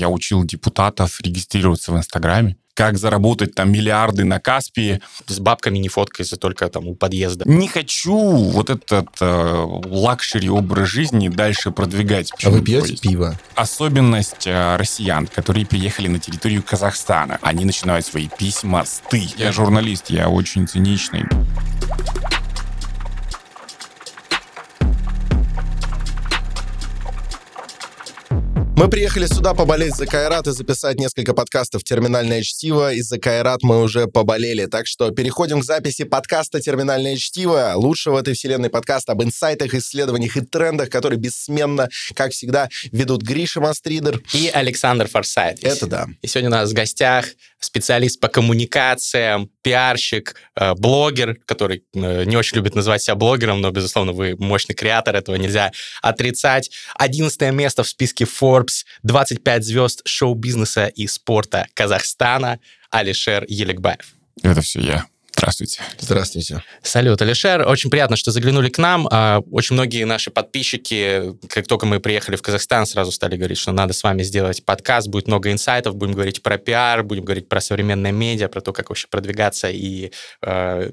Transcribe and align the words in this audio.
я 0.00 0.08
учил 0.08 0.44
депутатов 0.44 1.20
регистрироваться 1.20 1.92
в 1.92 1.96
Инстаграме 1.96 2.56
как 2.72 2.96
заработать 2.96 3.54
там 3.54 3.70
миллиарды 3.70 4.24
на 4.24 4.40
Каспии. 4.40 5.02
С 5.26 5.38
бабками 5.38 5.76
не 5.76 5.90
фоткайся 5.90 6.38
только 6.38 6.66
там 6.68 6.86
у 6.88 6.94
подъезда. 6.94 7.46
Не 7.46 7.68
хочу 7.68 8.16
вот 8.16 8.70
этот 8.70 9.08
э, 9.20 9.64
luxury 9.84 10.48
образ 10.48 10.88
жизни 10.88 11.28
дальше 11.28 11.72
продвигать. 11.72 12.32
А 12.42 12.48
вы 12.48 12.62
пьете 12.62 12.96
пиво? 12.96 13.38
Особенность 13.54 14.46
э, 14.46 14.76
россиян, 14.76 15.26
которые 15.26 15.66
приехали 15.66 16.08
на 16.08 16.20
территорию 16.20 16.62
Казахстана, 16.62 17.38
они 17.42 17.66
начинают 17.66 18.06
свои 18.06 18.28
письма 18.28 18.86
с 18.86 19.02
«ты». 19.10 19.28
Я 19.36 19.52
журналист, 19.52 20.08
я 20.08 20.30
очень 20.30 20.66
циничный. 20.66 21.24
Мы 28.80 28.88
приехали 28.88 29.26
сюда 29.26 29.52
поболеть 29.52 29.94
за 29.94 30.06
Кайрат 30.06 30.46
и 30.46 30.52
записать 30.52 30.96
несколько 30.96 31.34
подкастов 31.34 31.84
«Терминальное 31.84 32.40
чтиво». 32.40 32.94
И 32.94 33.02
за 33.02 33.18
Кайрат 33.18 33.62
мы 33.62 33.82
уже 33.82 34.06
поболели. 34.06 34.64
Так 34.64 34.86
что 34.86 35.10
переходим 35.10 35.60
к 35.60 35.64
записи 35.64 36.04
подкаста 36.04 36.62
«Терминальное 36.62 37.16
чтиво». 37.16 37.74
Лучшего 37.74 38.20
этой 38.20 38.32
вселенной 38.32 38.70
подкаст 38.70 39.10
об 39.10 39.22
инсайтах, 39.22 39.74
исследованиях 39.74 40.38
и 40.38 40.40
трендах, 40.40 40.88
которые 40.88 41.18
бессменно, 41.18 41.90
как 42.14 42.32
всегда, 42.32 42.70
ведут 42.90 43.20
Гриша 43.20 43.60
Мастридер. 43.60 44.22
И 44.32 44.48
Александр 44.48 45.08
Форсайт. 45.08 45.62
Это 45.62 45.86
да. 45.86 46.06
И 46.22 46.26
сегодня 46.26 46.48
у 46.48 46.52
нас 46.52 46.70
в 46.70 46.72
гостях 46.72 47.26
специалист 47.60 48.18
по 48.18 48.28
коммуникациям, 48.28 49.50
пиарщик, 49.62 50.34
э, 50.56 50.74
блогер, 50.74 51.36
который 51.44 51.84
э, 51.94 52.24
не 52.24 52.36
очень 52.36 52.56
любит 52.56 52.74
называть 52.74 53.02
себя 53.02 53.14
блогером, 53.14 53.60
но, 53.60 53.70
безусловно, 53.70 54.12
вы 54.12 54.34
мощный 54.38 54.74
креатор, 54.74 55.14
этого 55.14 55.36
нельзя 55.36 55.70
отрицать. 56.02 56.70
Одиннадцатое 56.96 57.52
место 57.52 57.82
в 57.82 57.88
списке 57.88 58.24
Forbes, 58.24 58.84
25 59.02 59.64
звезд 59.64 60.02
шоу-бизнеса 60.06 60.86
и 60.86 61.06
спорта 61.06 61.66
Казахстана, 61.74 62.58
Алишер 62.90 63.44
Еликбаев. 63.46 64.14
Это 64.42 64.62
все 64.62 64.80
я. 64.80 65.06
Здравствуйте. 65.40 65.80
Здравствуйте. 65.98 66.62
Салют, 66.82 67.22
Алишер. 67.22 67.66
Очень 67.66 67.88
приятно, 67.88 68.16
что 68.16 68.30
заглянули 68.30 68.68
к 68.68 68.76
нам. 68.76 69.08
А, 69.10 69.40
очень 69.50 69.72
многие 69.72 70.04
наши 70.04 70.30
подписчики, 70.30 71.34
как 71.48 71.66
только 71.66 71.86
мы 71.86 71.98
приехали 71.98 72.36
в 72.36 72.42
Казахстан, 72.42 72.84
сразу 72.84 73.10
стали 73.10 73.38
говорить, 73.38 73.56
что 73.56 73.72
надо 73.72 73.94
с 73.94 74.02
вами 74.02 74.22
сделать 74.22 74.62
подкаст, 74.62 75.08
будет 75.08 75.28
много 75.28 75.50
инсайтов, 75.50 75.96
будем 75.96 76.12
говорить 76.12 76.42
про 76.42 76.58
пиар, 76.58 77.02
будем 77.04 77.24
говорить 77.24 77.48
про 77.48 77.62
современное 77.62 78.12
медиа, 78.12 78.48
про 78.48 78.60
то, 78.60 78.74
как 78.74 78.90
вообще 78.90 79.08
продвигаться 79.08 79.70
и 79.70 80.12
э, 80.42 80.90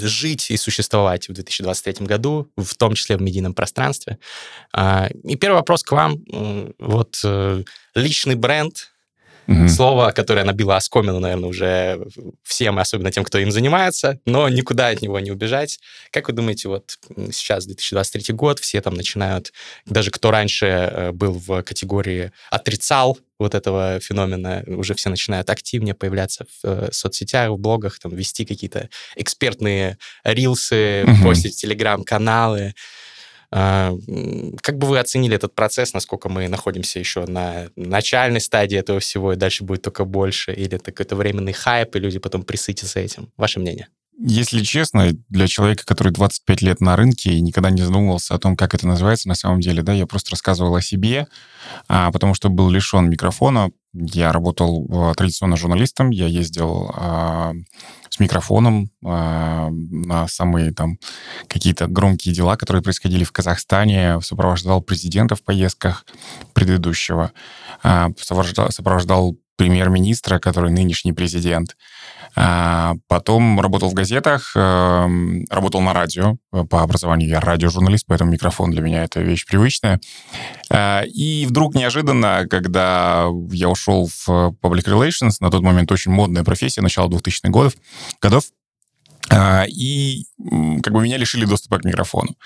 жить 0.00 0.50
и 0.50 0.56
существовать 0.56 1.28
в 1.28 1.32
2023 1.32 2.04
году, 2.04 2.50
в 2.56 2.74
том 2.74 2.96
числе 2.96 3.16
в 3.16 3.22
медийном 3.22 3.54
пространстве. 3.54 4.18
Э, 4.76 5.08
и 5.22 5.36
первый 5.36 5.58
вопрос 5.58 5.84
к 5.84 5.92
вам. 5.92 6.18
Вот 6.80 7.20
э, 7.22 7.62
личный 7.94 8.34
бренд, 8.34 8.93
Угу. 9.46 9.68
Слово, 9.68 10.12
которое 10.12 10.44
набило 10.44 10.76
оскомину, 10.76 11.20
наверное, 11.20 11.48
уже 11.48 12.06
всем, 12.42 12.78
особенно 12.78 13.10
тем, 13.10 13.24
кто 13.24 13.38
им 13.38 13.50
занимается, 13.50 14.20
но 14.24 14.48
никуда 14.48 14.88
от 14.88 15.02
него 15.02 15.20
не 15.20 15.30
убежать. 15.30 15.80
Как 16.10 16.28
вы 16.28 16.34
думаете, 16.34 16.68
вот 16.68 16.98
сейчас 17.30 17.66
2023 17.66 18.34
год, 18.34 18.58
все 18.58 18.80
там 18.80 18.94
начинают, 18.94 19.52
даже 19.86 20.10
кто 20.10 20.30
раньше 20.30 20.66
э, 20.66 21.12
был 21.12 21.32
в 21.32 21.62
категории 21.62 22.32
отрицал 22.50 23.18
вот 23.38 23.54
этого 23.54 24.00
феномена, 24.00 24.62
уже 24.66 24.94
все 24.94 25.10
начинают 25.10 25.50
активнее 25.50 25.94
появляться 25.94 26.46
в 26.62 26.66
э, 26.66 26.88
соцсетях, 26.92 27.50
в 27.50 27.58
блогах, 27.58 27.98
там, 27.98 28.14
вести 28.14 28.44
какие-то 28.44 28.88
экспертные 29.16 29.98
рилсы, 30.24 31.04
угу. 31.06 31.28
постить 31.28 31.56
телеграм-каналы. 31.56 32.74
А, 33.56 33.92
как 34.62 34.78
бы 34.78 34.88
вы 34.88 34.98
оценили 34.98 35.36
этот 35.36 35.54
процесс, 35.54 35.94
насколько 35.94 36.28
мы 36.28 36.48
находимся 36.48 36.98
еще 36.98 37.24
на 37.24 37.68
начальной 37.76 38.40
стадии 38.40 38.76
этого 38.76 38.98
всего, 38.98 39.32
и 39.32 39.36
дальше 39.36 39.62
будет 39.62 39.82
только 39.82 40.04
больше, 40.04 40.52
или 40.52 40.74
это 40.74 40.90
какой-то 40.90 41.14
временный 41.14 41.52
хайп, 41.52 41.94
и 41.94 42.00
люди 42.00 42.18
потом 42.18 42.42
присытятся 42.42 42.98
этим? 42.98 43.30
Ваше 43.36 43.60
мнение? 43.60 43.86
Если 44.18 44.64
честно, 44.64 45.12
для 45.28 45.46
человека, 45.46 45.84
который 45.86 46.12
25 46.12 46.62
лет 46.62 46.80
на 46.80 46.96
рынке 46.96 47.30
и 47.34 47.40
никогда 47.40 47.70
не 47.70 47.82
задумывался 47.82 48.34
о 48.34 48.38
том, 48.40 48.56
как 48.56 48.74
это 48.74 48.88
называется 48.88 49.28
на 49.28 49.36
самом 49.36 49.60
деле, 49.60 49.82
да, 49.82 49.92
я 49.92 50.06
просто 50.06 50.32
рассказывал 50.32 50.74
о 50.74 50.82
себе, 50.82 51.28
а, 51.86 52.10
потому 52.10 52.34
что 52.34 52.48
был 52.48 52.68
лишен 52.70 53.08
микрофона. 53.08 53.70
Я 53.94 54.32
работал 54.32 54.86
а, 54.90 55.14
традиционно 55.14 55.56
журналистом, 55.56 56.10
я 56.10 56.26
ездил 56.26 56.90
а, 56.94 57.52
с 58.10 58.18
микрофоном 58.18 58.90
а, 59.04 59.68
на 59.70 60.26
самые 60.26 60.72
там 60.72 60.98
какие-то 61.46 61.86
громкие 61.86 62.34
дела, 62.34 62.56
которые 62.56 62.82
происходили 62.82 63.22
в 63.22 63.30
Казахстане, 63.30 64.20
сопровождал 64.20 64.82
президента 64.82 65.36
в 65.36 65.44
поездках 65.44 66.04
предыдущего, 66.54 67.32
а, 67.84 68.10
сопровождал, 68.18 68.70
сопровождал 68.72 69.36
премьер-министра, 69.56 70.40
который 70.40 70.72
нынешний 70.72 71.12
президент. 71.12 71.76
А, 72.36 72.94
потом 73.08 73.60
работал 73.60 73.88
в 73.88 73.94
газетах, 73.94 74.52
эм, 74.56 75.44
работал 75.50 75.80
на 75.80 75.92
радио. 75.92 76.36
По 76.68 76.82
образованию 76.82 77.28
я 77.28 77.40
радиожурналист, 77.40 78.04
поэтому 78.06 78.32
микрофон 78.32 78.70
для 78.70 78.82
меня 78.82 79.04
это 79.04 79.20
вещь 79.20 79.46
привычная. 79.46 80.00
А, 80.70 81.02
и 81.02 81.46
вдруг 81.46 81.74
неожиданно, 81.74 82.46
когда 82.48 83.26
я 83.50 83.68
ушел 83.68 84.08
в 84.08 84.28
Public 84.28 84.84
Relations, 84.84 85.36
на 85.40 85.50
тот 85.50 85.62
момент 85.62 85.92
очень 85.92 86.10
модная 86.10 86.44
профессия, 86.44 86.82
начала 86.82 87.08
2000-х 87.08 87.50
годов, 87.50 87.74
годов, 88.20 88.44
и 89.30 90.26
как 90.82 90.92
бы 90.92 91.02
меня 91.02 91.16
лишили 91.16 91.44
доступа 91.44 91.78
к 91.78 91.84
микрофону. 91.84 92.36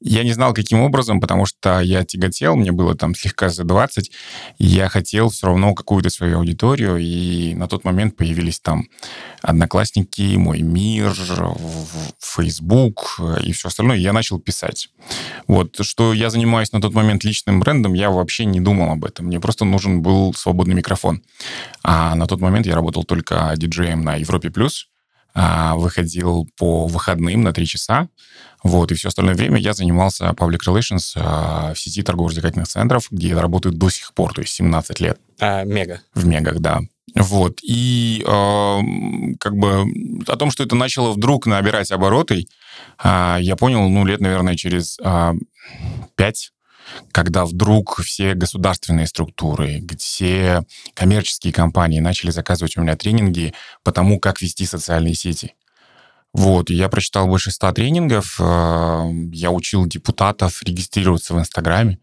Я 0.00 0.24
не 0.24 0.32
знал, 0.32 0.54
каким 0.54 0.80
образом, 0.80 1.20
потому 1.20 1.46
что 1.46 1.80
я 1.80 2.04
тяготел, 2.04 2.56
мне 2.56 2.72
было 2.72 2.94
там 2.94 3.14
слегка 3.14 3.50
за 3.50 3.64
20, 3.64 4.10
и 4.58 4.66
я 4.66 4.88
хотел 4.88 5.28
все 5.28 5.48
равно 5.48 5.74
какую-то 5.74 6.10
свою 6.10 6.38
аудиторию, 6.38 6.96
и 6.96 7.54
на 7.54 7.68
тот 7.68 7.84
момент 7.84 8.16
появились 8.16 8.60
там 8.60 8.86
Одноклассники, 9.42 10.36
Мой 10.36 10.62
мир, 10.62 11.14
Facebook 12.20 13.20
и 13.42 13.52
все 13.52 13.68
остальное, 13.68 13.98
и 13.98 14.00
я 14.00 14.12
начал 14.12 14.38
писать. 14.40 14.88
Вот, 15.46 15.76
что 15.84 16.12
я 16.12 16.30
занимаюсь 16.30 16.72
на 16.72 16.80
тот 16.80 16.94
момент 16.94 17.24
личным 17.24 17.60
брендом, 17.60 17.92
я 17.94 18.10
вообще 18.10 18.44
не 18.44 18.60
думал 18.60 18.90
об 18.90 19.04
этом. 19.04 19.26
Мне 19.26 19.40
просто 19.40 19.64
нужен 19.64 20.02
был 20.02 20.32
свободный 20.34 20.74
микрофон. 20.74 21.22
А 21.82 22.14
на 22.14 22.26
тот 22.26 22.40
момент 22.40 22.66
я 22.66 22.74
работал 22.74 23.04
только 23.04 23.52
диджеем 23.56 24.02
на 24.02 24.16
Европе+, 24.16 24.50
плюс, 24.50 24.88
а, 24.88 24.91
выходил 25.34 26.46
по 26.58 26.86
выходным 26.86 27.42
на 27.42 27.52
три 27.52 27.66
часа, 27.66 28.08
вот, 28.62 28.92
и 28.92 28.94
все 28.94 29.08
остальное 29.08 29.34
время 29.34 29.58
я 29.58 29.72
занимался 29.72 30.26
public 30.36 30.60
relations 30.66 31.12
а, 31.16 31.74
в 31.74 31.78
сети 31.78 32.02
торгово-развлекательных 32.02 32.68
центров, 32.68 33.08
где 33.10 33.28
я 33.28 33.40
работаю 33.40 33.74
до 33.74 33.90
сих 33.90 34.14
пор, 34.14 34.32
то 34.32 34.40
есть 34.40 34.54
17 34.54 35.00
лет. 35.00 35.18
А, 35.40 35.64
мега. 35.64 36.00
В 36.14 36.26
мегах, 36.26 36.60
да. 36.60 36.80
Вот, 37.14 37.58
и 37.62 38.24
э, 38.24 38.80
как 39.38 39.56
бы 39.56 39.84
о 40.26 40.36
том, 40.36 40.50
что 40.50 40.62
это 40.62 40.76
начало 40.76 41.12
вдруг 41.12 41.46
набирать 41.46 41.90
обороты, 41.90 42.46
э, 43.02 43.36
я 43.40 43.56
понял, 43.56 43.86
ну, 43.88 44.06
лет, 44.06 44.20
наверное, 44.20 44.54
через 44.54 44.98
э, 45.02 45.32
5 46.14 46.52
когда 47.12 47.44
вдруг 47.44 48.00
все 48.02 48.34
государственные 48.34 49.06
структуры, 49.06 49.82
все 49.98 50.64
коммерческие 50.94 51.52
компании 51.52 52.00
начали 52.00 52.30
заказывать 52.30 52.76
у 52.76 52.82
меня 52.82 52.96
тренинги 52.96 53.54
по 53.82 53.92
тому, 53.92 54.18
как 54.18 54.40
вести 54.42 54.66
социальные 54.66 55.14
сети. 55.14 55.54
Вот, 56.32 56.70
я 56.70 56.88
прочитал 56.88 57.26
больше 57.26 57.50
ста 57.50 57.72
тренингов, 57.72 58.40
э, 58.40 59.10
я 59.32 59.50
учил 59.50 59.84
депутатов 59.84 60.62
регистрироваться 60.62 61.34
в 61.34 61.38
Инстаграме, 61.38 61.98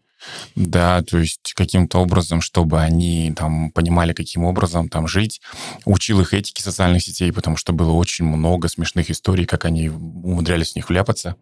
да, 0.54 1.02
то 1.02 1.18
есть 1.18 1.52
каким-то 1.54 1.98
образом, 1.98 2.40
чтобы 2.40 2.80
они 2.80 3.32
там 3.36 3.72
понимали, 3.72 4.12
каким 4.12 4.44
образом 4.44 4.88
там 4.88 5.08
жить. 5.08 5.40
Учил 5.84 6.20
их 6.20 6.32
этике 6.32 6.62
социальных 6.62 7.02
сетей, 7.02 7.32
потому 7.32 7.56
что 7.56 7.72
было 7.72 7.90
очень 7.90 8.24
много 8.24 8.68
смешных 8.68 9.10
историй, 9.10 9.46
как 9.46 9.64
они 9.64 9.88
умудрялись 9.88 10.72
в 10.72 10.76
них 10.76 10.90
вляпаться. 10.90 11.34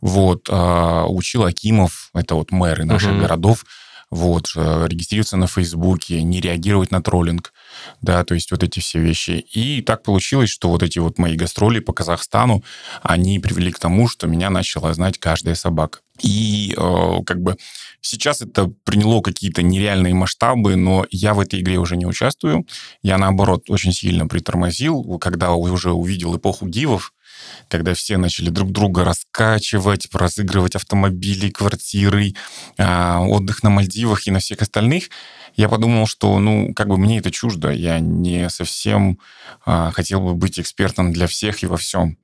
Вот, 0.00 0.48
э, 0.48 1.04
учил 1.08 1.44
Акимов, 1.44 2.10
это 2.14 2.34
вот 2.34 2.50
мэры 2.50 2.84
наших 2.84 3.12
uh-huh. 3.12 3.20
городов, 3.20 3.64
вот, 4.10 4.50
э, 4.56 4.86
регистрироваться 4.88 5.36
на 5.36 5.46
Фейсбуке, 5.46 6.22
не 6.22 6.40
реагировать 6.40 6.90
на 6.90 7.00
троллинг, 7.00 7.52
да, 8.02 8.24
то 8.24 8.34
есть 8.34 8.50
вот 8.50 8.62
эти 8.62 8.80
все 8.80 8.98
вещи. 8.98 9.44
И 9.52 9.82
так 9.82 10.02
получилось, 10.02 10.50
что 10.50 10.68
вот 10.68 10.82
эти 10.82 10.98
вот 10.98 11.18
мои 11.18 11.36
гастроли 11.36 11.78
по 11.78 11.92
Казахстану, 11.92 12.64
они 13.02 13.38
привели 13.38 13.70
к 13.70 13.78
тому, 13.78 14.08
что 14.08 14.26
меня 14.26 14.50
начала 14.50 14.92
знать 14.94 15.18
каждая 15.18 15.54
собака. 15.54 16.00
И 16.20 16.74
э, 16.76 17.22
как 17.24 17.40
бы 17.40 17.56
сейчас 18.00 18.42
это 18.42 18.66
приняло 18.84 19.22
какие-то 19.22 19.62
нереальные 19.62 20.14
масштабы, 20.14 20.76
но 20.76 21.06
я 21.10 21.32
в 21.32 21.40
этой 21.40 21.60
игре 21.60 21.78
уже 21.78 21.96
не 21.96 22.04
участвую. 22.06 22.66
Я, 23.02 23.16
наоборот, 23.16 23.70
очень 23.70 23.92
сильно 23.92 24.26
притормозил, 24.26 25.18
когда 25.18 25.52
уже 25.52 25.92
увидел 25.92 26.36
эпоху 26.36 26.66
гивов, 26.66 27.12
когда 27.68 27.94
все 27.94 28.16
начали 28.16 28.50
друг 28.50 28.72
друга 28.72 29.04
раскачивать, 29.04 30.08
разыгрывать 30.12 30.76
автомобили, 30.76 31.50
квартиры, 31.50 32.34
а, 32.78 33.20
отдых 33.20 33.62
на 33.62 33.70
Мальдивах 33.70 34.26
и 34.26 34.30
на 34.30 34.40
всех 34.40 34.62
остальных, 34.62 35.10
я 35.56 35.68
подумал, 35.68 36.06
что, 36.06 36.38
ну, 36.38 36.72
как 36.74 36.88
бы 36.88 36.96
мне 36.96 37.18
это 37.18 37.30
чуждо, 37.30 37.70
я 37.70 37.98
не 38.00 38.48
совсем 38.50 39.18
а, 39.64 39.90
хотел 39.90 40.20
бы 40.20 40.34
быть 40.34 40.58
экспертом 40.60 41.12
для 41.12 41.26
всех 41.26 41.62
и 41.62 41.66
во 41.66 41.76
всем. 41.76 42.16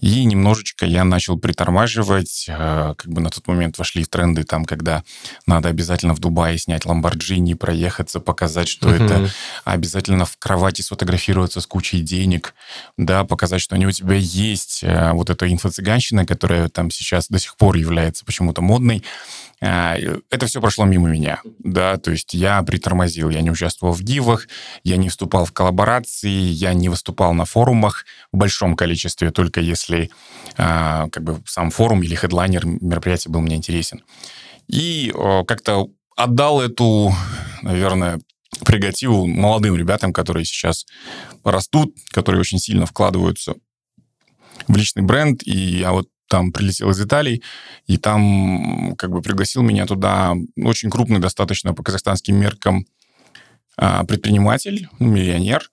И 0.00 0.24
немножечко 0.24 0.86
я 0.86 1.04
начал 1.04 1.38
притормаживать. 1.38 2.46
Э, 2.48 2.94
как 2.96 3.10
бы 3.10 3.20
на 3.20 3.30
тот 3.30 3.46
момент 3.46 3.78
вошли 3.78 4.04
в 4.04 4.08
тренды 4.08 4.44
там, 4.44 4.64
когда 4.64 5.02
надо 5.46 5.68
обязательно 5.68 6.14
в 6.14 6.18
Дубае 6.18 6.58
снять 6.58 6.84
Ламборджини, 6.84 7.54
проехаться, 7.54 8.20
показать, 8.20 8.68
что 8.68 8.88
uh-huh. 8.88 9.04
это 9.04 9.30
обязательно 9.64 10.24
в 10.24 10.36
кровати 10.38 10.82
сфотографироваться 10.82 11.60
с 11.60 11.66
кучей 11.66 12.00
денег, 12.00 12.54
да, 12.96 13.24
показать, 13.24 13.60
что 13.60 13.74
они 13.74 13.86
у 13.86 13.92
тебя 13.92 14.16
есть. 14.16 14.80
Э, 14.82 15.12
вот 15.12 15.30
эта 15.30 15.46
инфо-цыганщина, 15.48 16.26
которая 16.26 16.68
там 16.68 16.90
сейчас 16.90 17.28
до 17.28 17.38
сих 17.38 17.56
пор 17.56 17.76
является 17.76 18.24
почему-то 18.24 18.62
модной, 18.62 19.02
это 19.60 20.46
все 20.46 20.60
прошло 20.60 20.84
мимо 20.84 21.08
меня, 21.08 21.40
да, 21.58 21.96
то 21.96 22.10
есть 22.10 22.34
я 22.34 22.62
притормозил, 22.62 23.30
я 23.30 23.40
не 23.40 23.50
участвовал 23.50 23.92
в 23.92 24.02
дивах, 24.02 24.46
я 24.84 24.96
не 24.96 25.08
вступал 25.08 25.44
в 25.44 25.52
коллаборации, 25.52 26.28
я 26.28 26.74
не 26.74 26.88
выступал 26.88 27.34
на 27.34 27.44
форумах 27.44 28.04
в 28.32 28.36
большом 28.36 28.76
количестве, 28.76 29.30
только 29.30 29.60
если 29.60 30.10
а, 30.56 31.08
как 31.10 31.24
бы 31.24 31.42
сам 31.46 31.70
форум 31.70 32.02
или 32.02 32.14
хедлайнер 32.14 32.66
мероприятия 32.66 33.30
был 33.30 33.40
мне 33.40 33.56
интересен. 33.56 34.04
И 34.68 35.12
как-то 35.46 35.88
отдал 36.14 36.60
эту, 36.60 37.12
наверное, 37.62 38.20
прегативу 38.64 39.26
молодым 39.26 39.76
ребятам, 39.76 40.12
которые 40.12 40.44
сейчас 40.44 40.86
растут, 41.44 41.96
которые 42.10 42.40
очень 42.40 42.58
сильно 42.58 42.86
вкладываются 42.86 43.54
в 44.66 44.76
личный 44.76 45.02
бренд, 45.02 45.42
и 45.44 45.56
я 45.56 45.92
вот 45.92 46.08
там 46.28 46.52
прилетел 46.52 46.90
из 46.90 47.00
Италии, 47.00 47.42
и 47.86 47.96
там 47.96 48.94
как 48.96 49.10
бы 49.10 49.22
пригласил 49.22 49.62
меня 49.62 49.86
туда 49.86 50.34
очень 50.56 50.90
крупный 50.90 51.18
достаточно 51.18 51.74
по 51.74 51.82
казахстанским 51.82 52.36
меркам 52.36 52.86
а, 53.76 54.04
предприниматель, 54.04 54.88
ну, 54.98 55.08
миллионер, 55.08 55.70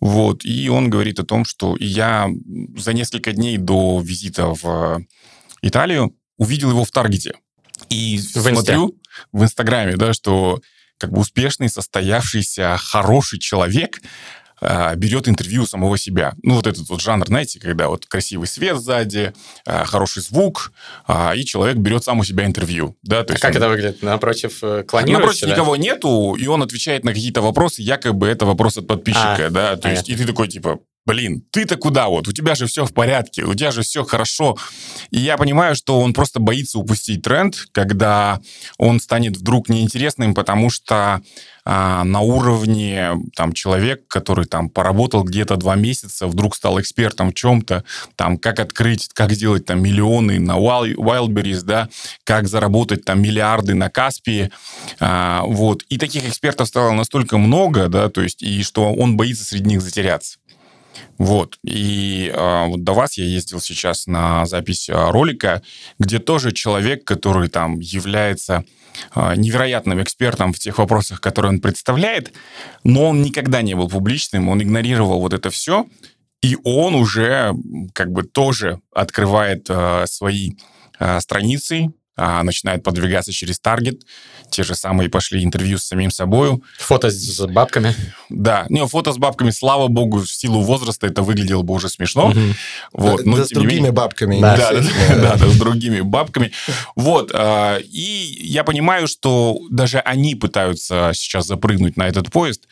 вот, 0.00 0.44
и 0.44 0.68
он 0.68 0.90
говорит 0.90 1.18
о 1.20 1.24
том, 1.24 1.44
что 1.44 1.76
я 1.78 2.28
за 2.76 2.92
несколько 2.92 3.32
дней 3.32 3.58
до 3.58 4.00
визита 4.00 4.54
в 4.54 5.04
Италию 5.62 6.14
увидел 6.36 6.70
его 6.70 6.84
в 6.84 6.90
Таргете. 6.90 7.34
И 7.88 8.18
в 8.18 8.40
смотрю 8.40 8.98
в 9.32 9.42
Инстаграме, 9.42 9.96
да, 9.96 10.12
что 10.12 10.60
как 10.98 11.12
бы 11.12 11.20
успешный, 11.20 11.68
состоявшийся, 11.68 12.76
хороший 12.76 13.38
человек 13.38 14.00
берет 14.60 15.28
интервью 15.28 15.66
самого 15.66 15.98
себя. 15.98 16.34
Ну, 16.42 16.54
вот 16.54 16.66
этот 16.66 16.88
вот 16.88 17.00
жанр, 17.00 17.26
знаете, 17.26 17.60
когда 17.60 17.88
вот 17.88 18.06
красивый 18.06 18.46
свет 18.46 18.76
сзади, 18.76 19.32
а, 19.66 19.84
хороший 19.84 20.22
звук, 20.22 20.72
а, 21.06 21.34
и 21.34 21.44
человек 21.44 21.76
берет 21.76 22.04
сам 22.04 22.18
у 22.18 22.24
себя 22.24 22.44
интервью. 22.44 22.96
Да, 23.02 23.22
то 23.22 23.32
а 23.32 23.34
есть 23.34 23.42
как 23.42 23.52
он... 23.52 23.56
это 23.58 23.68
выглядит? 23.68 24.02
Напротив 24.02 24.58
э, 24.62 24.84
клонируется? 24.84 25.20
Напротив 25.20 25.48
да? 25.48 25.52
никого 25.54 25.76
нету, 25.76 26.34
и 26.34 26.46
он 26.46 26.62
отвечает 26.62 27.04
на 27.04 27.12
какие-то 27.12 27.40
вопросы, 27.40 27.82
якобы 27.82 28.26
это 28.26 28.46
вопрос 28.46 28.78
от 28.78 28.86
подписчика, 28.86 29.46
а, 29.46 29.50
да, 29.50 29.76
то 29.76 29.82
понятно. 29.82 29.88
есть, 29.88 30.08
и 30.08 30.16
ты 30.16 30.26
такой, 30.26 30.48
типа, 30.48 30.80
блин, 31.08 31.42
ты-то 31.50 31.76
куда 31.76 32.08
вот? 32.08 32.28
У 32.28 32.32
тебя 32.32 32.54
же 32.54 32.66
все 32.66 32.84
в 32.84 32.92
порядке, 32.92 33.42
у 33.44 33.54
тебя 33.54 33.70
же 33.70 33.80
все 33.80 34.04
хорошо. 34.04 34.58
И 35.10 35.18
я 35.18 35.38
понимаю, 35.38 35.74
что 35.74 36.00
он 36.00 36.12
просто 36.12 36.38
боится 36.38 36.78
упустить 36.78 37.22
тренд, 37.22 37.56
когда 37.72 38.40
он 38.76 39.00
станет 39.00 39.38
вдруг 39.38 39.70
неинтересным, 39.70 40.34
потому 40.34 40.68
что 40.68 41.22
а, 41.64 42.04
на 42.04 42.20
уровне 42.20 43.12
там 43.34 43.54
человек, 43.54 44.06
который 44.06 44.44
там 44.44 44.68
поработал 44.68 45.22
где-то 45.22 45.56
два 45.56 45.76
месяца, 45.76 46.26
вдруг 46.26 46.54
стал 46.54 46.78
экспертом 46.78 47.30
в 47.30 47.34
чем-то, 47.34 47.84
там 48.14 48.36
как 48.36 48.60
открыть, 48.60 49.08
как 49.14 49.32
сделать 49.32 49.64
там 49.64 49.82
миллионы 49.82 50.38
на 50.38 50.58
Wildberries, 50.58 51.62
да, 51.62 51.88
как 52.24 52.48
заработать 52.48 53.06
там 53.06 53.22
миллиарды 53.22 53.74
на 53.74 53.88
Каспии, 53.88 54.50
а, 55.00 55.42
вот. 55.44 55.84
И 55.88 55.96
таких 55.96 56.28
экспертов 56.28 56.68
стало 56.68 56.92
настолько 56.92 57.38
много, 57.38 57.88
да, 57.88 58.10
то 58.10 58.20
есть, 58.20 58.42
и 58.42 58.62
что 58.62 58.92
он 58.92 59.16
боится 59.16 59.44
среди 59.44 59.70
них 59.70 59.80
затеряться. 59.80 60.38
Вот. 61.18 61.58
И 61.64 62.32
э, 62.32 62.66
вот 62.66 62.84
до 62.84 62.92
вас 62.92 63.18
я 63.18 63.24
ездил 63.24 63.60
сейчас 63.60 64.06
на 64.06 64.46
запись 64.46 64.88
а, 64.88 65.10
ролика, 65.10 65.62
где 65.98 66.18
тоже 66.18 66.52
человек, 66.52 67.04
который 67.04 67.48
там 67.48 67.80
является 67.80 68.64
э, 69.14 69.34
невероятным 69.36 70.02
экспертом 70.02 70.52
в 70.52 70.58
тех 70.58 70.78
вопросах, 70.78 71.20
которые 71.20 71.50
он 71.50 71.60
представляет, 71.60 72.32
но 72.84 73.08
он 73.08 73.22
никогда 73.22 73.62
не 73.62 73.74
был 73.74 73.88
публичным, 73.88 74.48
он 74.48 74.62
игнорировал 74.62 75.20
вот 75.20 75.32
это 75.32 75.50
все, 75.50 75.86
и 76.40 76.56
он 76.62 76.94
уже 76.94 77.52
как 77.94 78.12
бы 78.12 78.22
тоже 78.22 78.80
открывает 78.94 79.66
э, 79.68 80.06
свои 80.06 80.52
э, 80.98 81.20
страницы, 81.20 81.92
начинает 82.16 82.82
подвигаться 82.82 83.30
через 83.30 83.60
таргет. 83.60 84.02
Те 84.50 84.62
же 84.62 84.74
самые 84.74 85.08
пошли 85.08 85.44
интервью 85.44 85.78
с 85.78 85.84
самим 85.84 86.10
собой. 86.10 86.60
Фото 86.78 87.10
с 87.10 87.46
бабками. 87.46 87.94
Да, 88.28 88.66
не, 88.68 88.86
фото 88.86 89.12
с 89.12 89.18
бабками, 89.18 89.50
слава 89.50 89.88
богу, 89.88 90.20
в 90.20 90.30
силу 90.30 90.60
возраста 90.60 91.06
это 91.06 91.22
выглядело 91.22 91.62
бы 91.62 91.74
уже 91.74 91.88
смешно. 91.88 92.28
Угу. 92.28 92.40
Вот, 92.92 93.24
да, 93.24 93.30
но, 93.30 93.36
да 93.36 93.44
с 93.44 93.48
другими 93.48 93.74
менее, 93.74 93.92
бабками. 93.92 94.40
Да, 94.40 94.56
да, 94.56 94.72
да, 94.72 95.16
да, 95.16 95.36
да, 95.36 95.48
с 95.48 95.56
другими 95.56 96.00
бабками. 96.00 96.52
Вот, 96.96 97.30
а, 97.34 97.78
и 97.78 98.38
я 98.40 98.64
понимаю, 98.64 99.08
что 99.08 99.58
даже 99.70 99.98
они 100.00 100.34
пытаются 100.34 101.12
сейчас 101.14 101.46
запрыгнуть 101.46 101.96
на 101.96 102.08
этот 102.08 102.30
поезд, 102.30 102.66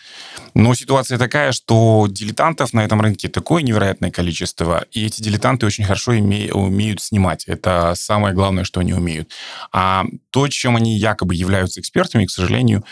но 0.55 0.75
ситуация 0.75 1.19
такая, 1.19 1.53
что 1.53 2.07
дилетантов 2.09 2.73
на 2.73 2.85
этом 2.85 3.01
рынке 3.01 3.29
такое 3.29 3.63
невероятное 3.63 4.11
количество, 4.11 4.87
и 4.91 5.07
эти 5.07 5.23
дилетанты 5.23 5.67
очень 5.67 5.85
хорошо 5.85 6.13
умеют 6.13 7.03
снимать. 7.03 7.45
Это 7.47 7.95
самое 7.95 8.35
главное, 8.35 8.65
что 8.65 8.81
они 8.81 8.93
умеют. 8.93 9.31
А 9.73 10.05
то, 10.31 10.49
чем 10.49 10.77
они 10.77 10.97
якобы 10.97 11.35
являются 11.35 11.66
экспертами, 11.79 12.27
к 12.27 12.31
сожалению, 12.31 12.85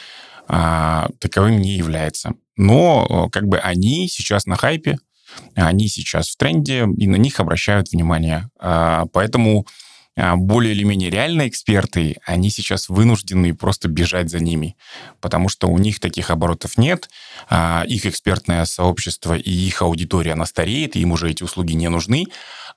а, 0.47 1.09
таковым 1.21 1.61
не 1.61 1.77
является. 1.77 2.35
Но 2.57 3.29
как 3.33 3.47
бы 3.47 3.59
они 3.59 4.09
сейчас 4.09 4.47
на 4.47 4.57
хайпе, 4.57 4.99
они 5.55 5.89
сейчас 5.89 6.29
в 6.29 6.37
тренде, 6.37 6.87
и 6.97 7.07
на 7.07 7.17
них 7.17 7.41
обращают 7.41 7.91
внимание. 7.91 8.49
А, 8.59 9.07
поэтому 9.13 9.67
а, 10.17 10.37
более 10.37 10.75
или 10.75 10.85
менее 10.85 11.11
реальные 11.11 11.49
эксперты, 11.49 12.17
они 12.25 12.51
сейчас 12.51 12.89
вынуждены 12.89 13.55
просто 13.55 13.89
бежать 13.89 14.31
за 14.31 14.39
ними, 14.39 14.77
потому 15.21 15.49
что 15.49 15.69
у 15.69 15.79
них 15.79 15.99
таких 15.99 16.31
оборотов 16.31 16.79
нет, 16.79 17.09
их 17.87 18.07
экспертное 18.07 18.65
сообщество 18.65 19.35
и 19.35 19.51
их 19.51 19.83
аудитория, 19.83 20.33
она 20.33 20.47
стареет, 20.47 20.95
и 20.95 21.01
им 21.01 21.13
уже 21.13 21.31
эти 21.31 21.43
услуги 21.43 21.73
не 21.73 21.89
нужны, 21.89 22.27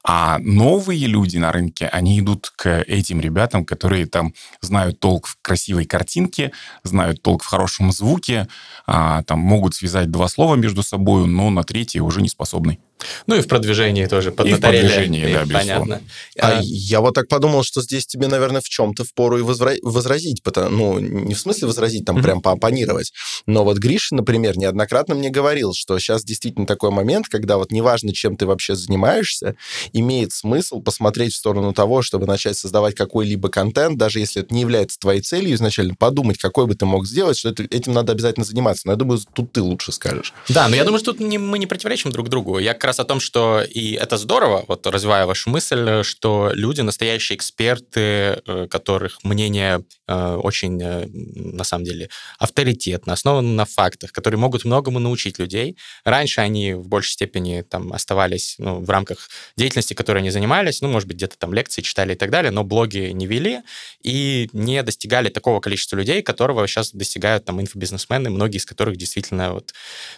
а 0.09 0.39
новые 0.39 1.06
люди 1.06 1.38
на 1.38 1.51
рынке, 1.51 1.88
они 1.88 2.19
идут 2.21 2.54
к 2.56 2.81
этим 2.83 3.19
ребятам, 3.19 3.65
которые 3.65 4.06
там 4.06 4.33
знают 4.62 5.01
толк 5.01 5.27
в 5.27 5.38
красивой 5.42 5.83
картинке, 5.83 6.54
знают 6.83 7.21
толк 7.21 7.44
в 7.44 7.48
хорошем 7.48 7.92
звуке, 7.92 8.48
а, 8.86 9.24
там 9.24 9.39
могут 9.39 9.75
связать 9.75 10.09
два 10.09 10.30
слова 10.30 10.56
между 10.56 10.81
собой, 10.81 11.27
но 11.27 11.50
на 11.50 11.65
третье 11.65 12.01
уже 12.01 12.21
не 12.21 12.30
способны. 12.30 12.80
Ну 13.27 13.35
и 13.35 13.41
в 13.41 13.47
продвижении 13.47 14.05
тоже 14.05 14.31
под 14.31 14.47
И 14.47 14.53
в 14.53 14.59
продвижении, 14.59 15.31
да, 15.31 15.45
безусловно. 15.45 16.01
А, 16.39 16.59
а 16.59 16.61
я 16.63 17.01
вот 17.01 17.13
так 17.15 17.27
подумал, 17.27 17.63
что 17.63 17.81
здесь 17.81 18.05
тебе, 18.05 18.27
наверное, 18.27 18.61
в 18.61 18.69
чем-то 18.69 19.03
впору 19.03 19.38
и 19.38 19.41
возра- 19.41 19.77
возразить, 19.81 20.44
потому, 20.44 20.69
ну, 20.69 20.99
не 20.99 21.33
в 21.33 21.39
смысле 21.39 21.67
возразить, 21.67 22.05
там, 22.05 22.17
mm-hmm. 22.17 22.23
прям 22.23 22.41
поопонировать, 22.41 23.13
но 23.45 23.63
вот 23.63 23.77
Гриша, 23.77 24.15
например, 24.15 24.57
неоднократно 24.57 25.15
мне 25.15 25.29
говорил, 25.29 25.73
что 25.73 25.97
сейчас 25.99 26.23
действительно 26.23 26.66
такой 26.66 26.92
момент, 26.92 27.27
когда 27.27 27.57
вот 27.57 27.71
неважно, 27.71 28.13
чем 28.13 28.35
ты 28.35 28.45
вообще 28.45 28.75
занимаешься, 28.75 29.56
имеет 29.94 30.33
смысл 30.33 30.81
посмотреть 30.81 31.33
в 31.33 31.37
сторону 31.37 31.73
того, 31.73 32.01
чтобы 32.01 32.25
начать 32.25 32.57
создавать 32.57 32.95
какой-либо 32.95 33.49
контент, 33.49 33.97
даже 33.97 34.19
если 34.19 34.42
это 34.42 34.54
не 34.54 34.61
является 34.61 34.99
твоей 34.99 35.21
целью 35.21 35.56
изначально, 35.56 35.95
подумать, 35.95 36.37
какой 36.37 36.68
бы 36.68 36.75
ты 36.75 36.85
мог 36.85 37.06
сделать, 37.06 37.37
что 37.37 37.49
это, 37.49 37.63
этим 37.63 37.94
надо 37.94 38.11
обязательно 38.13 38.45
заниматься. 38.45 38.83
Но 38.85 38.94
я 38.94 38.97
думаю, 38.97 39.19
тут 39.33 39.51
ты 39.51 39.61
лучше 39.61 39.92
скажешь. 39.92 40.33
Да, 40.49 40.68
но 40.68 40.75
я 40.75 40.83
думаю, 40.83 40.99
что 40.99 41.13
тут 41.13 41.21
не, 41.21 41.37
мы 41.37 41.59
не 41.59 41.68
противоречим 41.68 42.11
друг 42.11 42.30
другу. 42.30 42.59
Я 42.59 42.73
раз 42.87 42.99
о 42.99 43.03
том, 43.03 43.19
что 43.19 43.61
и 43.61 43.94
это 43.94 44.17
здорово, 44.17 44.65
вот 44.67 44.87
развивая 44.87 45.25
вашу 45.25 45.49
мысль, 45.49 46.03
что 46.03 46.51
люди, 46.53 46.81
настоящие 46.81 47.35
эксперты, 47.35 47.99
э, 47.99 48.67
которых 48.69 49.23
мнение 49.23 49.83
э, 50.07 50.35
очень, 50.35 50.81
э, 50.81 51.06
на 51.07 51.63
самом 51.63 51.83
деле, 51.83 52.09
авторитетно, 52.39 53.13
основано 53.13 53.49
на 53.49 53.65
фактах, 53.65 54.11
которые 54.11 54.39
могут 54.39 54.65
многому 54.65 54.99
научить 54.99 55.37
людей. 55.39 55.77
Раньше 56.06 56.41
они 56.41 56.73
в 56.73 56.87
большей 56.87 57.11
степени 57.11 57.61
там 57.61 57.94
оставались 57.94 58.56
ну, 58.57 58.79
в 58.79 58.89
рамках 58.89 59.29
деятельности, 59.57 59.94
которой 59.94 60.19
они 60.19 60.31
занимались, 60.31 60.81
ну, 60.81 60.87
может 60.87 61.07
быть, 61.07 61.17
где-то 61.17 61.37
там 61.37 61.53
лекции 61.53 61.81
читали 61.81 62.13
и 62.13 62.17
так 62.17 62.31
далее, 62.31 62.51
но 62.51 62.63
блоги 62.63 63.11
не 63.13 63.27
вели 63.27 63.61
и 64.01 64.49
не 64.53 64.81
достигали 64.83 65.29
такого 65.29 65.59
количества 65.59 65.97
людей, 65.97 66.21
которого 66.21 66.67
сейчас 66.67 66.91
достигают 66.91 67.45
там 67.45 67.59
инфобизнесмены, 67.59 68.29
многие 68.29 68.57
из 68.57 68.65
которых 68.65 68.95
действительно, 68.95 69.53
вот, 69.53 69.73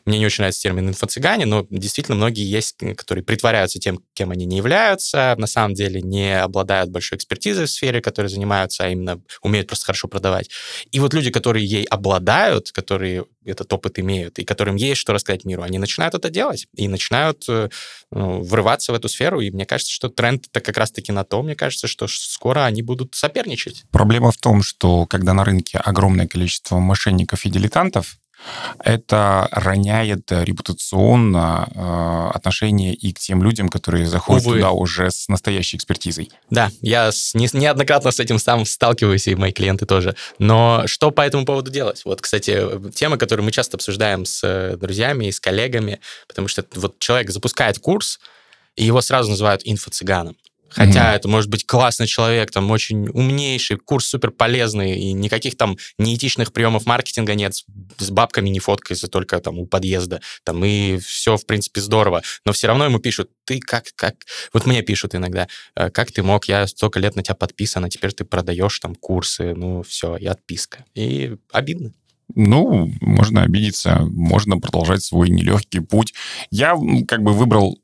мне 0.06 0.20
не 0.20 0.26
очень 0.26 0.44
нравится 0.44 0.62
термин 0.62 0.90
инфо-цыгане, 0.90 1.46
но 1.46 1.66
действительно 1.70 2.16
многие 2.16 2.50
есть 2.50 2.59
есть, 2.60 2.76
которые 2.96 3.24
притворяются 3.24 3.80
тем, 3.80 4.00
кем 4.14 4.32
они 4.32 4.46
не 4.46 4.58
являются, 4.58 5.36
на 5.38 5.48
самом 5.48 5.74
деле 5.74 6.02
не 6.02 6.40
обладают 6.40 6.92
большой 6.92 7.18
экспертизой 7.18 7.66
в 7.66 7.72
сфере, 7.72 8.02
которой 8.02 8.28
занимаются, 8.28 8.86
а 8.86 8.90
именно 8.90 9.22
умеют 9.42 9.68
просто 9.68 9.86
хорошо 9.86 10.08
продавать. 10.08 10.50
И 10.92 11.00
вот 11.00 11.14
люди, 11.14 11.32
которые 11.32 11.66
ей 11.66 11.84
обладают, 11.86 12.72
которые 12.72 13.26
этот 13.46 13.72
опыт 13.74 14.00
имеют, 14.00 14.40
и 14.40 14.46
которым 14.46 14.76
есть 14.76 15.00
что 15.00 15.14
рассказать 15.14 15.46
миру, 15.46 15.64
они 15.64 15.78
начинают 15.78 16.14
это 16.14 16.30
делать 16.30 16.68
и 16.76 16.88
начинают 16.88 17.46
э, 17.48 17.70
ну, 18.12 18.42
врываться 18.44 18.92
в 18.92 18.96
эту 18.96 19.10
сферу. 19.10 19.40
И 19.42 19.50
мне 19.52 19.66
кажется, 19.66 19.92
что 19.92 20.10
тренд 20.10 20.48
это 20.48 20.62
как 20.62 20.78
раз-таки 20.78 21.12
на 21.12 21.24
то, 21.24 21.42
мне 21.42 21.56
кажется, 21.56 21.88
что 21.88 22.08
скоро 22.08 22.66
они 22.66 22.82
будут 22.82 23.16
соперничать. 23.16 23.86
Проблема 23.92 24.32
в 24.32 24.38
том, 24.38 24.62
что 24.62 25.06
когда 25.06 25.34
на 25.34 25.44
рынке 25.44 25.78
огромное 25.78 26.28
количество 26.28 26.78
мошенников 26.78 27.46
и 27.46 27.50
дилетантов, 27.50 28.18
это 28.84 29.48
роняет 29.52 30.32
репутационно 30.32 31.68
э, 31.76 32.36
отношение 32.36 32.94
и 32.94 33.12
к 33.14 33.20
тем 33.20 33.44
людям, 33.44 33.70
которые 33.70 34.06
заходят 34.08 34.46
Увы. 34.46 34.56
туда 34.56 34.72
уже 34.72 35.12
с 35.12 35.28
настоящей 35.28 35.78
экспертизой. 35.78 36.32
Да, 36.50 36.72
я 36.82 37.12
с- 37.12 37.34
не- 37.34 37.50
неоднократно 37.54 38.12
с 38.12 38.20
этим 38.20 38.40
сам 38.40 38.66
сталкиваюсь, 38.66 39.28
и 39.28 39.36
мои 39.36 39.52
клиенты 39.52 39.86
тоже. 39.86 40.16
Но 40.40 40.84
что 40.86 41.12
по 41.12 41.22
этому 41.22 41.46
поводу 41.46 41.72
делать? 41.72 42.02
Вот, 42.06 42.22
кстати, 42.22 42.64
тема, 42.94 43.18
которую 43.18 43.46
мы 43.46 43.52
часто 43.52 43.78
обсуждаем 43.78 44.26
с 44.26 44.42
э, 44.44 44.78
друзьями 44.78 45.26
и 45.26 45.32
с 45.32 45.40
коллегами, 45.40 46.00
потому 46.28 46.48
что 46.48 46.66
вот 46.76 47.00
человек 47.00 47.30
запускает 47.32 47.80
курс, 47.80 48.20
и 48.76 48.86
его 48.86 49.02
сразу 49.02 49.30
называют 49.30 49.62
инфо-цыганом. 49.66 50.36
Хотя 50.70 51.06
Мгм. 51.10 51.16
это 51.16 51.28
может 51.28 51.50
быть 51.50 51.66
классный 51.66 52.08
человек, 52.08 52.52
там 52.52 52.70
очень 52.72 53.08
умнейший, 53.10 53.78
курс 53.78 54.08
супер 54.08 54.32
полезный, 54.32 54.98
и 55.00 55.14
никаких 55.14 55.58
там 55.58 55.78
неэтичных 55.98 56.54
приемов 56.54 56.86
маркетинга 56.86 57.36
нет, 57.36 57.56
с- 57.56 58.10
бабками 58.12 58.50
не 58.50 58.60
фоткайся 58.60 59.08
только 59.08 59.40
там 59.40 59.60
у 59.60 59.66
подъезда, 59.66 60.22
там 60.44 60.64
и 60.66 60.98
все, 60.98 61.38
в 61.38 61.46
принципе, 61.46 61.82
здорово. 61.82 62.22
Но 62.46 62.52
все 62.54 62.68
равно 62.68 62.86
ему 62.86 63.00
пишут, 63.00 63.30
ты 63.46 63.60
как, 63.60 63.86
как... 63.96 64.16
Вот 64.54 64.66
мне 64.66 64.82
пишут 64.82 65.16
иногда, 65.16 65.48
«Э, 65.76 65.90
как 65.90 66.12
ты 66.12 66.24
мог, 66.24 66.46
я 66.46 66.68
столько 66.68 67.00
лет 67.00 67.16
на 67.16 67.24
тебя 67.24 67.36
подписан, 67.36 67.84
а 67.86 67.90
теперь 67.90 68.12
ты 68.14 68.24
продаешь 68.26 68.80
там 68.80 68.96
курсы, 68.96 69.54
ну 69.56 69.82
все, 69.84 70.16
и 70.18 70.26
отписка. 70.26 70.86
И 70.96 71.36
обидно. 71.52 71.92
Ну, 72.36 72.92
можно 73.02 73.42
обидеться, 73.42 74.02
можно 74.12 74.60
продолжать 74.60 75.04
свой 75.04 75.30
нелегкий 75.30 75.80
путь. 75.80 76.14
Я 76.52 76.76
как 77.08 77.24
бы 77.24 77.34
выбрал 77.34 77.80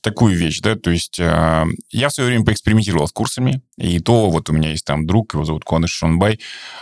такую 0.00 0.36
вещь, 0.36 0.60
да, 0.60 0.74
то 0.76 0.90
есть 0.90 1.18
э, 1.20 1.64
я 1.90 2.08
в 2.08 2.12
свое 2.12 2.28
время 2.30 2.44
поэкспериментировал 2.44 3.06
с 3.06 3.12
курсами, 3.12 3.62
и 3.76 4.00
то 4.00 4.28
вот 4.30 4.50
у 4.50 4.52
меня 4.52 4.70
есть 4.70 4.84
там 4.84 5.06
друг, 5.06 5.34
его 5.34 5.44
зовут 5.44 5.64
Конеш 5.64 5.90
Шонбай, 5.90 6.40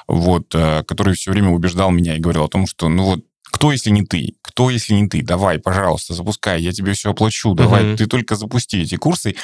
вот, 0.08 0.54
э, 0.54 0.82
который 0.84 1.14
все 1.14 1.30
время 1.30 1.50
убеждал 1.50 1.90
меня 1.90 2.16
и 2.16 2.20
говорил 2.20 2.44
о 2.44 2.48
том, 2.48 2.66
что, 2.66 2.88
ну 2.88 3.04
вот, 3.04 3.24
кто, 3.52 3.72
если 3.72 3.90
не 3.90 4.02
ты? 4.02 4.36
Кто, 4.42 4.70
если 4.70 4.94
не 4.94 5.08
ты? 5.08 5.22
Давай, 5.22 5.58
пожалуйста, 5.58 6.14
запускай, 6.14 6.62
я 6.62 6.72
тебе 6.72 6.92
все 6.92 7.10
оплачу, 7.10 7.54
давай, 7.54 7.82
Мгм. 7.84 7.96
ты 7.96 8.06
только 8.06 8.36
запусти 8.36 8.82
эти 8.82 8.94
курсы. 8.96 9.34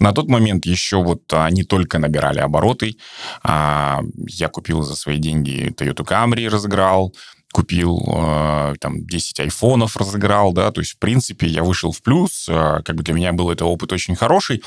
На 0.00 0.12
тот 0.12 0.28
момент 0.28 0.66
еще 0.66 1.02
вот 1.02 1.22
они 1.32 1.62
только 1.62 1.98
набирали 1.98 2.40
обороты. 2.40 2.96
А, 3.44 4.02
я 4.26 4.48
купил 4.48 4.82
за 4.82 4.96
свои 4.96 5.18
деньги 5.18 5.72
Toyota 5.76 6.04
Camry, 6.04 6.48
разыграл, 6.48 7.14
купил 7.52 8.02
э, 8.06 8.74
там 8.80 9.06
10 9.06 9.40
айфонов, 9.40 9.96
разыграл, 9.96 10.52
да, 10.52 10.72
то 10.72 10.80
есть, 10.80 10.92
в 10.92 10.98
принципе, 10.98 11.46
я 11.46 11.62
вышел 11.62 11.92
в 11.92 12.02
плюс, 12.02 12.46
э, 12.48 12.80
как 12.84 12.96
бы 12.96 13.02
для 13.02 13.14
меня 13.14 13.32
был 13.32 13.50
это 13.50 13.64
опыт 13.64 13.92
очень 13.92 14.16
хороший. 14.16 14.62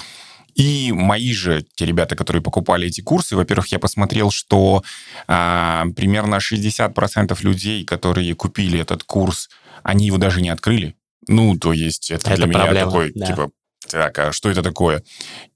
И 0.55 0.93
мои 0.93 1.33
же, 1.33 1.65
те 1.75 1.85
ребята, 1.85 2.15
которые 2.15 2.41
покупали 2.41 2.87
эти 2.87 3.01
курсы, 3.01 3.35
во-первых, 3.35 3.67
я 3.67 3.79
посмотрел, 3.79 4.31
что 4.31 4.83
а, 5.27 5.85
примерно 5.97 6.35
60% 6.35 7.37
людей, 7.41 7.83
которые 7.83 8.33
купили 8.35 8.79
этот 8.79 9.03
курс, 9.03 9.49
они 9.83 10.05
его 10.05 10.17
даже 10.17 10.41
не 10.41 10.49
открыли. 10.49 10.95
Ну, 11.27 11.57
то 11.57 11.73
есть 11.73 12.09
это, 12.09 12.29
Это 12.29 12.37
для 12.37 12.45
меня 12.45 12.59
проблема, 12.59 12.85
такой, 12.85 13.11
да. 13.13 13.25
типа, 13.25 13.49
так, 13.87 14.17
а 14.19 14.31
что 14.31 14.49
это 14.49 14.61
такое? 14.61 15.03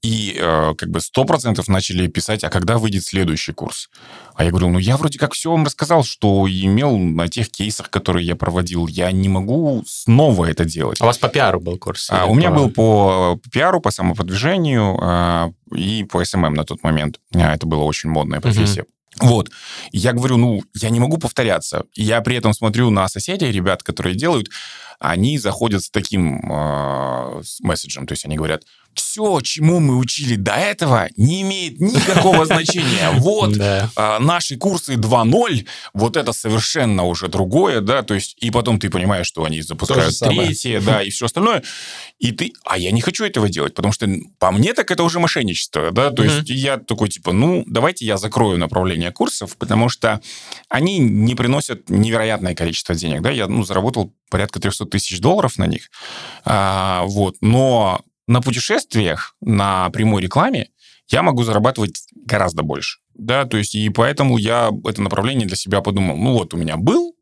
И 0.02 0.36
э, 0.38 0.74
как 0.76 0.88
бы 0.90 1.00
100% 1.00 1.62
начали 1.68 2.06
писать, 2.06 2.44
а 2.44 2.50
когда 2.50 2.78
выйдет 2.78 3.04
следующий 3.04 3.52
курс? 3.52 3.90
А 4.34 4.44
я 4.44 4.50
говорю, 4.50 4.68
ну 4.68 4.78
я 4.78 4.96
вроде 4.96 5.18
как 5.18 5.34
все 5.34 5.50
вам 5.50 5.64
рассказал, 5.64 6.04
что 6.04 6.46
имел 6.48 6.96
на 6.96 7.28
тех 7.28 7.50
кейсах, 7.50 7.90
которые 7.90 8.26
я 8.26 8.36
проводил. 8.36 8.86
Я 8.86 9.10
не 9.12 9.28
могу 9.28 9.82
снова 9.86 10.46
это 10.46 10.64
делать. 10.64 11.00
А 11.00 11.04
у 11.04 11.06
вас 11.06 11.18
по 11.18 11.28
пиару 11.28 11.60
был 11.60 11.78
курс? 11.78 12.08
А, 12.10 12.26
у 12.26 12.34
меня 12.34 12.50
по- 12.50 12.56
был 12.56 12.70
по 12.70 13.40
пиару, 13.52 13.80
по 13.80 13.90
самопродвижению 13.90 14.98
а, 15.02 15.50
и 15.74 16.04
по 16.04 16.24
SMM 16.24 16.54
на 16.54 16.64
тот 16.64 16.82
момент. 16.82 17.20
А, 17.34 17.54
Это 17.54 17.66
была 17.66 17.84
очень 17.84 18.10
модная 18.10 18.40
профессия. 18.40 18.84
Вот. 19.20 19.50
И 19.90 19.98
я 19.98 20.12
говорю, 20.12 20.36
ну, 20.36 20.62
я 20.74 20.88
не 20.90 21.00
могу 21.00 21.18
повторяться. 21.18 21.84
И 21.94 22.02
я 22.04 22.20
при 22.20 22.36
этом 22.36 22.52
смотрю 22.54 22.90
на 22.90 23.08
соседей, 23.08 23.50
ребят, 23.50 23.82
которые 23.82 24.14
делают, 24.14 24.48
они 25.00 25.38
заходят 25.38 25.82
с 25.82 25.90
таким 25.90 26.40
э, 26.52 27.42
с 27.42 27.60
месседжем. 27.60 28.06
То 28.06 28.12
есть 28.12 28.26
они 28.26 28.36
говорят, 28.36 28.64
все, 28.94 29.40
чему 29.40 29.80
мы 29.80 29.96
учили 29.96 30.36
до 30.36 30.52
этого, 30.52 31.08
не 31.16 31.42
имеет 31.42 31.80
никакого 31.80 32.44
значения. 32.44 33.10
Вот, 33.20 33.54
а, 33.96 34.18
наши 34.18 34.56
курсы 34.56 34.94
2.0, 34.94 35.66
вот 35.94 36.16
это 36.16 36.32
совершенно 36.32 37.04
уже 37.04 37.28
другое, 37.28 37.80
да, 37.80 38.02
то 38.02 38.14
есть, 38.14 38.36
и 38.40 38.50
потом 38.50 38.78
ты 38.78 38.88
понимаешь, 38.88 39.26
что 39.26 39.44
они 39.44 39.62
запускают 39.62 40.18
третье, 40.18 40.80
да, 40.80 41.02
и 41.02 41.10
все 41.10 41.26
остальное, 41.26 41.62
и 42.18 42.32
ты, 42.32 42.52
а 42.64 42.78
я 42.78 42.90
не 42.90 43.00
хочу 43.00 43.24
этого 43.24 43.48
делать, 43.48 43.74
потому 43.74 43.92
что 43.92 44.08
по 44.38 44.50
мне 44.50 44.74
так 44.74 44.90
это 44.90 45.02
уже 45.02 45.18
мошенничество, 45.18 45.90
да, 45.90 46.10
то 46.10 46.24
есть 46.24 46.48
я 46.48 46.78
такой, 46.78 47.08
типа, 47.08 47.32
ну, 47.32 47.64
давайте 47.66 48.04
я 48.04 48.16
закрою 48.16 48.58
направление 48.58 49.12
курсов, 49.12 49.56
потому 49.56 49.88
что 49.88 50.20
они 50.68 50.98
не 50.98 51.34
приносят 51.34 51.90
невероятное 51.90 52.54
количество 52.54 52.94
денег, 52.94 53.22
да, 53.22 53.30
я, 53.30 53.46
ну, 53.46 53.64
заработал 53.64 54.12
порядка 54.30 54.60
300 54.60 54.86
тысяч 54.90 55.20
долларов 55.20 55.58
на 55.58 55.66
них, 55.66 55.90
А, 56.44 57.04
вот, 57.04 57.36
но 57.40 58.02
на 58.26 58.40
путешествиях, 58.40 59.34
на 59.40 59.90
прямой 59.90 60.22
рекламе 60.22 60.68
я 61.08 61.22
могу 61.22 61.42
зарабатывать 61.42 62.04
гораздо 62.14 62.62
больше. 62.62 63.00
Да, 63.14 63.44
то 63.44 63.56
есть, 63.56 63.74
и 63.74 63.88
поэтому 63.90 64.38
я 64.38 64.70
это 64.84 65.02
направление 65.02 65.46
для 65.46 65.56
себя 65.56 65.80
подумал. 65.80 66.16
Ну 66.16 66.32
вот, 66.32 66.54
у 66.54 66.56
меня 66.56 66.76
был 66.76 67.14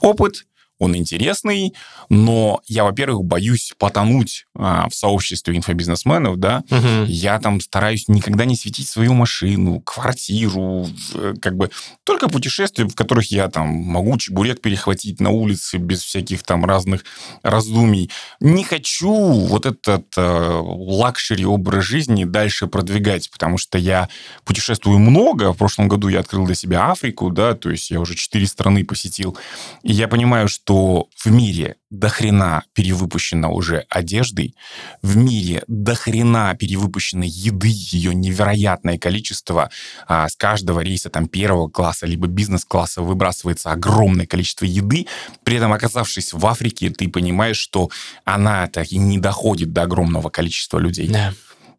опыт, 0.00 0.46
он 0.78 0.94
интересный, 0.96 1.72
но 2.08 2.60
я, 2.66 2.84
во-первых, 2.84 3.24
боюсь 3.24 3.72
потонуть 3.78 4.46
а, 4.58 4.88
в 4.88 4.94
сообществе 4.94 5.56
инфобизнесменов, 5.56 6.38
да, 6.38 6.62
Мгм. 6.70 7.04
я 7.06 7.38
там 7.38 7.60
стараюсь 7.60 8.08
никогда 8.08 8.44
не 8.44 8.56
светить 8.56 8.88
свою 8.88 9.14
машину, 9.14 9.80
квартиру, 9.80 10.86
э, 11.14 11.34
как 11.40 11.56
бы 11.56 11.70
только 12.04 12.28
путешествия, 12.28 12.84
в 12.86 12.94
которых 12.94 13.30
я 13.30 13.48
там 13.48 13.68
могу 13.68 14.16
чебурек 14.18 14.60
перехватить 14.60 15.20
на 15.20 15.30
улице 15.30 15.78
без 15.78 16.02
всяких 16.02 16.42
там 16.42 16.64
разных 16.64 17.04
раздумий. 17.42 18.10
Не 18.40 18.64
хочу 18.64 19.12
вот 19.14 19.66
этот 19.66 20.06
э, 20.16 20.60
luxury 20.62 21.44
образ 21.44 21.84
жизни 21.84 22.24
дальше 22.24 22.66
продвигать, 22.66 23.30
потому 23.30 23.58
что 23.58 23.78
я 23.78 24.08
путешествую 24.44 24.98
много. 24.98 25.52
В 25.52 25.56
прошлом 25.56 25.88
году 25.88 26.08
я 26.08 26.20
открыл 26.20 26.44
для 26.46 26.54
себя 26.54 26.90
Африку, 26.90 27.30
да, 27.30 27.54
то 27.54 27.70
есть 27.70 27.90
я 27.90 28.00
уже 28.00 28.14
четыре 28.14 28.46
страны 28.46 28.84
посетил. 28.84 29.36
И 29.82 29.92
я 29.92 30.08
понимаю, 30.08 30.48
что 30.48 30.65
в 30.74 31.30
мире 31.30 31.76
до 31.90 32.08
хрена 32.08 32.64
перевыпущено 32.72 33.52
уже 33.52 33.86
одежды, 33.88 34.54
в 35.02 35.16
мире 35.16 35.62
до 35.68 35.94
хрена 35.94 36.54
перевыпущенной 36.58 37.28
еды, 37.28 37.68
ее 37.70 38.14
невероятное 38.14 38.98
количество. 38.98 39.70
А, 40.08 40.28
с 40.28 40.36
каждого 40.36 40.80
рейса 40.80 41.10
там 41.10 41.28
первого 41.28 41.68
класса 41.68 42.06
либо 42.06 42.26
бизнес-класса 42.26 43.02
выбрасывается 43.02 43.70
огромное 43.70 44.26
количество 44.26 44.64
еды. 44.64 45.06
При 45.44 45.56
этом, 45.56 45.72
оказавшись 45.72 46.32
в 46.32 46.44
Африке, 46.46 46.90
ты 46.90 47.08
понимаешь, 47.08 47.58
что 47.58 47.90
она 48.24 48.66
так 48.66 48.90
и 48.90 48.98
не 48.98 49.18
доходит 49.18 49.72
до 49.72 49.82
огромного 49.82 50.28
количества 50.28 50.78
людей. 50.78 51.08
Да. 51.08 51.32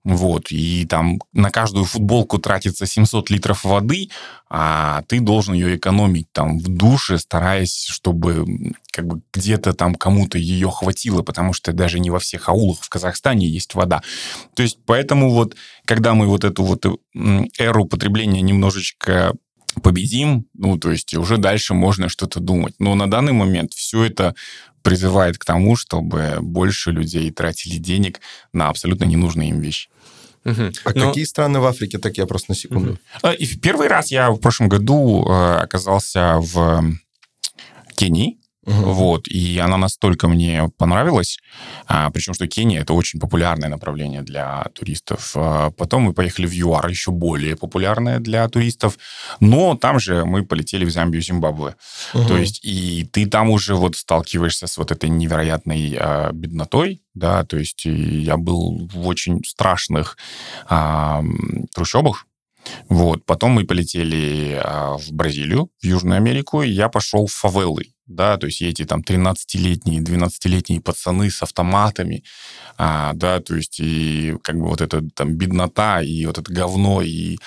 Вот, 0.09 0.51
и 0.51 0.85
там 0.85 1.19
на 1.33 1.51
каждую 1.51 1.83
футболку 1.83 2.37
тратится 2.37 2.85
700 2.85 3.29
литров 3.29 3.65
воды, 3.65 4.09
а 4.49 5.01
ты 5.09 5.19
должен 5.19 5.53
ее 5.53 5.75
экономить 5.75 6.31
там 6.31 6.59
в 6.59 6.69
душе, 6.69 7.17
стараясь, 7.17 7.83
чтобы 7.89 8.45
как 8.93 9.05
бы 9.05 9.21
где-то 9.33 9.73
там 9.73 9.95
кому-то 9.95 10.37
ее 10.37 10.71
хватило, 10.71 11.23
потому 11.23 11.51
что 11.51 11.73
даже 11.73 11.99
не 11.99 12.09
во 12.09 12.19
всех 12.19 12.47
аулах 12.47 12.79
в 12.79 12.87
Казахстане 12.87 13.49
есть 13.49 13.75
вода. 13.75 14.01
То 14.55 14.63
есть 14.63 14.77
поэтому 14.85 15.29
вот, 15.33 15.57
когда 15.83 16.13
мы 16.13 16.27
вот 16.27 16.45
эту 16.45 16.63
вот 16.63 16.85
м, 17.13 17.49
эру 17.59 17.83
потребления 17.83 18.39
немножечко 18.39 19.33
победим, 19.83 20.45
ну, 20.53 20.77
то 20.77 20.89
есть 20.89 21.15
уже 21.15 21.35
дальше 21.35 21.73
можно 21.73 22.07
что-то 22.07 22.39
думать. 22.39 22.75
Но 22.79 22.95
на 22.95 23.11
данный 23.11 23.33
момент 23.33 23.73
все 23.73 24.05
это 24.05 24.35
призывает 24.87 25.37
к 25.37 25.45
тому, 25.45 25.75
чтобы 25.75 26.37
больше 26.41 26.91
людей 26.91 27.29
тратили 27.31 27.77
денег 27.77 28.21
на 28.53 28.69
абсолютно 28.69 29.05
ненужные 29.05 29.49
им 29.49 29.59
вещи. 29.59 29.89
Мгм. 30.43 30.71
А 30.85 30.91
Ну, 30.95 31.07
какие 31.07 31.25
страны 31.25 31.59
в 31.59 31.65
Африке, 31.65 31.97
так 31.97 32.17
я 32.17 32.25
просто 32.25 32.51
на 32.51 32.55
секунду. 32.55 32.97
А, 33.21 33.31
И 33.31 33.45
в 33.45 33.59
первый 33.59 33.87
раз 33.89 34.11
я 34.11 34.31
в 34.31 34.37
прошлом 34.37 34.69
году 34.69 35.25
э, 35.27 35.55
оказался 35.57 36.37
в 36.37 36.83
Кении, 37.95 38.37
Мгм. 38.67 38.83
вот, 38.83 39.27
и 39.29 39.57
она 39.59 39.77
настолько 39.77 40.27
мне 40.27 40.69
понравилась, 40.77 41.39
а, 41.87 42.09
причем 42.11 42.33
что 42.33 42.47
Кения 42.47 42.81
это 42.81 42.93
очень 42.93 43.17
популярное 43.17 43.69
направление 43.69 44.21
для 44.21 44.65
туристов. 44.73 45.31
А, 45.35 45.71
Потом 45.71 46.03
мы 46.03 46.13
поехали 46.13 46.45
в 46.45 46.51
ЮАР, 46.51 46.89
еще 46.89 47.11
более 47.11 47.55
популярное 47.55 48.19
для 48.19 48.47
туристов, 48.49 48.97
но 49.39 49.75
там 49.75 49.99
же 49.99 50.25
мы 50.25 50.43
полетели 50.43 50.83
в 50.83 50.91
Замбию, 50.91 51.21
Зимбабве. 51.21 51.75
Мгм. 52.13 52.27
То 52.27 52.37
есть 52.37 52.59
и 52.63 53.07
ты 53.11 53.25
там 53.25 53.49
уже 53.49 53.75
вот 53.75 53.95
сталкиваешься 53.95 54.67
с 54.67 54.77
вот 54.77 54.91
этой 54.91 55.09
невероятной 55.09 55.95
а, 55.97 56.31
беднотой, 56.33 57.01
да, 57.13 57.45
то 57.45 57.57
есть 57.57 57.85
я 57.85 58.35
был 58.37 58.89
в 58.93 59.07
очень 59.07 59.43
страшных 59.45 60.17
а, 60.67 61.23
трущобах, 61.73 62.25
Вот. 62.89 63.25
Потом 63.25 63.51
мы 63.51 63.65
полетели 63.65 64.59
а, 64.63 64.97
в 64.97 65.11
Бразилию, 65.11 65.69
в 65.81 65.85
Южную 65.85 66.17
Америку, 66.17 66.61
и 66.61 66.69
я 66.69 66.89
пошел 66.89 67.27
в 67.27 67.33
фавелы. 67.33 67.85
Да, 68.07 68.37
то 68.37 68.45
есть 68.45 68.61
эти 68.61 68.85
там 68.85 69.01
13-летние, 69.01 70.01
12-летние 70.01 70.79
пацаны 70.79 71.29
с 71.29 71.43
автоматами, 71.43 72.23
а, 72.77 73.11
да, 73.13 73.41
то 73.41 73.53
есть 73.55 73.81
и 73.81 74.37
как 74.43 74.55
бы 74.55 74.67
вот 74.67 74.79
эта 74.79 75.03
там 75.13 75.35
беднота, 75.35 76.01
и 76.01 76.25
вот 76.25 76.37
это 76.37 76.49
говно, 76.49 77.01
и 77.01 77.37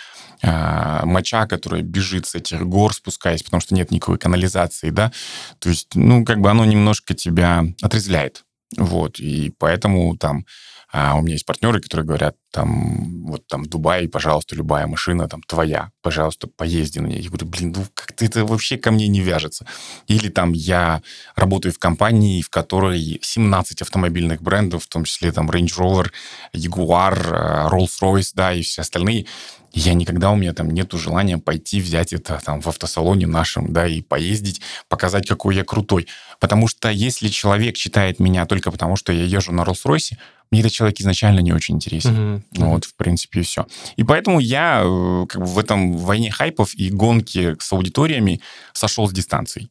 а, 0.42 1.06
моча, 1.06 1.46
которая 1.46 1.80
бежит 1.80 2.26
с 2.26 2.34
этих 2.34 2.60
гор, 2.60 2.92
спускаясь, 2.92 3.42
потому 3.42 3.62
что 3.62 3.74
нет 3.74 3.90
никакой 3.90 4.18
канализации, 4.18 4.90
да, 4.90 5.12
то 5.60 5.70
есть, 5.70 5.94
ну, 5.94 6.26
как 6.26 6.40
бы 6.40 6.50
оно 6.50 6.66
немножко 6.66 7.14
тебя 7.14 7.64
отрезвляет, 7.80 8.44
вот, 8.76 9.18
и 9.18 9.54
поэтому 9.58 10.14
там 10.18 10.44
а 10.92 11.14
у 11.14 11.22
меня 11.22 11.34
есть 11.34 11.46
партнеры, 11.46 11.80
которые 11.80 12.04
говорят, 12.04 12.36
там, 12.50 13.24
вот 13.26 13.46
там 13.46 13.62
в 13.62 13.68
Дубае, 13.68 14.08
пожалуйста, 14.08 14.56
любая 14.56 14.88
машина 14.88 15.28
там 15.28 15.40
твоя, 15.42 15.92
пожалуйста, 16.02 16.48
поезди 16.48 16.98
на 16.98 17.06
ней. 17.06 17.20
Я 17.20 17.28
говорю, 17.28 17.46
блин, 17.46 17.72
ну 17.76 17.84
как-то 17.94 18.24
это 18.24 18.44
вообще 18.44 18.76
ко 18.76 18.90
мне 18.90 19.06
не 19.06 19.20
вяжется. 19.20 19.66
Или 20.08 20.30
там 20.30 20.52
я 20.52 21.00
работаю 21.36 21.72
в 21.72 21.78
компании, 21.78 22.42
в 22.42 22.50
которой 22.50 23.20
17 23.22 23.82
автомобильных 23.82 24.42
брендов, 24.42 24.84
в 24.84 24.88
том 24.88 25.04
числе 25.04 25.30
там 25.30 25.48
Range 25.48 25.72
Rover, 25.78 26.10
Jaguar, 26.52 27.14
э, 27.14 27.68
Rolls-Royce, 27.68 28.32
да, 28.34 28.52
и 28.52 28.62
все 28.62 28.82
остальные. 28.82 29.26
Я 29.72 29.94
никогда, 29.94 30.32
у 30.32 30.36
меня 30.36 30.52
там 30.52 30.70
нету 30.70 30.98
желания 30.98 31.38
пойти 31.38 31.80
взять 31.80 32.12
это 32.12 32.40
там 32.44 32.60
в 32.60 32.66
автосалоне 32.66 33.28
нашем, 33.28 33.72
да, 33.72 33.86
и 33.86 34.02
поездить, 34.02 34.60
показать, 34.88 35.28
какой 35.28 35.54
я 35.54 35.62
крутой. 35.62 36.08
Потому 36.40 36.66
что 36.66 36.90
если 36.90 37.28
человек 37.28 37.76
считает 37.76 38.18
меня 38.18 38.46
только 38.46 38.72
потому, 38.72 38.96
что 38.96 39.12
я 39.12 39.22
езжу 39.22 39.52
на 39.52 39.62
Rolls-Royce, 39.62 40.16
мне 40.50 40.60
этот 40.60 40.72
человек 40.72 41.00
изначально 41.00 41.40
не 41.40 41.52
очень 41.52 41.76
интересен. 41.76 42.14
Mm-hmm. 42.14 42.64
Вот, 42.64 42.84
в 42.84 42.94
принципе, 42.96 43.40
и 43.40 43.42
все. 43.42 43.66
И 43.96 44.02
поэтому 44.02 44.40
я 44.40 44.82
э, 44.84 45.26
как 45.28 45.42
бы 45.42 45.46
в 45.46 45.58
этом 45.58 45.96
войне 45.96 46.30
хайпов 46.30 46.74
и 46.74 46.90
гонке 46.90 47.56
с 47.60 47.72
аудиториями 47.72 48.40
сошел 48.72 49.08
с 49.08 49.12
дистанцией. 49.12 49.70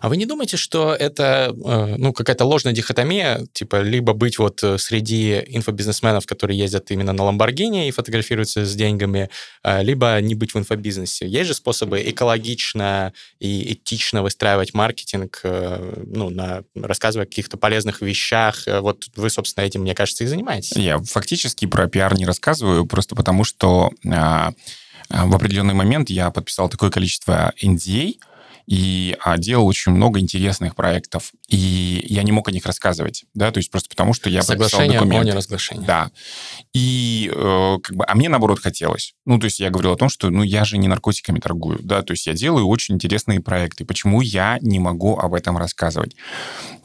А 0.00 0.08
вы 0.08 0.16
не 0.16 0.26
думаете, 0.26 0.56
что 0.56 0.94
это 0.94 1.54
э, 1.54 1.94
ну, 1.96 2.12
какая-то 2.12 2.44
ложная 2.44 2.72
дихотомия, 2.72 3.46
типа 3.52 3.82
либо 3.82 4.12
быть 4.12 4.38
вот 4.38 4.62
э, 4.62 4.78
среди 4.78 5.42
инфобизнесменов, 5.46 6.26
которые 6.26 6.58
ездят 6.58 6.90
именно 6.90 7.12
на 7.12 7.24
Ламборгини 7.24 7.88
и 7.88 7.90
фотографируются 7.90 8.64
с 8.64 8.74
деньгами, 8.74 9.30
э, 9.62 9.82
либо 9.82 10.20
не 10.20 10.34
быть 10.34 10.54
в 10.54 10.58
инфобизнесе? 10.58 11.26
Есть 11.26 11.48
же 11.48 11.54
способы 11.54 12.02
экологично 12.02 13.12
и 13.38 13.72
этично 13.72 14.22
выстраивать 14.22 14.74
маркетинг, 14.74 15.40
ну, 15.42 16.30
на, 16.30 16.64
рассказывая 16.74 17.26
о 17.26 17.28
каких-то 17.28 17.56
полезных 17.56 18.00
вещах. 18.00 18.64
Вот 18.66 19.06
вы, 19.16 19.30
собственно, 19.30 19.64
этим, 19.64 19.82
мне 19.82 19.94
кажется, 19.94 20.24
и 20.24 20.26
занимаетесь. 20.26 20.76
Я 20.76 20.98
фактически 20.98 21.66
про 21.66 21.86
пиар 21.88 22.14
не 22.14 22.26
рассказываю, 22.26 22.86
просто 22.86 23.14
потому 23.14 23.44
что 23.44 23.90
а, 25.12 25.26
в 25.26 25.34
определенный 25.34 25.74
момент 25.74 26.10
я 26.10 26.30
подписал 26.30 26.68
такое 26.68 26.90
количество 26.90 27.52
NDA, 27.62 28.14
и 28.66 29.16
а, 29.20 29.38
делал 29.38 29.66
очень 29.66 29.92
много 29.92 30.20
интересных 30.20 30.74
проектов, 30.74 31.32
и 31.48 32.04
я 32.08 32.22
не 32.22 32.32
мог 32.32 32.48
о 32.48 32.52
них 32.52 32.64
рассказывать, 32.66 33.24
да, 33.34 33.50
то 33.50 33.58
есть 33.58 33.70
просто 33.70 33.88
потому, 33.88 34.14
что 34.14 34.30
я 34.30 34.42
Соглашение 34.42 34.86
подписал 34.86 35.04
документы. 35.04 35.28
о 35.28 35.32
неразглашении. 35.32 35.86
Да. 35.86 36.10
И 36.72 37.30
э, 37.34 37.78
как 37.82 37.96
бы, 37.96 38.04
а 38.06 38.14
мне 38.14 38.28
наоборот 38.28 38.60
хотелось. 38.60 39.14
Ну, 39.24 39.38
то 39.38 39.44
есть 39.44 39.60
я 39.60 39.70
говорил 39.70 39.92
о 39.92 39.96
том, 39.96 40.08
что, 40.08 40.30
ну, 40.30 40.42
я 40.42 40.64
же 40.64 40.78
не 40.78 40.88
наркотиками 40.88 41.38
торгую, 41.38 41.78
да, 41.82 42.02
то 42.02 42.12
есть 42.12 42.26
я 42.26 42.32
делаю 42.32 42.66
очень 42.66 42.96
интересные 42.96 43.40
проекты. 43.40 43.84
Почему 43.84 44.20
я 44.20 44.58
не 44.60 44.80
могу 44.80 45.16
об 45.16 45.34
этом 45.34 45.56
рассказывать? 45.56 46.16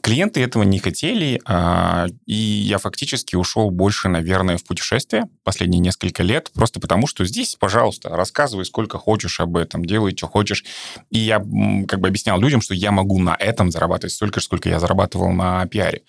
Клиенты 0.02 0.44
этого 0.44 0.62
не 0.62 0.78
хотели, 0.78 1.42
э, 1.48 2.08
и 2.28 2.36
я 2.36 2.78
фактически 2.78 3.36
ушел 3.36 3.72
больше, 3.72 4.08
наверное, 4.08 4.58
в 4.58 4.64
путешествие 4.64 5.26
последние 5.44 5.80
несколько 5.80 6.22
лет, 6.22 6.52
просто 6.54 6.80
потому 6.80 7.08
что 7.08 7.26
здесь, 7.26 7.56
пожалуйста, 7.56 8.10
рассказывай 8.10 8.66
сколько 8.66 9.00
хочешь 9.00 9.40
об 9.40 9.58
этом, 9.58 9.84
делай, 9.84 10.16
что 10.16 10.28
хочешь. 10.28 10.64
И 11.10 11.18
я 11.18 11.40
как 11.40 12.00
бы 12.00 12.08
объяснял 12.08 12.40
людям, 12.40 12.62
что 12.62 12.76
я 12.76 12.92
могу 12.92 13.20
на 13.20 13.36
этом 13.40 13.72
зарабатывать 13.72 14.14
столько 14.14 14.40
же, 14.40 14.46
сколько 14.46 14.70
я 14.70 14.80
зарабатывал 14.80 15.32
на 15.32 15.66
пиаре. 15.66 16.04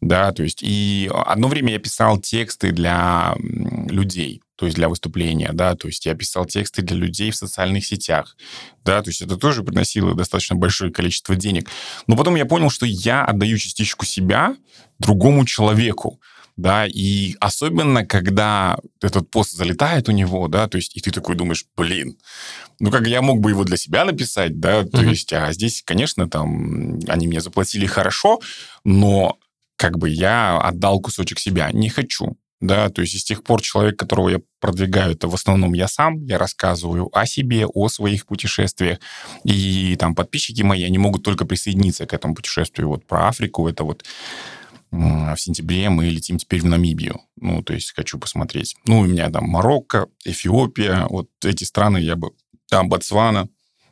Да, 0.00 0.32
то 0.32 0.42
есть 0.42 0.60
и 0.62 1.08
одно 1.12 1.46
время 1.46 1.72
я 1.72 1.78
писал 1.78 2.18
тексты 2.18 2.72
для 2.72 3.36
людей, 3.38 4.42
то 4.58 4.66
есть 4.66 4.76
для 4.76 4.88
выступления, 4.88 5.50
да, 5.52 5.76
то 5.76 5.86
есть 5.86 6.04
я 6.04 6.14
писал 6.14 6.44
тексты 6.44 6.82
для 6.82 6.96
людей 6.96 7.30
в 7.30 7.36
социальных 7.36 7.86
сетях, 7.86 8.36
да, 8.84 9.00
то 9.02 9.10
есть 9.10 9.22
это 9.22 9.36
тоже 9.36 9.62
приносило 9.62 10.14
достаточно 10.14 10.56
большое 10.56 10.90
количество 10.90 11.36
денег. 11.36 11.70
Но 12.08 12.16
потом 12.16 12.34
я 12.34 12.44
понял, 12.44 12.68
что 12.68 12.84
я 12.84 13.24
отдаю 13.24 13.56
частичку 13.56 14.04
себя 14.04 14.56
другому 14.98 15.46
человеку, 15.46 16.20
да, 16.56 16.86
и 16.88 17.36
особенно, 17.38 18.04
когда 18.04 18.78
этот 19.00 19.30
пост 19.30 19.52
залетает 19.52 20.08
у 20.08 20.12
него, 20.12 20.48
да, 20.48 20.66
то 20.66 20.74
есть, 20.74 20.96
и 20.96 21.00
ты 21.00 21.12
такой 21.12 21.36
думаешь, 21.36 21.64
блин, 21.76 22.18
ну, 22.80 22.90
как 22.90 23.06
я 23.06 23.22
мог 23.22 23.38
бы 23.38 23.50
его 23.50 23.62
для 23.62 23.76
себя 23.76 24.04
написать, 24.04 24.58
да, 24.58 24.82
то 24.82 25.02
uh-huh. 25.02 25.08
есть, 25.08 25.32
а 25.32 25.52
здесь, 25.52 25.84
конечно, 25.86 26.28
там, 26.28 26.98
они 27.06 27.28
мне 27.28 27.40
заплатили 27.40 27.86
хорошо, 27.86 28.40
но 28.82 29.38
как 29.76 29.98
бы 29.98 30.10
я 30.10 30.58
отдал 30.58 30.98
кусочек 30.98 31.38
себя, 31.38 31.70
не 31.70 31.90
хочу, 31.90 32.36
да, 32.60 32.88
то 32.88 33.02
есть 33.02 33.14
и 33.14 33.18
с 33.18 33.24
тех 33.24 33.42
пор 33.44 33.62
человек, 33.62 33.98
которого 33.98 34.28
я 34.28 34.40
продвигаю, 34.60 35.12
это 35.12 35.28
в 35.28 35.34
основном 35.34 35.74
я 35.74 35.88
сам, 35.88 36.22
я 36.24 36.38
рассказываю 36.38 37.08
о 37.16 37.26
себе, 37.26 37.66
о 37.66 37.88
своих 37.88 38.26
путешествиях, 38.26 38.98
и 39.44 39.96
там 39.96 40.14
подписчики 40.14 40.62
мои, 40.62 40.82
они 40.82 40.98
могут 40.98 41.22
только 41.22 41.44
присоединиться 41.44 42.06
к 42.06 42.12
этому 42.12 42.34
путешествию, 42.34 42.88
вот 42.88 43.06
про 43.06 43.28
Африку, 43.28 43.68
это 43.68 43.84
вот 43.84 44.04
в 44.90 45.36
сентябре 45.36 45.90
мы 45.90 46.06
летим 46.06 46.38
теперь 46.38 46.62
в 46.62 46.64
Намибию. 46.64 47.20
Ну, 47.36 47.62
то 47.62 47.74
есть 47.74 47.92
хочу 47.94 48.18
посмотреть. 48.18 48.74
Ну, 48.86 49.00
у 49.00 49.04
меня 49.04 49.28
там 49.30 49.44
Марокко, 49.44 50.06
Эфиопия, 50.24 51.06
вот 51.10 51.28
эти 51.44 51.64
страны 51.64 51.98
я 51.98 52.16
бы... 52.16 52.30
Там 52.70 52.88
Ботсвана. 52.88 53.48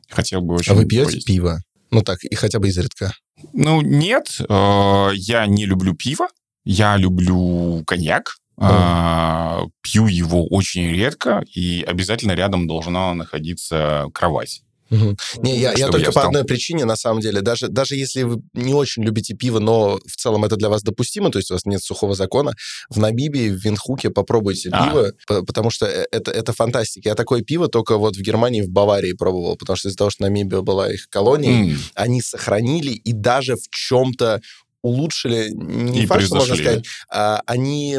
Хотел 0.08 0.40
бы 0.40 0.54
очень... 0.54 0.72
А 0.72 0.74
вы 0.74 0.86
пьете 0.86 1.12
поесть. 1.12 1.26
пиво? 1.26 1.60
Ну 1.90 2.02
так, 2.02 2.24
и 2.24 2.34
хотя 2.34 2.58
бы 2.58 2.68
изредка. 2.68 3.14
Ну, 3.52 3.80
нет, 3.80 4.38
э, 4.48 5.10
я 5.14 5.46
не 5.46 5.66
люблю 5.66 5.94
пиво. 5.94 6.28
Я 6.64 6.96
люблю 6.96 7.84
коньяк. 7.86 8.36
Mm. 8.58 9.70
Пью 9.82 10.06
его 10.06 10.46
очень 10.46 10.90
редко, 10.90 11.44
и 11.54 11.84
обязательно 11.86 12.32
рядом 12.32 12.66
должна 12.66 13.12
находиться 13.14 14.06
кровать. 14.14 14.62
Угу. 14.90 15.16
Не, 15.38 15.58
я, 15.58 15.72
я 15.72 15.88
только 15.88 16.06
я 16.06 16.12
по 16.12 16.22
одной 16.22 16.44
причине, 16.44 16.84
на 16.84 16.96
самом 16.96 17.20
деле, 17.20 17.40
даже, 17.40 17.68
даже 17.68 17.96
если 17.96 18.22
вы 18.22 18.42
не 18.54 18.72
очень 18.72 19.02
любите 19.02 19.34
пиво, 19.34 19.58
но 19.58 19.98
в 20.06 20.16
целом 20.16 20.44
это 20.44 20.56
для 20.56 20.68
вас 20.68 20.82
допустимо, 20.82 21.30
то 21.30 21.38
есть 21.38 21.50
у 21.50 21.54
вас 21.54 21.64
нет 21.64 21.82
сухого 21.82 22.14
закона, 22.14 22.52
в 22.88 22.98
Намибии, 22.98 23.48
в 23.48 23.56
Винхуке 23.56 24.10
попробуйте 24.10 24.70
а. 24.72 24.86
пиво, 24.86 25.12
потому 25.26 25.70
что 25.70 25.86
э, 25.86 26.06
это, 26.12 26.30
это 26.30 26.52
фантастика. 26.52 27.08
Я 27.08 27.14
такое 27.14 27.42
пиво 27.42 27.68
только 27.68 27.98
вот 27.98 28.16
в 28.16 28.20
Германии, 28.20 28.62
в 28.62 28.68
Баварии 28.68 29.12
пробовал, 29.12 29.56
потому 29.56 29.76
что 29.76 29.88
из-за 29.88 29.98
того, 29.98 30.10
что 30.10 30.22
Намибия 30.22 30.60
была 30.60 30.92
их 30.92 31.08
колонией, 31.08 31.72
mm. 31.72 31.78
они 31.94 32.22
сохранили 32.22 32.92
и 32.92 33.12
даже 33.12 33.56
в 33.56 33.68
чем-то 33.70 34.40
улучшили, 34.86 35.50
не 35.52 36.02
и 36.02 36.06
факт, 36.06 36.24
что 36.24 36.36
можно 36.36 36.54
сказать, 36.54 36.84
а, 37.10 37.42
они 37.46 37.98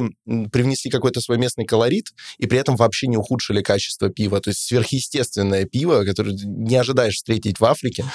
привнесли 0.51 0.89
какой-то 0.89 1.21
свой 1.21 1.37
местный 1.37 1.65
колорит 1.65 2.07
и 2.37 2.47
при 2.47 2.59
этом 2.59 2.75
вообще 2.75 3.07
не 3.07 3.17
ухудшили 3.17 3.61
качество 3.61 4.09
пива. 4.09 4.39
То 4.39 4.51
есть 4.51 4.61
сверхъестественное 4.61 5.65
пиво, 5.65 6.03
которое 6.05 6.33
не 6.33 6.75
ожидаешь 6.75 7.15
встретить 7.15 7.59
в 7.59 7.65
Африке. 7.65 8.05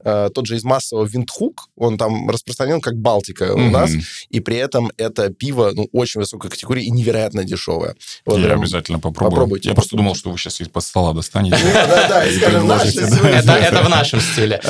А, 0.00 0.30
тот 0.30 0.46
же 0.46 0.56
из 0.56 0.64
массового 0.64 1.06
Виндхук, 1.06 1.68
он 1.76 1.98
там 1.98 2.30
распространен 2.30 2.80
как 2.80 2.96
Балтика 2.96 3.44
mm-hmm. 3.44 3.66
у 3.66 3.70
нас, 3.70 3.90
и 4.30 4.40
при 4.40 4.56
этом 4.56 4.90
это 4.96 5.30
пиво 5.30 5.72
ну, 5.74 5.88
очень 5.92 6.20
высокой 6.20 6.50
категории 6.50 6.84
и 6.84 6.90
невероятно 6.90 7.44
дешевое. 7.44 7.96
Вот 8.24 8.40
Я 8.40 8.54
обязательно 8.54 8.98
попробую. 8.98 9.32
Попробуйте. 9.32 9.68
Я 9.68 9.74
просто 9.74 9.96
думал, 9.96 10.14
что 10.14 10.30
вы 10.30 10.38
сейчас 10.38 10.60
из-под 10.60 10.84
стола 10.84 11.12
достанете. 11.12 11.56
Это 11.62 12.22
в 13.82 13.88
нашем 13.88 14.20
стиле. 14.20 14.60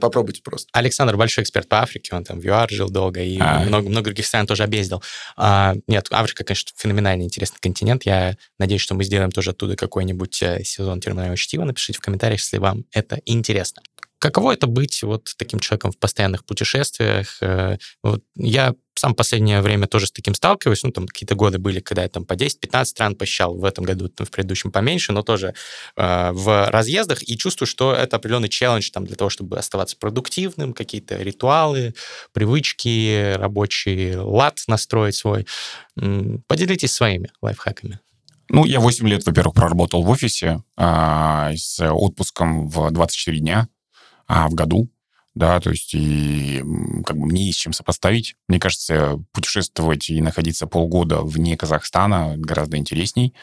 Попробуйте 0.00 0.42
просто. 0.42 0.68
Александр 0.72 1.16
большой 1.16 1.44
эксперт 1.44 1.68
по 1.68 1.80
Африке, 1.80 2.14
он 2.14 2.24
там 2.24 2.40
в 2.40 2.44
ЮАР 2.44 2.73
жил 2.74 2.90
долго, 2.90 3.22
и 3.22 3.38
а. 3.40 3.60
много, 3.60 3.88
много 3.88 4.04
других 4.06 4.26
стран 4.26 4.46
тоже 4.46 4.64
объездил. 4.64 5.02
А, 5.36 5.74
нет, 5.86 6.06
Африка, 6.10 6.44
конечно, 6.44 6.72
феноменально 6.76 7.22
интересный 7.22 7.58
континент. 7.60 8.04
Я 8.04 8.36
надеюсь, 8.58 8.82
что 8.82 8.94
мы 8.94 9.04
сделаем 9.04 9.30
тоже 9.30 9.50
оттуда 9.50 9.76
какой-нибудь 9.76 10.42
э, 10.42 10.64
сезон 10.64 11.00
терминального 11.00 11.36
чтива. 11.36 11.64
Напишите 11.64 11.98
в 11.98 12.02
комментариях, 12.02 12.40
если 12.40 12.58
вам 12.58 12.84
это 12.92 13.20
интересно. 13.24 13.82
Каково 14.18 14.52
это 14.52 14.66
быть 14.66 15.02
вот 15.02 15.34
таким 15.36 15.60
человеком 15.60 15.92
в 15.92 15.98
постоянных 15.98 16.44
путешествиях? 16.44 17.38
Э, 17.42 17.76
вот 18.02 18.22
я 18.36 18.74
сам 18.94 19.14
последнее 19.14 19.60
время 19.60 19.86
тоже 19.86 20.06
с 20.06 20.12
таким 20.12 20.34
сталкиваюсь. 20.34 20.82
Ну, 20.82 20.92
там 20.92 21.06
какие-то 21.06 21.34
годы 21.34 21.58
были, 21.58 21.80
когда 21.80 22.02
я 22.02 22.08
там 22.08 22.24
по 22.24 22.34
10-15 22.34 22.84
стран 22.84 23.16
посещал. 23.16 23.56
В 23.56 23.64
этом 23.64 23.84
году, 23.84 24.08
там, 24.08 24.26
в 24.26 24.30
предыдущем 24.30 24.72
поменьше, 24.72 25.12
но 25.12 25.22
тоже 25.22 25.54
э, 25.96 26.30
в 26.32 26.70
разъездах. 26.70 27.22
И 27.28 27.36
чувствую, 27.36 27.66
что 27.66 27.92
это 27.92 28.16
определенный 28.16 28.48
челлендж 28.48 28.90
там, 28.90 29.04
для 29.04 29.16
того, 29.16 29.30
чтобы 29.30 29.58
оставаться 29.58 29.96
продуктивным, 29.98 30.72
какие-то 30.72 31.16
ритуалы, 31.16 31.94
привычки, 32.32 33.34
рабочий 33.34 34.16
лад 34.16 34.62
настроить 34.68 35.16
свой. 35.16 35.46
Поделитесь 36.46 36.92
своими 36.92 37.30
лайфхаками. 37.42 38.00
Ну, 38.48 38.64
я 38.64 38.78
8 38.78 39.08
лет, 39.08 39.24
во-первых, 39.26 39.54
проработал 39.54 40.02
в 40.02 40.10
офисе 40.10 40.62
а, 40.76 41.52
с 41.56 41.80
отпуском 41.80 42.68
в 42.68 42.90
24 42.90 43.38
дня 43.38 43.68
а, 44.34 44.48
в 44.48 44.54
году. 44.54 44.88
Да, 45.34 45.58
то 45.58 45.70
есть 45.70 45.94
и 45.94 46.62
как 47.04 47.16
бы 47.16 47.26
мне 47.26 47.46
есть 47.46 47.58
чем 47.58 47.72
сопоставить. 47.72 48.36
Мне 48.48 48.60
кажется, 48.60 49.20
путешествовать 49.32 50.08
и 50.08 50.20
находиться 50.20 50.68
полгода 50.68 51.22
вне 51.22 51.56
Казахстана 51.56 52.34
гораздо 52.36 52.76
интересней. 52.76 53.34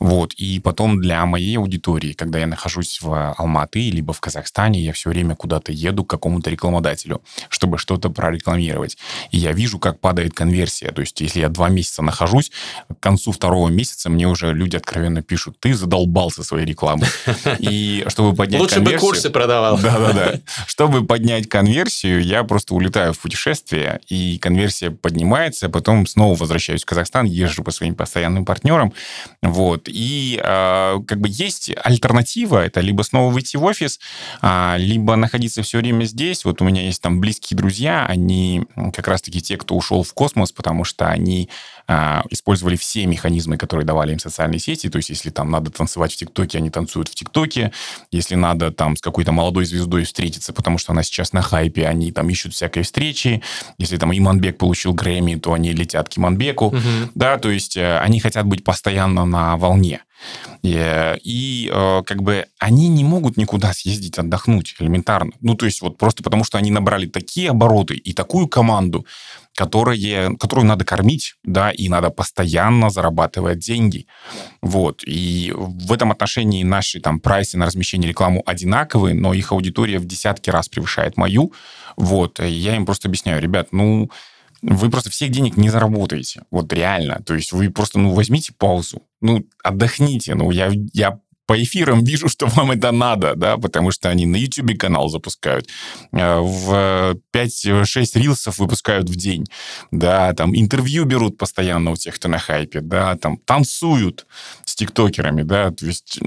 Вот. 0.00 0.32
И 0.34 0.58
потом 0.58 1.00
для 1.00 1.24
моей 1.24 1.56
аудитории, 1.58 2.14
когда 2.14 2.40
я 2.40 2.48
нахожусь 2.48 3.00
в 3.00 3.34
Алматы, 3.38 3.90
либо 3.90 4.12
в 4.12 4.20
Казахстане, 4.20 4.80
я 4.80 4.92
все 4.92 5.10
время 5.10 5.36
куда-то 5.36 5.70
еду 5.70 6.04
к 6.04 6.10
какому-то 6.10 6.50
рекламодателю, 6.50 7.22
чтобы 7.48 7.78
что-то 7.78 8.10
прорекламировать. 8.10 8.98
И 9.30 9.38
я 9.38 9.52
вижу, 9.52 9.78
как 9.78 10.00
падает 10.00 10.34
конверсия. 10.34 10.90
То 10.90 11.00
есть 11.00 11.20
если 11.20 11.40
я 11.40 11.48
два 11.48 11.68
месяца 11.68 12.02
нахожусь, 12.02 12.50
к 12.88 12.98
концу 12.98 13.30
второго 13.30 13.68
месяца 13.68 14.10
мне 14.10 14.26
уже 14.26 14.52
люди 14.52 14.76
откровенно 14.76 15.22
пишут, 15.22 15.60
ты 15.60 15.74
задолбался 15.74 16.42
своей 16.42 16.66
рекламой. 16.66 17.06
И 17.60 18.04
чтобы 18.08 18.34
поднять 18.34 18.62
Лучше 18.62 18.80
бы 18.80 18.92
курсы 18.94 19.30
продавал. 19.30 19.78
Да-да-да. 19.78 20.40
Чтобы 20.66 21.06
поднять 21.06 21.35
конверсию, 21.44 22.22
я 22.22 22.44
просто 22.44 22.74
улетаю 22.74 23.12
в 23.12 23.18
путешествие, 23.18 24.00
и 24.08 24.38
конверсия 24.38 24.90
поднимается, 24.90 25.68
потом 25.68 26.06
снова 26.06 26.34
возвращаюсь 26.34 26.82
в 26.82 26.86
Казахстан, 26.86 27.26
езжу 27.26 27.62
по 27.62 27.70
своим 27.70 27.94
постоянным 27.94 28.44
партнерам, 28.44 28.92
вот. 29.42 29.88
И 29.88 30.40
э, 30.42 30.96
как 31.06 31.20
бы 31.20 31.28
есть 31.30 31.70
альтернатива, 31.82 32.64
это 32.64 32.80
либо 32.80 33.02
снова 33.02 33.32
выйти 33.32 33.56
в 33.56 33.64
офис, 33.64 34.00
а, 34.40 34.76
либо 34.78 35.16
находиться 35.16 35.62
все 35.62 35.78
время 35.78 36.04
здесь. 36.04 36.44
Вот 36.44 36.60
у 36.62 36.64
меня 36.64 36.82
есть 36.82 37.02
там 37.02 37.20
близкие 37.20 37.56
друзья, 37.56 38.06
они 38.06 38.64
как 38.94 39.08
раз-таки 39.08 39.40
те, 39.40 39.56
кто 39.56 39.74
ушел 39.74 40.02
в 40.02 40.12
космос, 40.14 40.52
потому 40.52 40.84
что 40.84 41.08
они 41.08 41.48
а, 41.88 42.24
использовали 42.30 42.76
все 42.76 43.06
механизмы, 43.06 43.56
которые 43.56 43.86
давали 43.86 44.12
им 44.12 44.18
социальные 44.18 44.58
сети. 44.58 44.88
То 44.88 44.96
есть, 44.96 45.10
если 45.10 45.30
там 45.30 45.50
надо 45.50 45.70
танцевать 45.70 46.12
в 46.12 46.16
ТикТоке, 46.16 46.58
они 46.58 46.70
танцуют 46.70 47.08
в 47.08 47.14
ТикТоке. 47.14 47.72
Если 48.10 48.34
надо 48.34 48.72
там 48.72 48.96
с 48.96 49.00
какой-то 49.00 49.32
молодой 49.32 49.64
звездой 49.64 50.04
встретиться, 50.04 50.52
потому 50.52 50.78
что 50.78 50.92
она 50.92 51.02
сейчас 51.02 51.32
на 51.32 51.42
хайпе, 51.42 51.86
они 51.86 52.12
там 52.12 52.28
ищут 52.28 52.54
всякой 52.54 52.82
встречи. 52.82 53.42
Если 53.78 53.96
там 53.96 54.16
Иманбек 54.16 54.58
получил 54.58 54.94
Грэмми, 54.94 55.36
то 55.36 55.52
они 55.52 55.72
летят 55.72 56.08
к 56.08 56.18
Иманбеку. 56.18 56.66
Угу. 56.66 57.10
Да, 57.14 57.38
то 57.38 57.50
есть 57.50 57.76
э, 57.76 57.98
они 57.98 58.20
хотят 58.20 58.46
быть 58.46 58.64
постоянно 58.64 59.24
на 59.24 59.56
волне. 59.56 60.02
И, 60.62 60.74
э, 60.76 61.18
и 61.22 61.70
э, 61.72 62.02
как 62.04 62.22
бы 62.22 62.46
они 62.58 62.88
не 62.88 63.04
могут 63.04 63.36
никуда 63.36 63.72
съездить 63.72 64.18
отдохнуть 64.18 64.74
элементарно. 64.78 65.32
Ну, 65.40 65.54
то 65.54 65.66
есть 65.66 65.80
вот 65.82 65.98
просто 65.98 66.22
потому, 66.22 66.44
что 66.44 66.58
они 66.58 66.70
набрали 66.70 67.06
такие 67.06 67.50
обороты 67.50 67.94
и 67.94 68.12
такую 68.12 68.48
команду, 68.48 69.06
которые, 69.56 70.36
которую 70.36 70.66
надо 70.66 70.84
кормить, 70.84 71.34
да, 71.42 71.70
и 71.70 71.88
надо 71.88 72.10
постоянно 72.10 72.90
зарабатывать 72.90 73.58
деньги. 73.58 74.06
Вот. 74.60 75.02
И 75.06 75.52
в 75.56 75.92
этом 75.92 76.12
отношении 76.12 76.62
наши 76.62 77.00
там 77.00 77.20
прайсы 77.20 77.56
на 77.56 77.66
размещение 77.66 78.08
рекламу 78.08 78.42
одинаковые, 78.44 79.14
но 79.14 79.32
их 79.32 79.52
аудитория 79.52 79.98
в 79.98 80.04
десятки 80.04 80.50
раз 80.50 80.68
превышает 80.68 81.16
мою. 81.16 81.52
Вот. 81.96 82.38
И 82.38 82.48
я 82.48 82.76
им 82.76 82.84
просто 82.84 83.08
объясняю, 83.08 83.40
ребят, 83.40 83.68
ну, 83.72 84.10
вы 84.60 84.90
просто 84.90 85.10
всех 85.10 85.30
денег 85.30 85.56
не 85.56 85.70
заработаете. 85.70 86.42
Вот 86.50 86.72
реально. 86.72 87.22
То 87.24 87.34
есть 87.34 87.52
вы 87.52 87.70
просто, 87.70 87.98
ну, 87.98 88.12
возьмите 88.12 88.52
паузу. 88.52 89.02
Ну, 89.22 89.46
отдохните. 89.64 90.34
Ну, 90.34 90.50
я, 90.50 90.70
я 90.92 91.18
по 91.46 91.62
эфирам 91.62 92.04
вижу, 92.04 92.28
что 92.28 92.46
вам 92.46 92.72
это 92.72 92.92
надо, 92.92 93.34
да, 93.34 93.56
потому 93.56 93.90
что 93.90 94.08
они 94.08 94.26
на 94.26 94.36
YouTube 94.36 94.78
канал 94.78 95.08
запускают, 95.08 95.68
э, 96.12 96.38
в 96.38 97.16
5-6 97.32 98.18
рилсов 98.18 98.58
выпускают 98.58 99.08
в 99.08 99.16
день, 99.16 99.46
да, 99.90 100.32
там 100.34 100.56
интервью 100.56 101.04
берут 101.04 101.38
постоянно 101.38 101.92
у 101.92 101.96
тех, 101.96 102.14
кто 102.16 102.28
на 102.28 102.38
хайпе, 102.38 102.80
да, 102.80 103.16
там 103.16 103.38
танцуют 103.38 104.26
с 104.64 104.74
тиктокерами, 104.74 105.42
да, 105.42 105.70
то 105.70 105.86
есть 105.86 106.18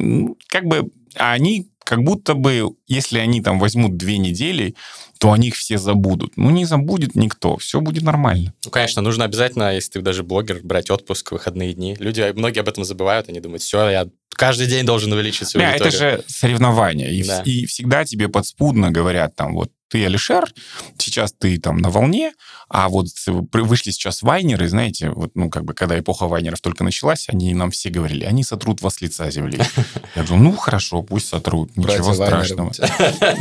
как 0.48 0.66
бы 0.66 0.90
они 1.16 1.70
как 1.90 2.04
будто 2.04 2.36
бы, 2.36 2.70
если 2.88 3.18
они 3.18 3.42
там 3.42 3.58
возьмут 3.58 3.98
две 3.98 4.20
недели, 4.20 4.76
то 5.20 5.34
о 5.34 5.38
них 5.38 5.56
все 5.56 5.78
забудут. 5.78 6.38
Ну, 6.38 6.50
не 6.50 6.66
забудет 6.66 7.14
никто, 7.16 7.58
все 7.58 7.82
будет 7.82 8.04
нормально. 8.04 8.54
Ну, 8.64 8.72
конечно, 8.72 9.02
нужно 9.02 9.26
обязательно, 9.26 9.76
если 9.76 9.92
ты 9.92 10.02
даже 10.02 10.24
блогер, 10.24 10.62
брать 10.64 10.90
отпуск 10.90 11.30
в 11.30 11.32
выходные 11.34 11.74
дни. 11.74 11.96
Люди, 12.00 12.32
многие 12.36 12.62
об 12.62 12.70
этом 12.70 12.86
забывают, 12.86 13.28
они 13.28 13.42
думают, 13.42 13.62
все, 13.62 13.90
я 13.90 14.08
каждый 14.30 14.68
день 14.68 14.86
должен 14.86 15.12
увеличить 15.12 15.50
свою 15.50 15.68
Да, 15.68 15.76
это 15.76 15.92
же 15.92 16.24
соревнование. 16.28 17.14
И, 17.14 17.24
да. 17.26 17.42
и 17.44 17.66
всегда 17.66 18.06
тебе 18.06 18.30
подспудно 18.30 18.92
говорят, 18.92 19.36
там, 19.36 19.54
вот, 19.54 19.70
ты 19.90 20.06
Алишер, 20.06 20.54
сейчас 20.98 21.34
ты 21.34 21.60
там 21.60 21.78
на 21.78 21.90
волне, 21.90 22.34
а 22.70 22.88
вот 22.90 23.08
вышли 23.26 23.92
сейчас 23.92 24.22
вайнеры, 24.22 24.68
знаете, 24.70 25.10
вот, 25.10 25.32
ну, 25.34 25.50
как 25.50 25.66
бы, 25.66 25.74
когда 25.74 26.00
эпоха 26.00 26.28
вайнеров 26.28 26.62
только 26.62 26.84
началась, 26.84 27.28
они 27.28 27.54
нам 27.54 27.72
все 27.72 27.90
говорили, 27.90 28.24
они 28.24 28.44
сотрут 28.44 28.82
вас 28.82 28.96
с 28.96 29.02
лица 29.02 29.30
земли. 29.32 29.60
Я 30.16 30.24
думаю, 30.24 30.44
ну, 30.44 30.56
хорошо, 30.56 31.02
пусть 31.02 31.28
сотрут, 31.28 31.76
ничего 31.76 32.14
страшного. 32.14 32.72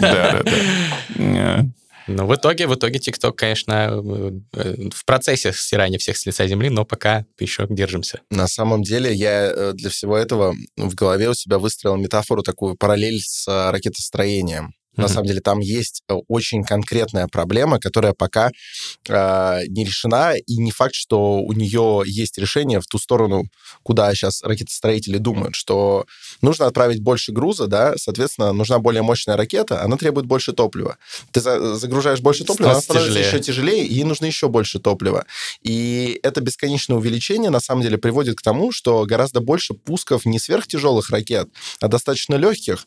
Да, 0.01 0.43
да, 0.43 0.43
да. 1.17 1.68
Ну, 2.09 2.27
в 2.27 2.35
итоге, 2.35 2.67
в 2.67 2.75
итоге 2.75 2.99
TikTok, 2.99 3.33
конечно, 3.35 4.03
э, 4.55 4.89
в 4.91 5.05
процессе 5.05 5.53
стирания 5.53 5.99
всех 5.99 6.17
с 6.17 6.25
лица 6.25 6.47
земли, 6.47 6.71
но 6.71 6.85
пока 6.85 7.27
еще 7.39 7.67
держимся. 7.69 8.21
На 8.31 8.49
самом 8.49 8.83
деле, 8.83 9.13
я 9.13 9.53
э, 9.55 9.73
для 9.75 9.91
всего 9.91 10.17
этого 10.17 10.55
в 10.77 10.95
голове 10.95 11.29
у 11.29 11.35
себя 11.35 11.59
выстроил 11.59 11.97
метафору, 11.97 12.43
такую 12.43 12.77
параллель 12.77 13.21
с 13.21 13.47
э, 13.47 13.71
Mm-hmm. 14.99 15.03
На 15.03 15.09
самом 15.09 15.27
деле 15.27 15.41
там 15.41 15.61
есть 15.61 16.03
э, 16.09 16.15
очень 16.27 16.65
конкретная 16.65 17.29
проблема, 17.29 17.79
которая 17.79 18.15
пока 18.15 18.51
э, 19.09 19.61
не 19.69 19.85
решена, 19.85 20.35
и 20.37 20.57
не 20.57 20.73
факт, 20.73 20.95
что 20.95 21.39
у 21.39 21.53
нее 21.53 22.03
есть 22.05 22.37
решение 22.39 22.81
в 22.81 22.87
ту 22.87 22.99
сторону, 22.99 23.45
куда 23.85 24.13
сейчас 24.15 24.43
ракетостроители 24.43 25.19
думают, 25.19 25.55
что 25.55 26.07
нужно 26.43 26.67
отправить 26.67 27.01
больше 27.01 27.33
груза, 27.33 27.69
да, 27.69 27.95
соответственно, 27.97 28.53
нужна 28.53 28.79
более 28.81 29.03
мощная 29.03 29.37
ракета, 29.37 29.83
она 29.83 29.97
требует 29.97 30.27
больше 30.27 30.53
топлива. 30.53 30.99
Ты 31.31 31.41
за, 31.41 31.77
загружаешь 31.77 32.21
больше 32.21 32.45
топлива, 32.45 32.73
она 32.73 32.81
становится 32.81 33.13
тяжелее. 33.13 33.29
еще 33.29 33.41
тяжелее, 33.41 33.87
и 33.87 33.95
ей 33.95 34.05
нужно 34.05 34.27
еще 34.27 34.49
больше 34.49 34.81
топлива. 34.81 35.27
И 35.63 36.19
это 36.23 36.41
бесконечное 36.41 36.97
увеличение, 36.97 37.51
на 37.51 37.61
самом 37.61 37.83
деле, 37.83 37.99
приводит 37.99 38.37
к 38.37 38.43
тому, 38.43 38.73
что 38.73 39.05
гораздо 39.05 39.41
больше 39.41 39.75
пусков 39.75 40.27
не 40.27 40.39
сверхтяжелых 40.39 41.11
ракет, 41.11 41.49
а 41.81 41.89
достаточно 41.89 42.35
легких. 42.35 42.87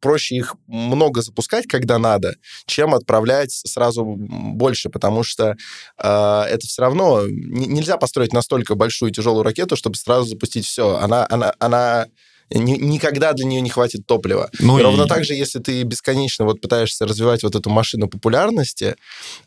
Проще 0.00 0.36
их 0.36 0.54
много 0.66 1.22
запускать, 1.34 1.66
когда 1.66 1.98
надо, 1.98 2.36
чем 2.66 2.94
отправлять 2.94 3.50
сразу 3.50 4.04
больше, 4.04 4.88
потому 4.88 5.24
что 5.24 5.56
э, 5.98 6.42
это 6.48 6.66
все 6.66 6.82
равно 6.82 7.26
нельзя 7.26 7.96
построить 7.96 8.32
настолько 8.32 8.76
большую 8.76 9.10
тяжелую 9.10 9.42
ракету, 9.42 9.76
чтобы 9.76 9.96
сразу 9.96 10.28
запустить 10.28 10.64
все. 10.64 10.96
Она, 10.96 11.26
она, 11.28 11.54
она 11.58 12.06
никогда 12.50 13.32
для 13.32 13.46
нее 13.46 13.60
не 13.60 13.70
хватит 13.70 14.06
топлива. 14.06 14.50
Ну 14.60 14.78
и 14.78 14.82
ровно 14.82 15.06
так 15.06 15.24
же, 15.24 15.34
если 15.34 15.58
ты 15.58 15.82
бесконечно 15.82 16.44
вот 16.44 16.60
пытаешься 16.60 17.06
развивать 17.06 17.42
вот 17.42 17.54
эту 17.56 17.70
машину 17.70 18.08
популярности, 18.08 18.96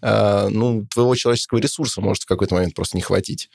э, 0.01 0.47
ну, 0.49 0.85
твоего 0.93 1.15
человеческого 1.15 1.59
ресурса 1.59 2.01
может 2.01 2.23
в 2.23 2.25
какой-то 2.25 2.55
момент 2.55 2.75
просто 2.75 2.97
не 2.97 3.01
хватить. 3.01 3.49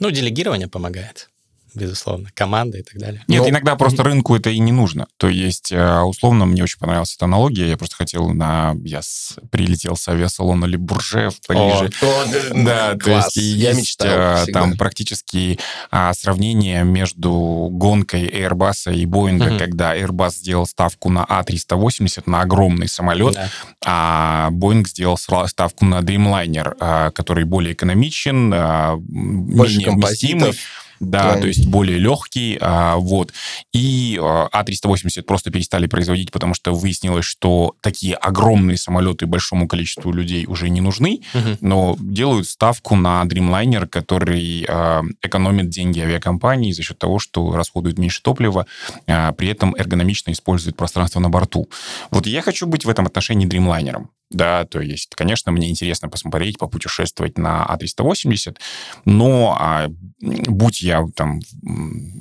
Ну, 0.00 0.10
делегирование 0.10 0.68
помогает 0.68 1.28
безусловно, 1.76 2.30
команда 2.34 2.78
и 2.78 2.82
так 2.82 2.96
далее. 2.96 3.22
Нет, 3.28 3.42
Но... 3.42 3.48
иногда 3.48 3.76
просто 3.76 4.02
рынку 4.02 4.34
это 4.34 4.50
и 4.50 4.58
не 4.58 4.72
нужно. 4.72 5.06
То 5.16 5.28
есть, 5.28 5.70
э, 5.72 6.00
условно, 6.00 6.46
мне 6.46 6.62
очень 6.62 6.78
понравилась 6.78 7.14
эта 7.14 7.26
аналогия. 7.26 7.68
Я 7.68 7.76
просто 7.76 7.96
хотел 7.96 8.28
на... 8.30 8.74
Я 8.84 9.02
с... 9.02 9.36
прилетел 9.50 9.96
с 9.96 10.08
авиасалона 10.08 10.64
Ле 10.64 10.78
Бурже 10.78 11.30
в 11.30 11.46
Париже. 11.46 11.90
О, 12.02 12.24
да, 12.54 12.96
класс. 12.98 13.02
то 13.02 13.10
есть 13.10 13.36
Я 13.36 13.68
есть 13.70 13.80
мечтал 13.80 14.08
э, 14.08 14.42
всегда. 14.42 14.60
там 14.60 14.76
практически 14.76 15.58
а, 15.90 16.12
сравнение 16.14 16.84
между 16.84 17.68
гонкой 17.70 18.28
Airbus 18.28 18.94
и 18.94 19.04
Boeing, 19.04 19.46
угу. 19.48 19.58
когда 19.58 19.96
Airbus 19.96 20.30
сделал 20.30 20.66
ставку 20.66 21.10
на 21.10 21.24
А380, 21.24 22.24
на 22.26 22.42
огромный 22.42 22.88
самолет, 22.88 23.34
да. 23.34 23.50
а 23.84 24.48
Boeing 24.50 24.86
сделал 24.86 25.18
ставку 25.18 25.84
на 25.84 26.00
Dreamliner, 26.00 26.76
а, 26.80 27.10
который 27.10 27.44
более 27.44 27.74
экономичен, 27.74 28.52
а, 28.54 28.96
Больше 28.96 29.78
менее 29.78 29.94
вместимый 29.94 30.54
да, 31.00 31.20
Правильно. 31.20 31.40
то 31.42 31.48
есть 31.48 31.66
более 31.66 31.98
легкий, 31.98 32.58
а, 32.60 32.96
вот. 32.96 33.32
И 33.72 34.18
А380 34.20 35.22
просто 35.22 35.50
перестали 35.50 35.86
производить, 35.86 36.32
потому 36.32 36.54
что 36.54 36.74
выяснилось, 36.74 37.24
что 37.24 37.74
такие 37.80 38.14
огромные 38.14 38.76
самолеты 38.76 39.26
большому 39.26 39.68
количеству 39.68 40.12
людей 40.12 40.46
уже 40.46 40.68
не 40.68 40.80
нужны, 40.80 41.20
угу. 41.34 41.56
но 41.60 41.96
делают 41.98 42.48
ставку 42.48 42.96
на 42.96 43.22
Dreamliner, 43.24 43.86
который 43.86 44.64
а, 44.68 45.02
экономит 45.22 45.68
деньги 45.68 46.00
авиакомпании 46.00 46.72
за 46.72 46.82
счет 46.82 46.98
того, 46.98 47.18
что 47.18 47.54
расходует 47.54 47.98
меньше 47.98 48.22
топлива, 48.22 48.66
а, 49.06 49.32
при 49.32 49.48
этом 49.48 49.74
эргономично 49.76 50.30
использует 50.32 50.76
пространство 50.76 51.20
на 51.20 51.30
борту. 51.30 51.68
Вот 52.10 52.26
я 52.26 52.42
хочу 52.42 52.66
быть 52.66 52.84
в 52.84 52.88
этом 52.88 53.06
отношении 53.06 53.48
Dreamliner. 53.48 54.06
Да, 54.30 54.64
то 54.64 54.80
есть, 54.80 55.14
конечно, 55.14 55.52
мне 55.52 55.70
интересно 55.70 56.08
посмотреть, 56.08 56.58
попутешествовать 56.58 57.38
на 57.38 57.64
А380, 57.70 58.56
но 59.04 59.56
а, 59.58 59.86
будь 60.20 60.82
я 60.82 61.04
там 61.14 61.38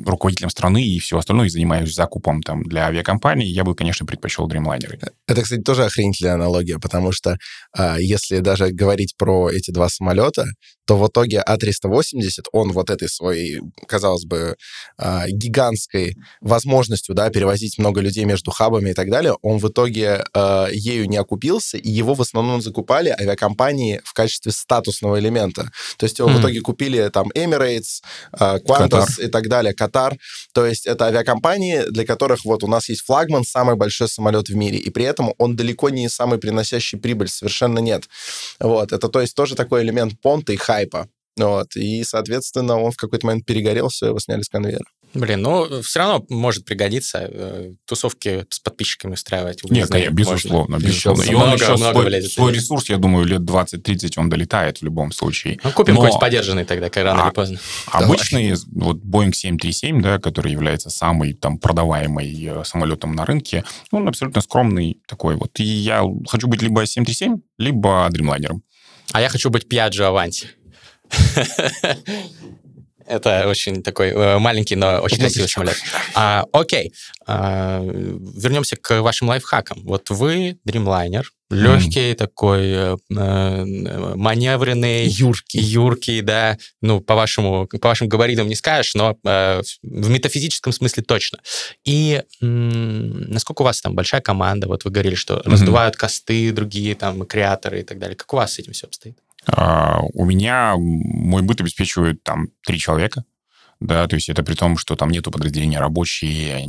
руководителем 0.05 0.51
страны 0.51 0.85
и 0.85 0.99
все 0.99 1.17
остальное, 1.17 1.47
и 1.47 1.49
занимаюсь 1.49 1.95
закупом 1.95 2.43
там 2.43 2.63
для 2.63 2.85
авиакомпаний, 2.85 3.47
я 3.47 3.63
бы, 3.63 3.73
конечно, 3.73 4.05
предпочел 4.05 4.47
Dreamliner. 4.47 5.13
Это, 5.27 5.41
кстати, 5.41 5.61
тоже 5.61 5.85
охренительная 5.85 6.35
аналогия, 6.35 6.77
потому 6.77 7.11
что 7.11 7.37
а, 7.75 7.99
если 7.99 8.37
даже 8.39 8.69
говорить 8.69 9.15
про 9.17 9.49
эти 9.49 9.71
два 9.71 9.89
самолета, 9.89 10.45
то 10.85 10.97
в 10.97 11.07
итоге 11.07 11.43
А380, 11.47 12.45
он 12.51 12.71
вот 12.71 12.91
этой 12.91 13.09
своей, 13.09 13.61
казалось 13.87 14.25
бы, 14.25 14.55
а, 14.97 15.27
гигантской 15.27 16.15
возможностью, 16.41 17.15
да, 17.15 17.29
перевозить 17.31 17.79
много 17.79 18.01
людей 18.01 18.25
между 18.25 18.51
хабами 18.51 18.91
и 18.91 18.93
так 18.93 19.09
далее, 19.09 19.33
он 19.41 19.57
в 19.57 19.67
итоге 19.67 20.23
а, 20.33 20.67
ею 20.71 21.09
не 21.09 21.17
окупился, 21.17 21.77
и 21.77 21.94
его 21.95 22.13
в 22.13 22.21
основном 22.21 22.61
закупали 22.61 23.09
авиакомпании 23.09 24.01
в 24.03 24.13
качестве 24.13 24.51
статусного 24.51 25.19
элемента. 25.19 25.71
То 25.97 26.05
есть 26.05 26.19
его 26.19 26.29
mm. 26.29 26.33
в 26.33 26.41
итоге 26.41 26.61
купили 26.61 27.09
там 27.09 27.29
Emirates, 27.35 28.01
э, 28.39 28.57
Qantas 28.59 29.21
и 29.21 29.27
так 29.27 29.47
далее, 29.47 29.73
Катар. 29.73 30.17
То 30.53 30.65
есть 30.65 30.87
это 30.87 31.05
авиакомпании, 31.05 31.89
для 31.89 32.05
которых 32.05 32.45
вот 32.45 32.63
у 32.63 32.67
нас 32.67 32.89
есть 32.89 33.01
флагман, 33.01 33.43
самый 33.43 33.75
большой 33.75 34.09
самолет 34.09 34.49
в 34.49 34.55
мире, 34.55 34.77
и 34.77 34.89
при 34.89 35.05
этом 35.05 35.33
он 35.37 35.55
далеко 35.55 35.89
не 35.89 36.09
самый 36.09 36.37
приносящий 36.37 36.99
прибыль, 36.99 37.29
совершенно 37.29 37.79
нет. 37.79 38.03
Вот, 38.59 38.91
это 38.91 39.09
то 39.09 39.21
есть 39.21 39.35
тоже 39.35 39.55
такой 39.55 39.83
элемент 39.83 40.19
понта 40.21 40.53
и 40.53 40.57
хайпа. 40.57 41.07
Вот, 41.37 41.75
и, 41.75 42.03
соответственно, 42.03 42.79
он 42.79 42.91
в 42.91 42.97
какой-то 42.97 43.25
момент 43.27 43.45
перегорел, 43.45 43.89
все, 43.89 44.07
его 44.07 44.19
сняли 44.19 44.41
с 44.41 44.49
конвейера. 44.49 44.85
Блин, 45.15 45.41
ну, 45.41 45.81
все 45.81 45.99
равно 45.99 46.25
может 46.29 46.65
пригодиться 46.65 47.29
э, 47.31 47.71
тусовки 47.85 48.45
с 48.49 48.59
подписчиками 48.59 49.13
устраивать. 49.13 49.63
Нет, 49.63 49.89
конечно, 49.89 50.13
безусловно, 50.13 50.77
безусловно. 50.77 51.23
И 51.23 51.33
он 51.33 51.47
много, 51.47 51.63
еще 51.63 51.75
много 51.77 51.91
свой, 51.93 52.05
влезет, 52.05 52.31
свой 52.31 52.53
ресурс, 52.53 52.89
я 52.89 52.97
думаю, 52.97 53.25
лет 53.25 53.41
20-30 53.41 54.13
он 54.17 54.29
долетает 54.29 54.79
в 54.79 54.83
любом 54.83 55.11
случае. 55.13 55.59
Ну, 55.63 55.71
купим 55.71 55.95
Но... 55.95 56.01
какой-нибудь 56.01 56.19
подержанный 56.19 56.65
тогда, 56.65 56.89
как 56.89 57.03
рано 57.03 57.23
а, 57.23 57.27
или 57.27 57.33
поздно. 57.33 57.59
Обычный, 57.87 58.55
вот 58.73 58.97
Boeing 58.97 59.31
737, 59.31 60.01
да, 60.01 60.19
который 60.19 60.51
является 60.51 60.89
самый 60.89 61.33
там 61.33 61.57
продаваемый 61.59 62.45
э, 62.45 62.63
самолетом 62.65 63.13
на 63.13 63.25
рынке, 63.25 63.63
он 63.91 64.07
абсолютно 64.07 64.41
скромный 64.41 64.99
такой 65.07 65.35
вот. 65.35 65.59
И 65.59 65.63
я 65.63 66.03
хочу 66.27 66.47
быть 66.47 66.61
либо 66.61 66.85
737, 66.85 67.37
либо 67.57 68.09
Dreamliner. 68.11 68.59
А 69.13 69.21
я 69.21 69.29
хочу 69.29 69.49
быть 69.49 69.65
Piaggio 69.71 70.11
Avanti. 70.11 70.47
Это 73.07 73.47
очень 73.47 73.83
такой 73.83 74.09
э, 74.09 74.37
маленький, 74.39 74.75
но 74.75 74.99
очень 74.99 75.19
красивый 75.19 75.47
самолет. 75.47 75.77
А, 76.15 76.45
окей. 76.51 76.91
А, 77.27 77.81
вернемся 77.83 78.75
к 78.75 79.01
вашим 79.01 79.29
лайфхакам. 79.29 79.81
Вот 79.83 80.09
вы, 80.09 80.57
Dreamliner, 80.67 81.23
легкий 81.49 82.11
mm. 82.11 82.15
такой, 82.15 82.63
э, 82.65 82.97
э, 83.15 84.15
маневренный. 84.15 85.05
Юркий. 85.07 85.59
Юркий, 85.59 86.21
да. 86.21 86.57
Ну, 86.81 87.01
по, 87.01 87.15
вашему, 87.15 87.67
по 87.67 87.89
вашим 87.89 88.07
габаритам 88.07 88.47
не 88.47 88.55
скажешь, 88.55 88.95
но 88.95 89.17
э, 89.23 89.61
в 89.83 90.09
метафизическом 90.09 90.73
смысле 90.73 91.03
точно. 91.03 91.39
И 91.83 92.23
насколько 92.41 93.61
у 93.61 93.65
вас 93.65 93.81
там 93.81 93.93
большая 93.95 94.21
команда? 94.21 94.67
Вот 94.67 94.83
вы 94.85 94.91
говорили, 94.91 95.15
что 95.15 95.35
mm-hmm. 95.35 95.51
раздувают 95.51 95.95
косты 95.95 96.51
другие 96.51 96.95
там 96.95 97.25
креаторы 97.25 97.81
и 97.81 97.83
так 97.83 97.99
далее. 97.99 98.15
Как 98.15 98.33
у 98.33 98.37
вас 98.37 98.53
с 98.53 98.59
этим 98.59 98.73
все 98.73 98.87
обстоит? 98.87 99.17
А, 99.47 100.01
у 100.13 100.25
меня 100.25 100.75
мой 100.77 101.41
быт 101.41 101.61
обеспечивает 101.61 102.23
там 102.23 102.47
три 102.65 102.79
человека 102.79 103.25
да, 103.79 104.07
то 104.07 104.15
есть 104.15 104.29
это 104.29 104.41
при 104.43 104.55
том, 104.55 104.77
что 104.77 104.95
там 104.95 105.09
нету 105.09 105.31
подразделения 105.31 105.79
рабочие, 105.79 106.65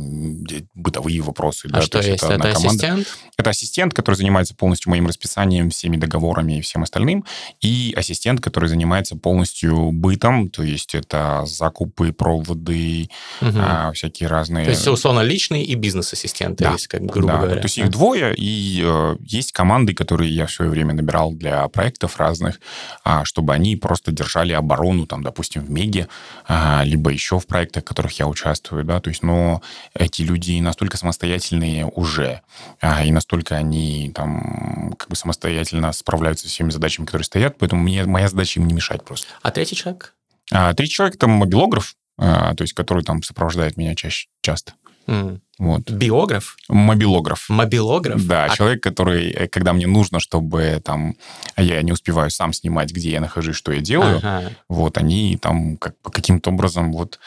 бытовые 0.73 1.21
вопросы. 1.21 1.67
А 1.71 1.77
да, 1.77 1.81
что 1.81 1.99
есть? 1.99 2.09
есть? 2.09 2.23
Это, 2.23 2.33
это 2.33 2.49
ассистент? 2.49 3.07
Это 3.37 3.49
ассистент, 3.49 3.93
который 3.93 4.15
занимается 4.15 4.55
полностью 4.55 4.89
моим 4.89 5.07
расписанием, 5.07 5.69
всеми 5.69 5.95
договорами 5.97 6.57
и 6.57 6.61
всем 6.61 6.83
остальным, 6.83 7.23
и 7.61 7.93
ассистент, 7.95 8.41
который 8.41 8.67
занимается 8.67 9.15
полностью 9.15 9.91
бытом, 9.91 10.49
то 10.49 10.63
есть 10.63 10.95
это 10.95 11.43
закупы, 11.45 12.11
проводы, 12.11 13.09
угу. 13.41 13.51
а, 13.55 13.91
всякие 13.93 14.27
разные... 14.27 14.65
То 14.65 14.71
есть, 14.71 14.87
условно, 14.87 15.21
личный 15.21 15.63
и 15.63 15.75
бизнес-ассистент, 15.75 16.57
да. 16.57 16.73
есть, 16.73 16.87
как, 16.87 17.03
грубо 17.03 17.33
да, 17.33 17.37
говоря. 17.37 17.61
то 17.61 17.65
есть 17.65 17.77
их 17.77 17.89
двое, 17.89 18.33
и 18.35 18.81
э, 18.83 19.15
есть 19.21 19.53
команды, 19.53 19.93
которые 19.93 20.33
я 20.33 20.47
в 20.47 20.51
свое 20.51 20.69
время 20.69 20.93
набирал 20.93 21.31
для 21.31 21.67
проектов 21.69 22.17
разных, 22.17 22.59
а, 23.03 23.23
чтобы 23.23 23.53
они 23.53 23.75
просто 23.75 24.11
держали 24.11 24.51
оборону, 24.51 25.07
там, 25.07 25.23
допустим, 25.23 25.63
в 25.63 25.69
Меге, 25.69 26.07
а, 26.47 26.83
либо 26.97 27.11
еще 27.11 27.39
в 27.39 27.45
проектах, 27.45 27.83
в 27.83 27.87
которых 27.87 28.17
я 28.19 28.27
участвую, 28.27 28.83
да, 28.83 28.99
то 28.99 29.09
есть, 29.09 29.21
но 29.21 29.61
эти 29.93 30.23
люди 30.23 30.59
настолько 30.59 30.97
самостоятельные 30.97 31.85
уже, 31.85 32.41
а, 32.81 33.05
и 33.05 33.11
настолько 33.11 33.55
они 33.55 34.11
там 34.13 34.95
как 34.97 35.09
бы 35.09 35.15
самостоятельно 35.15 35.93
справляются 35.93 36.47
со 36.47 36.53
всеми 36.53 36.71
задачами, 36.71 37.05
которые 37.05 37.25
стоят, 37.25 37.57
поэтому 37.59 37.83
мне, 37.83 38.03
моя 38.05 38.27
задача 38.27 38.59
им 38.59 38.67
не 38.67 38.73
мешать 38.73 39.05
просто. 39.05 39.27
А 39.43 39.51
третий 39.51 39.75
человек? 39.75 40.15
А, 40.51 40.73
третий 40.73 40.93
человек— 40.93 41.15
это 41.17 41.27
мобилограф, 41.27 41.95
а, 42.17 42.55
то 42.55 42.63
есть, 42.63 42.73
который 42.73 43.03
там 43.03 43.21
сопровождает 43.21 43.77
меня 43.77 43.93
чаще, 43.95 44.27
часто. 44.41 44.73
Mm. 45.07 45.39
Вот. 45.59 45.89
Биограф? 45.89 46.55
Мобилограф. 46.69 47.49
Мобилограф? 47.49 48.23
Да, 48.27 48.45
а... 48.45 48.49
человек, 48.49 48.83
который, 48.83 49.31
э, 49.31 49.47
когда 49.47 49.73
мне 49.73 49.87
нужно, 49.87 50.19
чтобы 50.19 50.79
там 50.83 51.15
я 51.55 51.81
не 51.81 51.91
успеваю 51.91 52.29
сам 52.29 52.53
снимать, 52.53 52.91
где 52.91 53.11
я 53.11 53.21
нахожусь, 53.21 53.55
что 53.55 53.71
я 53.71 53.81
делаю, 53.81 54.17
ага. 54.17 54.51
вот 54.69 54.97
они 54.97 55.37
там 55.41 55.77
как, 55.77 55.95
каким-то 56.03 56.51
образом 56.51 56.93
вот 56.93 57.19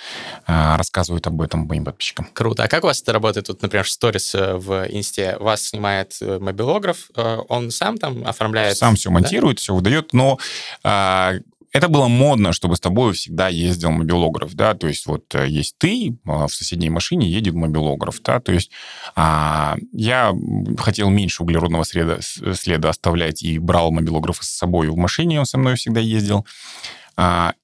а, 0.47 0.77
рассказывают 0.77 1.27
об 1.27 1.43
этом 1.43 1.66
моим 1.66 1.85
подписчикам. 1.85 2.29
Круто. 2.33 2.62
А 2.62 2.69
как 2.69 2.85
у 2.85 2.87
вас 2.87 3.03
это 3.03 3.12
работает? 3.12 3.49
Вот, 3.49 3.62
например, 3.62 3.88
сторис 3.88 4.33
э, 4.35 4.55
в 4.55 4.87
инсте 4.88 5.37
вас 5.40 5.69
снимает 5.69 6.16
э, 6.21 6.38
мобилограф, 6.38 7.11
он 7.16 7.71
сам 7.73 7.99
там 7.99 8.25
оформляет? 8.25 8.77
Сам 8.77 8.95
все 8.95 9.11
монтирует, 9.11 9.57
да? 9.57 9.61
все 9.61 9.75
выдает, 9.75 10.12
но 10.12 10.38
а, 10.85 11.35
это 11.72 11.88
было 11.88 12.09
модно, 12.09 12.52
чтобы 12.52 12.76
с 12.76 12.80
тобой 12.80 13.12
всегда 13.12 13.48
ездил 13.48 13.90
мобилограф, 13.90 14.54
да, 14.54 14.74
то 14.74 14.88
есть 14.88 15.06
вот 15.06 15.33
э, 15.35 15.46
есть 15.48 15.76
ты, 15.78 16.16
а 16.26 16.46
в 16.48 16.52
соседней 16.52 16.90
машине 16.90 17.28
едет 17.28 17.54
мобилограф, 17.54 18.20
да, 18.22 18.40
то 18.40 18.52
есть 18.52 18.70
а, 19.14 19.76
я 19.92 20.35
хотел 20.78 21.11
меньше 21.11 21.42
углеродного 21.42 21.85
следа, 21.85 22.18
следа 22.20 22.90
оставлять 22.90 23.42
и 23.42 23.59
брал 23.59 23.92
мобилограф 23.92 24.38
с 24.42 24.48
собой 24.48 24.88
в 24.88 24.96
машине, 24.96 25.40
он 25.40 25.46
со 25.46 25.59
мной 25.59 25.76
всегда 25.76 26.00
ездил, 26.00 26.44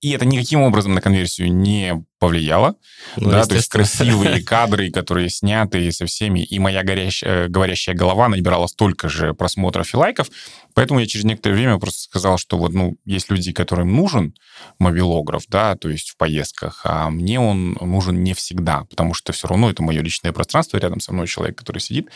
и 0.00 0.10
это 0.10 0.24
никаким 0.24 0.62
образом 0.62 0.94
на 0.94 1.00
конверсию 1.00 1.52
не 1.52 2.04
повлияло. 2.18 2.76
Ну, 3.16 3.30
да, 3.30 3.44
то 3.44 3.54
есть 3.54 3.68
красивые 3.68 4.42
кадры, 4.44 4.90
которые 4.90 5.28
сняты 5.28 5.90
со 5.92 6.06
всеми, 6.06 6.40
и 6.40 6.58
моя 6.58 6.82
горящая, 6.82 7.48
говорящая 7.48 7.94
голова 7.94 8.28
набирала 8.28 8.66
столько 8.66 9.08
же 9.08 9.34
просмотров 9.34 9.92
и 9.92 9.96
лайков. 9.96 10.28
Поэтому 10.74 11.00
я 11.00 11.06
через 11.06 11.24
некоторое 11.24 11.54
время 11.54 11.78
просто 11.78 12.00
сказал, 12.00 12.38
что 12.38 12.58
вот, 12.58 12.72
ну, 12.72 12.96
есть 13.04 13.30
люди, 13.30 13.52
которым 13.52 13.94
нужен 13.94 14.34
мобилограф, 14.78 15.44
да, 15.48 15.76
то 15.76 15.88
есть 15.88 16.10
в 16.10 16.16
поездках, 16.16 16.82
а 16.84 17.10
мне 17.10 17.38
он 17.40 17.78
нужен 17.80 18.22
не 18.22 18.34
всегда, 18.34 18.84
потому 18.84 19.14
что 19.14 19.32
все 19.32 19.48
равно 19.48 19.70
это 19.70 19.82
мое 19.82 20.02
личное 20.02 20.32
пространство, 20.32 20.78
рядом 20.78 21.00
со 21.00 21.12
мной 21.12 21.26
человек, 21.26 21.56
который 21.56 21.78
сидит. 21.78 22.10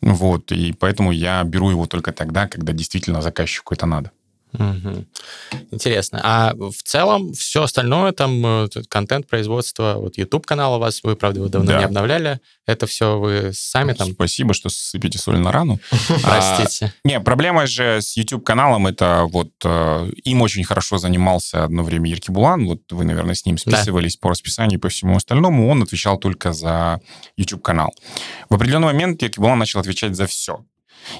Вот, 0.00 0.52
и 0.52 0.72
поэтому 0.72 1.12
я 1.12 1.42
беру 1.44 1.70
его 1.70 1.86
только 1.86 2.12
тогда, 2.12 2.48
когда 2.48 2.72
действительно 2.72 3.22
заказчику 3.22 3.74
это 3.74 3.86
надо. 3.86 4.12
Угу. 4.58 5.04
Интересно. 5.70 6.20
А 6.22 6.54
в 6.54 6.82
целом 6.82 7.32
все 7.32 7.62
остальное, 7.62 8.12
там, 8.12 8.44
э, 8.46 8.68
контент 8.88 9.26
производства, 9.26 9.94
вот 9.96 10.16
YouTube 10.18 10.46
канал 10.46 10.76
у 10.76 10.78
вас, 10.78 11.02
вы, 11.02 11.16
правда, 11.16 11.40
его 11.40 11.48
давно 11.48 11.72
да. 11.72 11.78
не 11.78 11.84
обновляли, 11.84 12.40
это 12.66 12.86
все 12.86 13.18
вы 13.18 13.50
сами 13.52 13.92
там... 13.92 14.12
Спасибо, 14.12 14.54
что 14.54 14.68
сыпете 14.68 15.18
соль 15.18 15.38
на 15.38 15.52
рану. 15.52 15.78
Простите. 16.22 16.92
А, 17.04 17.08
не, 17.08 17.20
проблема 17.20 17.66
же 17.66 18.00
с 18.00 18.16
YouTube 18.16 18.44
каналом, 18.44 18.86
это 18.86 19.26
вот 19.28 19.52
э, 19.64 20.10
им 20.24 20.42
очень 20.42 20.64
хорошо 20.64 20.98
занимался 20.98 21.64
одно 21.64 21.82
время 21.82 22.10
Ирки 22.10 22.30
Булан, 22.30 22.66
вот 22.66 22.80
вы, 22.90 23.04
наверное, 23.04 23.34
с 23.34 23.44
ним 23.44 23.58
списывались 23.58 24.16
по 24.16 24.30
расписанию 24.30 24.78
и 24.78 24.80
по 24.80 24.88
всему 24.88 25.16
остальному, 25.16 25.68
он 25.68 25.82
отвечал 25.82 26.18
только 26.18 26.52
за 26.52 27.00
YouTube 27.36 27.62
канал. 27.62 27.94
В 28.48 28.54
определенный 28.54 28.86
момент 28.86 29.22
Ирки 29.22 29.38
Булан 29.38 29.58
начал 29.58 29.80
отвечать 29.80 30.16
за 30.16 30.26
все. 30.26 30.64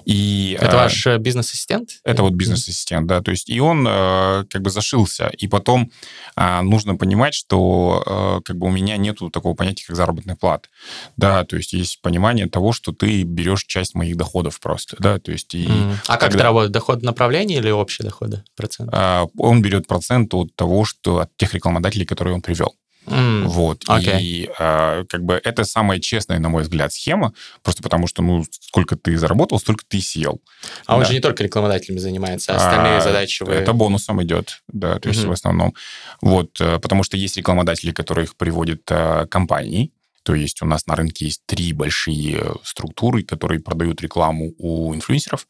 И, 0.05 0.57
это 0.61 0.77
э, 0.77 0.77
ваш 0.77 1.07
э, 1.07 1.19
бизнес-ассистент? 1.19 2.01
Это 2.05 2.23
вот 2.23 2.33
бизнес-ассистент, 2.33 3.07
да. 3.07 3.21
То 3.21 3.31
есть 3.31 3.49
и 3.49 3.61
он 3.61 3.87
э, 3.89 4.45
как 4.51 4.63
бы 4.63 4.71
зашился. 4.71 5.31
И 5.39 5.49
потом 5.49 5.91
нужно 6.37 6.97
понимать, 6.97 7.35
что 7.35 8.43
как 8.45 8.59
бы 8.59 8.67
у 8.67 8.71
меня 8.71 8.97
нету 8.97 9.31
такого 9.31 9.55
понятия, 9.55 9.85
как 9.87 9.97
заработная 9.97 10.37
плата. 10.37 10.69
Да, 11.17 11.45
то 11.45 11.57
есть 11.57 11.73
есть 11.73 12.03
понимание 12.03 12.47
того, 12.47 12.73
что 12.73 12.93
ты 12.93 13.23
берешь 13.23 13.65
часть 13.65 13.95
моих 13.95 14.17
доходов 14.17 14.61
просто, 14.61 14.97
да, 14.99 15.19
то 15.19 15.33
есть... 15.33 15.55
И 15.55 15.67
mm. 15.67 15.97
А 16.09 16.17
как 16.17 16.35
это 16.35 16.45
работает? 16.45 16.73
Доход 16.73 17.03
направления 17.03 17.57
или 17.57 17.71
общие 17.71 18.05
доходы? 18.05 18.45
Процент? 18.57 18.91
Э, 18.93 19.27
он 19.39 19.63
берет 19.63 19.87
процент 19.87 20.33
от 20.35 20.55
того, 20.55 20.85
что 20.85 21.21
от 21.21 21.37
тех 21.37 21.55
рекламодателей, 21.55 22.07
которые 22.07 22.35
он 22.35 22.43
привел. 22.43 22.75
Mm, 23.07 23.47
вот. 23.47 23.85
Okay. 23.85 24.21
И 24.21 24.51
э, 24.59 25.05
как 25.09 25.25
бы 25.25 25.41
это 25.43 25.65
самая 25.65 26.01
честная, 26.01 26.39
на 26.39 26.49
мой 26.49 26.63
взгляд, 26.63 26.93
схема, 26.93 27.33
просто 27.63 27.83
потому 27.83 28.07
что, 28.07 28.23
ну, 28.23 28.45
сколько 28.51 28.97
ты 28.97 29.17
заработал, 29.17 29.59
столько 29.61 29.85
ты 29.87 30.01
съел. 30.01 30.41
А 30.87 30.93
да. 30.93 30.99
он 30.99 31.05
же 31.05 31.13
не 31.13 31.21
только 31.21 31.45
рекламодателями 31.45 31.99
занимается, 31.99 32.53
а 32.53 32.57
остальные 32.57 32.99
а, 32.99 33.01
задачи 33.01 33.43
вы... 33.43 33.53
Это 33.53 33.73
бонусом 33.73 34.23
идет, 34.23 34.63
да, 34.69 34.99
то 34.99 35.09
есть 35.09 35.23
mm-hmm. 35.23 35.29
в 35.29 35.33
основном. 35.33 35.75
Вот, 36.21 36.61
э, 36.61 36.79
потому 36.79 37.03
что 37.03 37.17
есть 37.17 37.37
рекламодатели, 37.37 37.93
которые 37.93 38.25
их 38.25 38.37
приводят 38.37 38.83
э, 38.91 39.27
компании, 39.31 39.93
то 40.27 40.35
есть 40.35 40.61
у 40.61 40.67
нас 40.67 40.89
на 40.89 40.97
рынке 40.97 41.27
есть 41.27 41.43
три 41.47 41.73
большие 41.73 42.55
структуры, 42.65 43.23
которые 43.23 43.61
продают 43.61 44.03
рекламу 44.03 44.55
у 44.59 44.93
инфлюенсеров. 44.93 45.47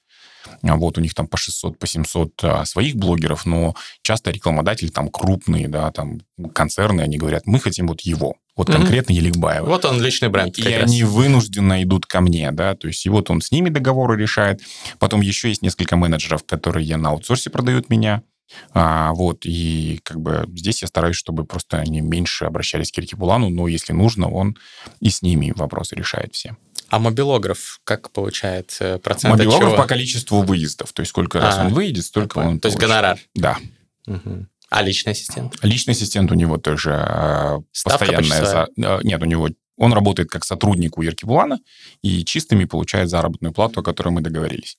А 0.62 0.76
вот 0.76 0.98
у 0.98 1.00
них 1.00 1.14
там 1.14 1.26
по 1.26 1.36
600, 1.36 1.78
по 1.78 1.86
700 1.86 2.32
а, 2.42 2.64
своих 2.64 2.96
блогеров, 2.96 3.46
но 3.46 3.74
часто 4.02 4.30
рекламодатели 4.30 4.88
там 4.88 5.08
крупные, 5.08 5.68
да, 5.68 5.90
там 5.92 6.20
концерны, 6.54 7.02
они 7.02 7.16
говорят, 7.16 7.46
мы 7.46 7.60
хотим 7.60 7.88
вот 7.88 8.02
его, 8.02 8.36
вот 8.56 8.68
конкретно 8.68 9.12
mm-hmm. 9.12 9.16
Еликбаева. 9.16 9.66
Вот 9.66 9.84
он 9.84 10.00
личный 10.00 10.28
бренд. 10.28 10.58
И 10.58 10.62
раз. 10.62 10.84
они 10.84 11.04
вынужденно 11.04 11.82
идут 11.82 12.06
ко 12.06 12.20
мне, 12.20 12.50
да, 12.52 12.74
то 12.74 12.88
есть 12.88 13.04
и 13.06 13.08
вот 13.08 13.30
он 13.30 13.40
с 13.40 13.50
ними 13.50 13.68
договоры 13.68 14.20
решает. 14.20 14.60
Потом 14.98 15.20
еще 15.20 15.48
есть 15.48 15.62
несколько 15.62 15.96
менеджеров, 15.96 16.44
которые 16.44 16.96
на 16.96 17.10
аутсорсе 17.10 17.50
продают 17.50 17.90
меня. 17.90 18.22
А, 18.72 19.12
вот, 19.12 19.44
и 19.44 20.00
как 20.04 20.20
бы 20.20 20.46
здесь 20.54 20.82
я 20.82 20.88
стараюсь, 20.88 21.16
чтобы 21.16 21.44
просто 21.44 21.78
они 21.78 22.00
меньше 22.00 22.44
обращались 22.44 22.90
к 22.90 22.94
Кирке 22.94 23.16
Булану, 23.16 23.50
но 23.50 23.66
если 23.66 23.92
нужно, 23.92 24.30
он 24.30 24.56
и 25.00 25.10
с 25.10 25.22
ними 25.22 25.52
вопросы 25.56 25.96
решает 25.96 26.34
все. 26.34 26.56
А 26.88 26.98
мобилограф 26.98 27.80
как 27.84 28.10
получает 28.12 28.76
процент 29.02 29.34
от 29.34 29.38
Мобилограф 29.38 29.70
чего? 29.72 29.76
по 29.82 29.86
количеству 29.88 30.42
выездов. 30.42 30.92
То 30.92 31.00
есть 31.00 31.10
сколько 31.10 31.40
раз 31.40 31.56
А, 31.58 31.66
он 31.66 31.74
выедет, 31.74 32.04
столько 32.04 32.34
понял. 32.34 32.50
он 32.50 32.60
То 32.60 32.68
есть 32.68 32.76
получит. 32.78 32.90
гонорар. 32.90 33.18
Да. 33.34 33.58
Мгм. 34.06 34.48
А 34.70 34.82
личный 34.82 35.12
ассистент? 35.12 35.58
Личный 35.62 35.92
ассистент 35.92 36.30
у 36.30 36.34
него 36.34 36.58
тоже 36.58 36.90
э, 36.92 37.58
Ставка 37.72 38.06
постоянная. 38.06 38.44
за- 38.44 38.68
э, 38.76 38.98
Нет, 39.04 39.22
у 39.22 39.26
него 39.26 39.48
он 39.76 39.92
работает 39.92 40.28
как 40.30 40.44
сотрудник 40.44 40.96
у 40.98 41.02
Ирки 41.02 41.24
Булана 41.24 41.58
и 42.02 42.24
чистыми 42.24 42.64
получает 42.64 43.10
заработную 43.10 43.52
плату, 43.52 43.80
о 43.80 43.82
которой 43.82 44.08
мы 44.08 44.22
договорились. 44.22 44.78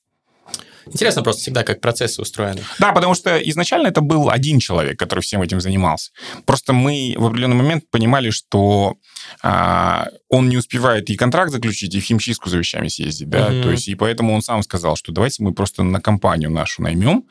Интересно 0.92 1.22
просто 1.22 1.42
всегда, 1.42 1.62
как 1.62 1.80
процессы 1.80 2.20
устроены. 2.22 2.62
Да, 2.78 2.92
потому 2.92 3.14
что 3.14 3.36
изначально 3.38 3.88
это 3.88 4.00
был 4.00 4.30
один 4.30 4.58
человек, 4.58 4.98
который 4.98 5.20
всем 5.20 5.42
этим 5.42 5.60
занимался. 5.60 6.10
Просто 6.46 6.72
мы 6.72 7.14
в 7.16 7.26
определенный 7.26 7.56
момент 7.56 7.84
понимали, 7.90 8.30
что 8.30 8.96
а, 9.42 10.06
он 10.28 10.48
не 10.48 10.56
успевает 10.56 11.10
и 11.10 11.16
контракт 11.16 11.52
заключить, 11.52 11.94
и 11.94 12.00
в 12.00 12.04
химчистку 12.04 12.48
за 12.50 12.58
вещами 12.58 12.88
съездить, 12.88 13.28
да, 13.28 13.48
Мгм. 13.48 13.62
то 13.62 13.70
есть 13.70 13.88
и 13.88 13.94
поэтому 13.94 14.34
он 14.34 14.42
сам 14.42 14.62
сказал, 14.62 14.96
что 14.96 15.12
давайте 15.12 15.42
мы 15.42 15.52
просто 15.52 15.82
на 15.82 16.00
компанию 16.00 16.50
нашу 16.50 16.82
наймем, 16.82 17.24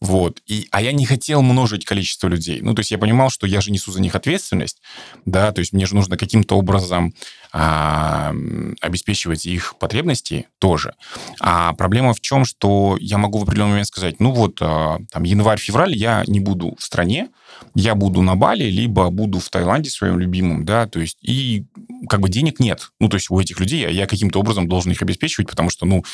вот. 0.00 0.42
И, 0.46 0.68
а 0.72 0.82
я 0.82 0.92
не 0.92 1.06
хотел 1.06 1.40
множить 1.40 1.86
количество 1.86 2.28
людей. 2.28 2.60
Ну, 2.60 2.74
то 2.74 2.80
есть 2.80 2.90
я 2.90 2.98
понимал, 2.98 3.30
что 3.30 3.46
я 3.46 3.60
же 3.60 3.70
несу 3.70 3.92
за 3.92 4.00
них 4.00 4.14
ответственность, 4.14 4.82
да, 5.24 5.52
то 5.52 5.60
есть 5.60 5.72
мне 5.72 5.86
же 5.86 5.94
нужно 5.94 6.18
каким-то 6.18 6.56
образом 6.56 7.14
а, 7.52 8.34
обеспечивать 8.82 9.46
их 9.46 9.76
потребности 9.78 10.48
тоже. 10.58 10.94
А 11.40 11.72
проблема 11.72 12.12
в 12.12 12.20
чем, 12.20 12.44
что 12.44 12.98
я 13.00 13.16
могу 13.16 13.38
в 13.38 13.44
определенный 13.44 13.70
момент 13.70 13.88
сказать, 13.88 14.20
ну 14.20 14.32
вот, 14.32 14.58
а, 14.60 14.98
там, 15.10 15.22
январь-февраль 15.22 15.96
я 15.96 16.24
не 16.26 16.40
буду 16.40 16.76
в 16.78 16.82
стране, 16.82 17.28
я 17.74 17.94
буду 17.94 18.22
на 18.22 18.36
Бали, 18.36 18.64
либо 18.64 19.10
буду 19.10 19.38
в 19.38 19.48
Таиланде 19.48 19.90
своим 19.90 20.18
любимым, 20.18 20.64
да, 20.64 20.86
то 20.86 21.00
есть 21.00 21.18
и 21.22 21.66
как 22.08 22.20
бы 22.20 22.28
денег 22.28 22.60
нет. 22.60 22.90
Ну, 23.00 23.08
то 23.08 23.16
есть 23.16 23.30
у 23.30 23.40
этих 23.40 23.60
людей, 23.60 23.86
а 23.86 23.90
я 23.90 24.06
каким-то 24.06 24.40
образом 24.40 24.68
должен 24.68 24.92
их 24.92 25.02
обеспечивать, 25.02 25.48
потому 25.48 25.70
что, 25.70 25.86
ну, 25.86 26.04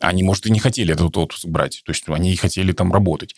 они, 0.00 0.22
может, 0.22 0.46
и 0.46 0.50
не 0.50 0.58
хотели 0.58 0.92
этот 0.92 1.16
отпуск 1.16 1.46
брать, 1.46 1.82
то 1.84 1.90
есть 1.90 2.04
они 2.08 2.32
и 2.32 2.36
хотели 2.36 2.72
там 2.72 2.92
работать. 2.92 3.34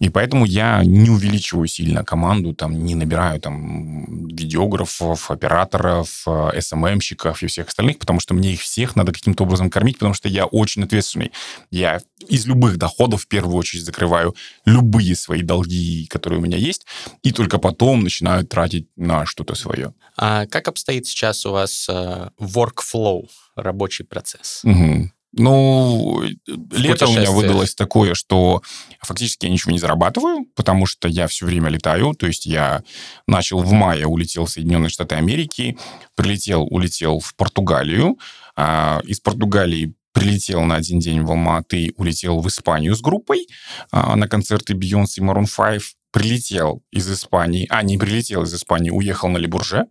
И 0.00 0.08
поэтому 0.08 0.44
я 0.44 0.82
не 0.84 1.10
увеличиваю 1.10 1.66
сильно 1.66 2.04
команду, 2.04 2.54
там, 2.54 2.84
не 2.84 2.94
набираю 2.94 3.40
там 3.40 4.26
видеографов, 4.28 5.30
операторов, 5.30 6.24
э, 6.26 6.60
СММщиков 6.60 7.42
и 7.42 7.46
всех 7.46 7.68
остальных, 7.68 7.98
потому 7.98 8.20
что 8.20 8.34
мне 8.34 8.52
их 8.52 8.60
всех 8.60 8.96
надо 8.96 9.12
каким-то 9.12 9.44
образом 9.44 9.70
кормить, 9.70 9.98
потому 9.98 10.14
что 10.14 10.28
я 10.28 10.46
очень 10.46 10.84
ответственный. 10.84 11.32
Я 11.70 12.00
из 12.28 12.46
любых 12.46 12.78
доходов 12.78 13.22
в 13.22 13.28
первую 13.28 13.56
очередь 13.56 13.84
закрываю 13.84 14.34
любые 14.64 15.14
свои 15.16 15.42
долги, 15.42 16.06
которые 16.06 16.40
у 16.40 16.42
меня 16.42 16.58
есть, 16.58 16.86
и 17.22 17.32
только 17.32 17.58
потом 17.58 18.02
начинаю 18.02 18.46
тратить 18.46 18.88
на 18.96 19.26
что-то 19.26 19.54
свое. 19.54 19.94
А 20.16 20.46
как 20.46 20.68
обстоит 20.68 21.06
сейчас 21.06 21.46
у 21.46 21.52
вас 21.52 21.86
э, 21.88 22.30
workflow, 22.40 23.28
рабочий 23.56 24.04
процесс? 24.04 24.60
Мгм. 24.64 25.12
Ну, 25.32 26.22
лето 26.46 27.06
у 27.06 27.12
меня 27.12 27.30
выдалось 27.30 27.74
такое, 27.74 28.14
что 28.14 28.62
фактически 29.00 29.44
я 29.44 29.52
ничего 29.52 29.72
не 29.72 29.78
зарабатываю, 29.78 30.46
потому 30.54 30.86
что 30.86 31.06
я 31.06 31.26
все 31.28 31.44
время 31.44 31.68
летаю. 31.68 32.14
То 32.14 32.26
есть 32.26 32.46
я 32.46 32.82
начал 33.26 33.60
в 33.60 33.70
мае, 33.72 34.06
улетел 34.06 34.46
в 34.46 34.50
Соединенные 34.50 34.88
Штаты 34.88 35.16
Америки, 35.16 35.76
прилетел, 36.14 36.62
улетел 36.64 37.20
в 37.20 37.34
Португалию. 37.36 38.18
а, 38.56 39.00
из 39.04 39.20
Португалии 39.20 39.94
прилетел 40.12 40.62
на 40.62 40.76
один 40.76 40.98
день 40.98 41.22
в 41.22 41.30
Алматы, 41.30 41.92
улетел 41.96 42.40
в 42.40 42.48
Испанию 42.48 42.96
с 42.96 43.00
группой 43.00 43.46
а, 43.92 44.16
на 44.16 44.26
концерты 44.26 44.72
Beyoncé 44.72 45.18
и 45.18 45.20
Maroon 45.20 45.46
5. 45.46 45.82
Прилетел 46.10 46.82
из 46.90 47.10
Испании, 47.10 47.66
а, 47.70 47.82
не 47.82 47.98
прилетел 47.98 48.42
из 48.42 48.54
Испании, 48.54 48.90
уехал 48.90 49.28
на 49.28 49.38
Лебурже. 49.38 49.86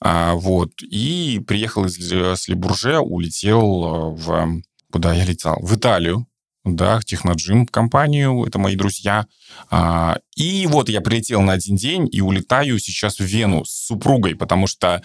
А, 0.00 0.34
вот. 0.34 0.70
И 0.82 1.40
приехал 1.46 1.84
из, 1.84 1.96
с 1.96 2.48
Лебурже, 2.48 2.98
улетел 2.98 3.64
э, 3.64 4.16
в... 4.16 4.62
Куда 4.90 5.14
я 5.14 5.24
летал? 5.24 5.58
В 5.62 5.76
Италию. 5.76 6.26
Да, 6.64 7.00
в 7.00 7.06
Техноджим 7.06 7.66
компанию, 7.66 8.44
это 8.44 8.58
мои 8.58 8.76
друзья. 8.76 9.26
А, 9.70 10.18
и 10.36 10.66
вот 10.66 10.90
я 10.90 11.00
прилетел 11.00 11.40
на 11.40 11.54
один 11.54 11.76
день 11.76 12.06
и 12.12 12.20
улетаю 12.20 12.78
сейчас 12.78 13.18
в 13.18 13.24
Вену 13.24 13.64
с 13.64 13.86
супругой, 13.86 14.34
потому 14.34 14.66
что 14.66 15.02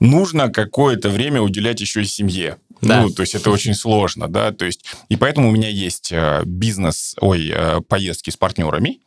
нужно 0.00 0.48
какое-то 0.48 1.10
время 1.10 1.42
уделять 1.42 1.80
еще 1.80 2.02
и 2.02 2.06
семье. 2.06 2.56
Да. 2.80 3.02
Ну, 3.02 3.10
то 3.10 3.20
есть 3.20 3.34
это 3.34 3.50
очень 3.50 3.74
сложно, 3.74 4.28
да, 4.28 4.52
то 4.52 4.64
есть... 4.64 4.84
И 5.08 5.16
поэтому 5.16 5.48
у 5.48 5.52
меня 5.52 5.68
есть 5.68 6.10
э, 6.10 6.42
бизнес, 6.44 7.14
ой, 7.20 7.50
э, 7.54 7.80
поездки 7.82 8.30
с 8.30 8.36
партнерами, 8.36 9.00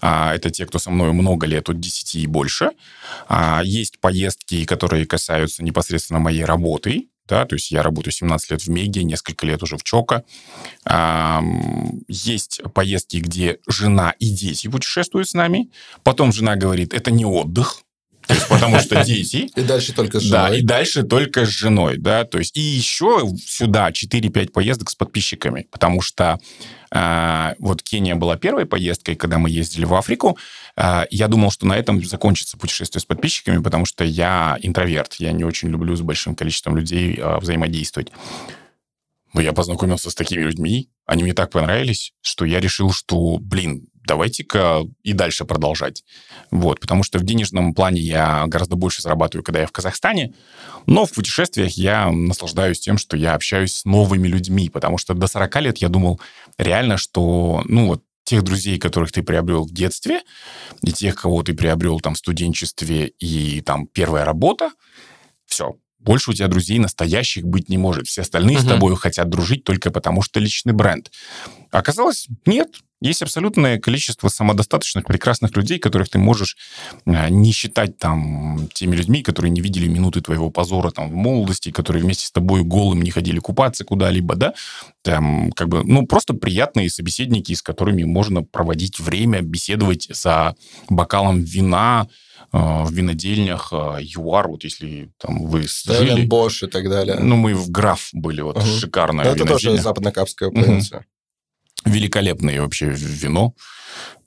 а, 0.00 0.34
это 0.34 0.50
те, 0.50 0.66
кто 0.66 0.78
со 0.78 0.90
мной 0.90 1.12
много 1.12 1.46
лет, 1.46 1.68
от 1.68 1.78
10 1.80 2.14
и 2.16 2.26
больше. 2.26 2.70
А, 3.28 3.62
Есть 3.64 3.98
поездки, 4.00 4.64
которые 4.64 5.06
касаются 5.06 5.62
непосредственно 5.64 6.18
моей 6.20 6.44
работы. 6.44 7.08
Да, 7.28 7.44
то 7.44 7.54
есть 7.54 7.70
я 7.70 7.82
работаю 7.84 8.12
17 8.12 8.50
лет 8.50 8.60
в 8.62 8.68
Меге, 8.68 9.04
несколько 9.04 9.46
лет 9.46 9.62
уже 9.62 9.76
в 9.76 9.84
Чока. 9.84 10.24
Есть 12.08 12.60
поездки, 12.74 13.18
где 13.18 13.58
жена 13.68 14.14
и 14.18 14.30
дети 14.30 14.66
путешествуют 14.68 15.28
с 15.28 15.34
нами. 15.34 15.70
Потом 16.02 16.32
жена 16.32 16.56
говорит, 16.56 16.92
это 16.92 17.10
не 17.12 17.24
отдых, 17.24 17.82
то 18.26 18.34
есть 18.34 18.48
потому 18.48 18.80
что 18.80 19.04
дети. 19.04 19.48
И 19.54 19.60
дальше 19.62 19.92
только 19.92 20.18
с 20.20 20.28
Да, 20.28 20.46
женой. 20.46 20.58
и 20.58 20.62
дальше 20.62 21.02
только 21.04 21.44
с 21.46 21.48
женой, 21.48 21.98
да, 21.98 22.24
то 22.24 22.38
есть 22.38 22.56
и 22.56 22.60
еще 22.60 23.28
сюда 23.46 23.90
4-5 23.90 24.50
поездок 24.50 24.90
с 24.90 24.94
подписчиками, 24.96 25.66
потому 25.70 26.00
что 26.00 26.38
вот 26.92 27.82
Кения 27.82 28.16
была 28.16 28.36
первой 28.36 28.66
поездкой, 28.66 29.14
когда 29.14 29.38
мы 29.38 29.48
ездили 29.48 29.84
в 29.84 29.94
Африку. 29.94 30.36
А, 30.76 31.06
я 31.10 31.28
думал, 31.28 31.50
что 31.50 31.66
на 31.66 31.76
этом 31.76 32.02
закончится 32.04 32.56
путешествие 32.56 33.00
с 33.00 33.04
подписчиками, 33.04 33.62
потому 33.62 33.84
что 33.84 34.04
я 34.04 34.58
интроверт, 34.60 35.14
я 35.14 35.32
не 35.32 35.44
очень 35.44 35.68
люблю 35.68 35.94
с 35.94 36.00
большим 36.00 36.34
количеством 36.34 36.76
людей 36.76 37.18
а, 37.20 37.38
взаимодействовать. 37.38 38.10
Но 39.32 39.40
я 39.40 39.52
познакомился 39.52 40.10
с 40.10 40.14
такими 40.14 40.42
людьми, 40.42 40.90
они 41.06 41.22
мне 41.22 41.34
так 41.34 41.50
понравились, 41.50 42.12
что 42.20 42.44
я 42.44 42.60
решил, 42.60 42.92
что, 42.92 43.38
блин, 43.38 43.86
давайте-ка 44.04 44.82
и 45.02 45.12
дальше 45.12 45.44
продолжать. 45.44 46.04
Вот, 46.50 46.80
потому 46.80 47.04
что 47.04 47.18
в 47.18 47.22
денежном 47.22 47.74
плане 47.74 48.00
я 48.00 48.44
гораздо 48.46 48.74
больше 48.76 49.02
зарабатываю, 49.02 49.44
когда 49.44 49.60
я 49.60 49.66
в 49.66 49.72
Казахстане, 49.72 50.34
но 50.86 51.06
в 51.06 51.12
путешествиях 51.12 51.72
я 51.72 52.10
наслаждаюсь 52.10 52.80
тем, 52.80 52.98
что 52.98 53.16
я 53.16 53.34
общаюсь 53.34 53.74
с 53.74 53.84
новыми 53.84 54.26
людьми, 54.26 54.68
потому 54.68 54.98
что 54.98 55.14
до 55.14 55.28
40 55.28 55.60
лет 55.60 55.78
я 55.78 55.88
думал 55.88 56.20
реально, 56.62 56.96
что, 56.96 57.62
ну 57.66 57.86
вот, 57.86 58.02
тех 58.24 58.42
друзей, 58.42 58.78
которых 58.78 59.10
ты 59.12 59.22
приобрел 59.22 59.64
в 59.64 59.72
детстве, 59.72 60.22
и 60.82 60.92
тех, 60.92 61.16
кого 61.16 61.42
ты 61.42 61.52
приобрел 61.54 62.00
там 62.00 62.14
в 62.14 62.18
студенчестве 62.18 63.08
и 63.18 63.60
там 63.60 63.86
первая 63.86 64.24
работа, 64.24 64.70
все, 65.46 65.74
больше 65.98 66.30
у 66.30 66.34
тебя 66.34 66.48
друзей 66.48 66.78
настоящих 66.78 67.44
быть 67.44 67.68
не 67.68 67.76
может. 67.76 68.06
Все 68.06 68.22
остальные 68.22 68.58
с 68.58 68.62
Мгм. 68.62 68.68
тобой 68.68 68.96
хотят 68.96 69.28
дружить 69.28 69.64
только 69.64 69.90
потому, 69.90 70.22
что 70.22 70.40
личный 70.40 70.72
бренд. 70.72 71.10
Оказалось, 71.70 72.28
нет. 72.46 72.68
Есть 73.00 73.22
абсолютное 73.22 73.78
количество 73.78 74.28
самодостаточных, 74.28 75.06
прекрасных 75.06 75.56
людей, 75.56 75.78
которых 75.78 76.10
ты 76.10 76.18
можешь 76.18 76.56
а, 77.06 77.30
не 77.30 77.52
считать 77.52 77.96
там 77.96 78.68
теми 78.74 78.94
людьми, 78.94 79.22
которые 79.22 79.50
не 79.50 79.62
видели 79.62 79.88
минуты 79.88 80.20
твоего 80.20 80.50
позора 80.50 80.90
там 80.90 81.08
в 81.08 81.14
молодости, 81.14 81.70
которые 81.70 82.02
вместе 82.02 82.26
с 82.26 82.30
тобой 82.30 82.62
голым 82.62 83.00
не 83.00 83.10
ходили 83.10 83.38
купаться 83.38 83.84
куда-либо, 83.84 84.36
да? 84.36 84.52
Там, 85.02 85.50
как 85.52 85.68
бы, 85.68 85.82
ну, 85.82 86.06
просто 86.06 86.34
приятные 86.34 86.90
собеседники, 86.90 87.54
с 87.54 87.62
которыми 87.62 88.04
можно 88.04 88.42
проводить 88.42 89.00
время, 89.00 89.40
беседовать 89.40 90.08
за 90.10 90.54
бокалом 90.90 91.40
вина, 91.40 92.06
э, 92.52 92.58
в 92.58 92.92
винодельнях, 92.92 93.72
э, 93.72 93.98
ЮАР, 94.02 94.48
вот 94.48 94.64
если 94.64 95.10
там 95.18 95.46
вы 95.46 95.62
жили... 95.66 96.26
Бош 96.26 96.64
и 96.64 96.66
так 96.66 96.88
далее. 96.90 97.16
Ну, 97.18 97.36
мы 97.36 97.54
в 97.54 97.70
Граф 97.70 98.10
были, 98.12 98.42
вот 98.42 98.56
Мгм. 98.58 98.66
шикарная 98.66 99.24
это 99.24 99.46
тоже 99.46 99.78
западно-капская 99.78 100.50
провинция. 100.50 101.06
Великолепное 101.84 102.60
вообще 102.60 102.86
вино. 102.86 103.54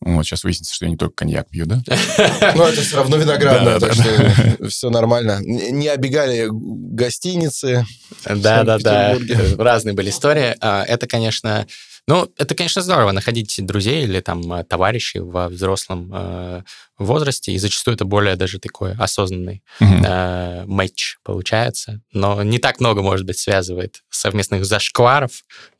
Вот, 0.02 0.26
сейчас 0.26 0.44
выяснится, 0.44 0.76
что 0.76 0.86
я 0.86 0.92
не 0.92 0.98
только 0.98 1.16
коньяк 1.16 1.50
пью, 1.50 1.66
да? 1.66 1.82
Но 2.56 2.68
это 2.68 2.82
все 2.82 2.98
равно 2.98 3.16
виноградное, 3.18 3.80
так 3.80 3.94
что 3.94 4.68
все 4.70 4.90
нормально. 4.90 5.40
Не 5.42 5.88
обегали 5.88 6.48
гостиницы. 6.52 7.86
Да-да-да, 8.26 9.18
разные 9.58 9.94
были 9.94 10.10
истории. 10.10 10.56
А, 10.60 10.84
Это, 10.84 11.08
конечно, 11.08 11.66
ну, 12.06 12.30
это, 12.38 12.54
конечно, 12.54 12.82
здорово, 12.82 13.14
находить 13.14 13.56
друзей 13.66 14.04
или 14.04 14.20
там 14.20 14.52
э, 14.54 14.66
товарищей 14.66 15.20
во 15.20 15.48
взрослом 15.48 16.12
э, 16.14 16.64
возрасте, 17.06 17.52
и 17.52 17.58
зачастую 17.58 17.96
это 17.96 18.06
более 18.06 18.36
даже 18.36 18.60
такой 18.60 18.94
осознанный 18.94 19.64
Мгм. 19.80 20.04
э, 20.06 20.64
матч 20.66 21.18
получается. 21.24 22.02
Но 22.12 22.44
не 22.44 22.60
так 22.60 22.80
много, 22.80 23.02
может 23.02 23.26
быть, 23.26 23.38
связывает 23.38 24.04
совместных 24.10 24.66
зашкваров, 24.66 25.32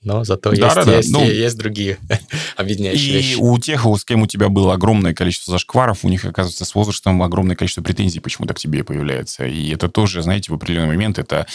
но 0.02 0.24
зато 0.24 0.50
есть, 0.52 0.62
Да-да-да, 0.62 0.98
есть, 0.98 1.12
ну, 1.12 1.24
есть 1.24 1.58
другие 1.58 1.98
объединяющие 2.58 3.10
И 3.10 3.14
вещи. 3.18 3.36
у 3.40 3.58
тех, 3.60 3.86
с 3.86 4.04
кем 4.06 4.22
у 4.22 4.28
тебя 4.28 4.50
было 4.50 4.74
огромное 4.74 5.14
количество 5.14 5.52
зашкваров, 5.52 6.04
у 6.04 6.10
них, 6.10 6.26
оказывается, 6.26 6.66
с 6.66 6.76
возрастом 6.76 7.22
огромное 7.24 7.56
количество 7.56 7.82
претензий 7.82 8.20
почему-то 8.20 8.54
к 8.54 8.60
тебе 8.60 8.84
появляется. 8.84 9.46
И 9.46 9.72
это 9.74 9.90
тоже, 9.90 10.22
знаете, 10.22 10.52
в 10.52 10.56
определенный 10.56 10.88
момент 10.88 11.20
это 11.20 11.48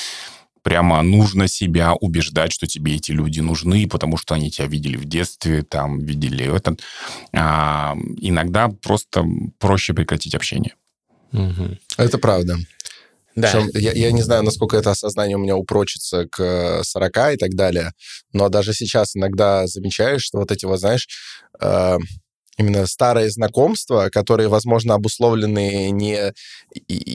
прямо 0.62 1.03
нужно 1.03 1.49
себя 1.49 1.94
убеждать, 1.94 2.53
что 2.53 2.66
тебе 2.66 2.97
эти 2.97 3.12
люди 3.12 3.40
нужны, 3.40 3.88
потому 3.88 4.16
что 4.16 4.35
они 4.35 4.51
тебя 4.51 4.66
видели 4.66 4.97
в 4.97 5.05
детстве, 5.05 5.62
там, 5.62 6.01
видели 6.01 6.55
это. 6.55 6.77
А, 7.33 7.97
иногда 8.18 8.68
просто 8.68 9.25
проще 9.59 9.94
прекратить 9.94 10.35
общение. 10.35 10.75
Мгм. 11.33 11.79
Это 11.97 12.18
правда. 12.18 12.57
Да. 13.37 13.53
Причем 13.53 13.71
я, 13.75 13.92
я 13.92 14.11
не 14.11 14.23
знаю, 14.23 14.42
насколько 14.42 14.77
это 14.77 14.90
осознание 14.90 15.37
у 15.37 15.41
меня 15.41 15.57
упрочится 15.57 16.26
к 16.28 16.83
40 16.83 17.35
и 17.35 17.37
так 17.37 17.51
далее, 17.51 17.93
но 18.33 18.49
даже 18.49 18.72
сейчас 18.72 19.14
иногда 19.14 19.66
замечаешь, 19.68 20.22
что 20.22 20.39
вот 20.39 20.51
эти 20.51 20.64
вот, 20.64 20.80
знаешь, 20.80 21.07
э, 21.61 21.99
именно 22.59 22.87
старые 22.87 23.31
знакомства, 23.31 24.11
которые, 24.11 24.49
возможно, 24.49 24.95
обусловлены 24.95 25.91
не, 25.91 26.33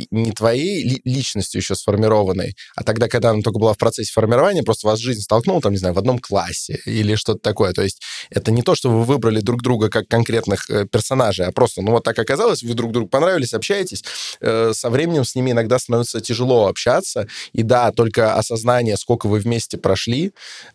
не 0.09 0.31
твоей 0.31 1.01
личностью 1.03 1.59
еще 1.59 1.75
сформированной, 1.75 2.55
а 2.75 2.83
тогда, 2.83 3.07
когда 3.07 3.31
она 3.31 3.41
только 3.41 3.59
была 3.59 3.73
в 3.73 3.77
процессе 3.77 4.11
формирования, 4.13 4.63
просто 4.63 4.87
вас 4.87 4.99
жизнь 4.99 5.21
столкнула, 5.21 5.61
там, 5.61 5.73
не 5.73 5.77
знаю, 5.77 5.93
в 5.93 5.97
одном 5.97 6.19
классе 6.19 6.79
или 6.85 7.15
что-то 7.15 7.39
такое. 7.39 7.73
То 7.73 7.83
есть 7.83 8.01
это 8.29 8.51
не 8.51 8.61
то, 8.61 8.73
что 8.73 8.89
вы 8.89 9.03
выбрали 9.03 9.41
друг 9.41 9.61
друга 9.61 9.89
как 9.89 10.07
конкретных 10.07 10.69
э, 10.69 10.85
персонажей, 10.85 11.45
а 11.45 11.51
просто, 11.51 11.81
ну, 11.81 11.91
вот 11.91 12.03
так 12.03 12.17
оказалось, 12.17 12.63
вы 12.63 12.73
друг 12.73 12.91
другу 12.91 13.09
понравились, 13.09 13.53
общаетесь, 13.53 14.03
э, 14.39 14.71
со 14.73 14.89
временем 14.89 15.25
с 15.25 15.35
ними 15.35 15.51
иногда 15.51 15.77
становится 15.77 16.21
тяжело 16.21 16.67
общаться, 16.67 17.27
и 17.51 17.63
да, 17.63 17.91
только 17.91 18.35
осознание, 18.35 18.95
сколько 18.97 19.27
вы 19.27 19.39
вместе 19.39 19.77
прошли, 19.77 20.31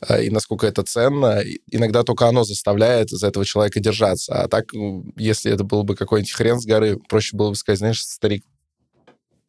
э, 0.09 0.25
и 0.25 0.31
насколько 0.31 0.67
это 0.67 0.83
ценно, 0.83 1.43
иногда 1.71 2.03
только 2.03 2.27
оно 2.27 2.45
заставляет 2.45 3.11
за 3.11 3.29
этого 3.29 3.45
человека 3.47 3.81
держаться, 3.81 4.43
а 4.43 4.49
так 4.49 4.58
так, 4.59 4.73
если 5.17 5.53
это 5.53 5.65
был 5.65 5.85
бы 5.85 5.95
какой-нибудь 5.95 6.33
хрен 6.33 6.59
с 6.61 6.67
горы, 6.67 6.99
проще 7.09 7.37
было 7.37 7.51
бы 7.51 7.55
сказать, 7.55 7.79
знаешь, 7.79 8.03
старик, 8.03 8.45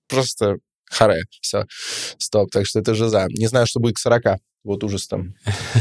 просто 0.07 0.57
харе, 0.89 1.21
все, 1.41 1.65
стоп. 2.17 2.51
Так 2.51 2.65
что 2.65 2.79
это 2.79 2.93
же 2.95 3.09
за. 3.09 3.27
Не 3.29 3.47
знаю, 3.47 3.65
что 3.67 3.79
будет 3.79 3.95
к 3.95 3.99
40. 3.99 4.39
Вот 4.65 4.83
ужас 4.83 5.07
там. 5.07 5.35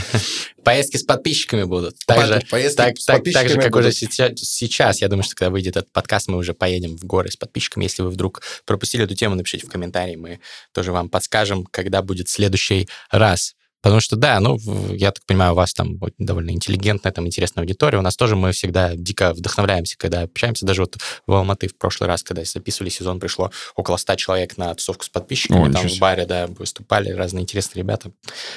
Поездки 0.65 0.97
с 0.97 1.03
подписчиками 1.03 1.65
будут. 1.65 1.97
Так 2.07 2.27
же, 2.27 2.41
так, 2.77 2.95
так, 3.07 3.25
так 3.25 3.49
же, 3.49 3.57
как 3.57 3.73
будут. 3.73 3.87
уже 3.87 3.93
сейчас, 3.93 4.33
сейчас, 4.37 5.01
я 5.01 5.09
думаю, 5.09 5.25
что 5.25 5.35
когда 5.35 5.51
выйдет 5.51 5.77
этот 5.77 5.93
подкаст, 5.93 6.29
мы 6.29 6.39
уже 6.39 6.55
поедем 6.55 6.97
в 6.97 7.05
горы 7.05 7.31
с 7.31 7.37
подписчиками. 7.37 7.85
Если 7.85 8.03
вы 8.03 8.11
вдруг 8.11 8.43
пропустили 8.65 9.05
эту 9.05 9.17
тему, 9.17 9.35
напишите 9.35 9.67
в 9.67 9.71
комментарии, 9.71 10.15
мы 10.15 10.39
тоже 10.73 10.93
вам 10.93 11.09
подскажем, 11.09 11.65
когда 11.65 12.03
будет 12.03 12.29
следующий 12.29 12.89
раз. 13.11 13.57
Потому 13.81 14.01
что, 14.01 14.17
да, 14.17 14.41
ну, 14.41 14.59
я 14.93 15.13
так 15.13 15.25
понимаю, 15.25 15.53
у 15.53 15.55
вас 15.55 15.73
там 15.73 15.99
довольно 16.19 16.51
интеллигентная, 16.51 17.13
там, 17.13 17.27
интересная 17.27 17.63
аудитория. 17.63 17.99
У 17.99 18.03
нас 18.03 18.17
тоже 18.17 18.35
мы 18.35 18.53
всегда 18.53 18.97
дико 18.97 19.33
вдохновляемся, 19.33 19.97
когда 19.97 20.23
общаемся. 20.23 20.67
Даже 20.67 20.83
вот 20.83 20.97
в 21.27 21.33
Алматы 21.33 21.69
в 21.69 21.77
прошлый 21.77 22.09
раз, 22.09 22.23
когда 22.23 22.45
записывали 22.45 22.91
сезон, 22.91 23.21
пришло 23.21 23.53
около 23.77 23.97
100 23.97 24.17
человек 24.17 24.57
на 24.57 24.75
тусовку 24.75 25.05
с 25.05 25.09
подписчиками. 25.09 25.71
О, 25.71 25.73
там 25.73 25.89
в 25.89 25.99
баре, 25.99 26.27
да, 26.27 26.49
выступали 26.49 27.11
разные 27.11 27.43
интересные 27.43 27.83
ребята. 27.83 28.11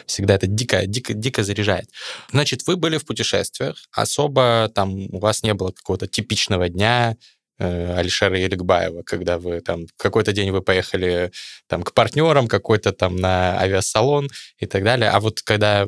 Всегда 0.06 0.36
это 0.36 0.48
дико, 0.48 0.88
дико, 0.88 1.14
дико 1.14 1.44
заряжает. 1.44 1.90
Значит, 2.32 2.66
вы 2.66 2.76
были 2.76 2.98
в 2.98 3.06
путешествиях. 3.06 3.78
Особо 3.92 4.72
там 4.74 4.94
у 4.94 5.20
вас 5.20 5.44
не 5.44 5.54
было 5.54 5.72
какого-то 5.72 6.08
типичного 6.08 6.68
дня, 6.68 7.16
Алишера 7.62 8.38
Еликбаева, 8.38 9.04
когда 9.04 9.38
вы 9.38 9.62
там 9.62 9.86
какой-то 9.98 10.34
день 10.34 10.52
вы 10.52 10.62
поехали 10.62 11.32
там 11.68 11.84
к 11.84 11.94
партнерам, 11.94 12.48
какой-то 12.48 12.92
там 12.92 13.16
на 13.16 13.60
авиасалон 13.60 14.30
и 14.60 14.66
так 14.66 14.84
далее. 14.84 15.10
А 15.10 15.20
вот 15.20 15.42
когда, 15.42 15.88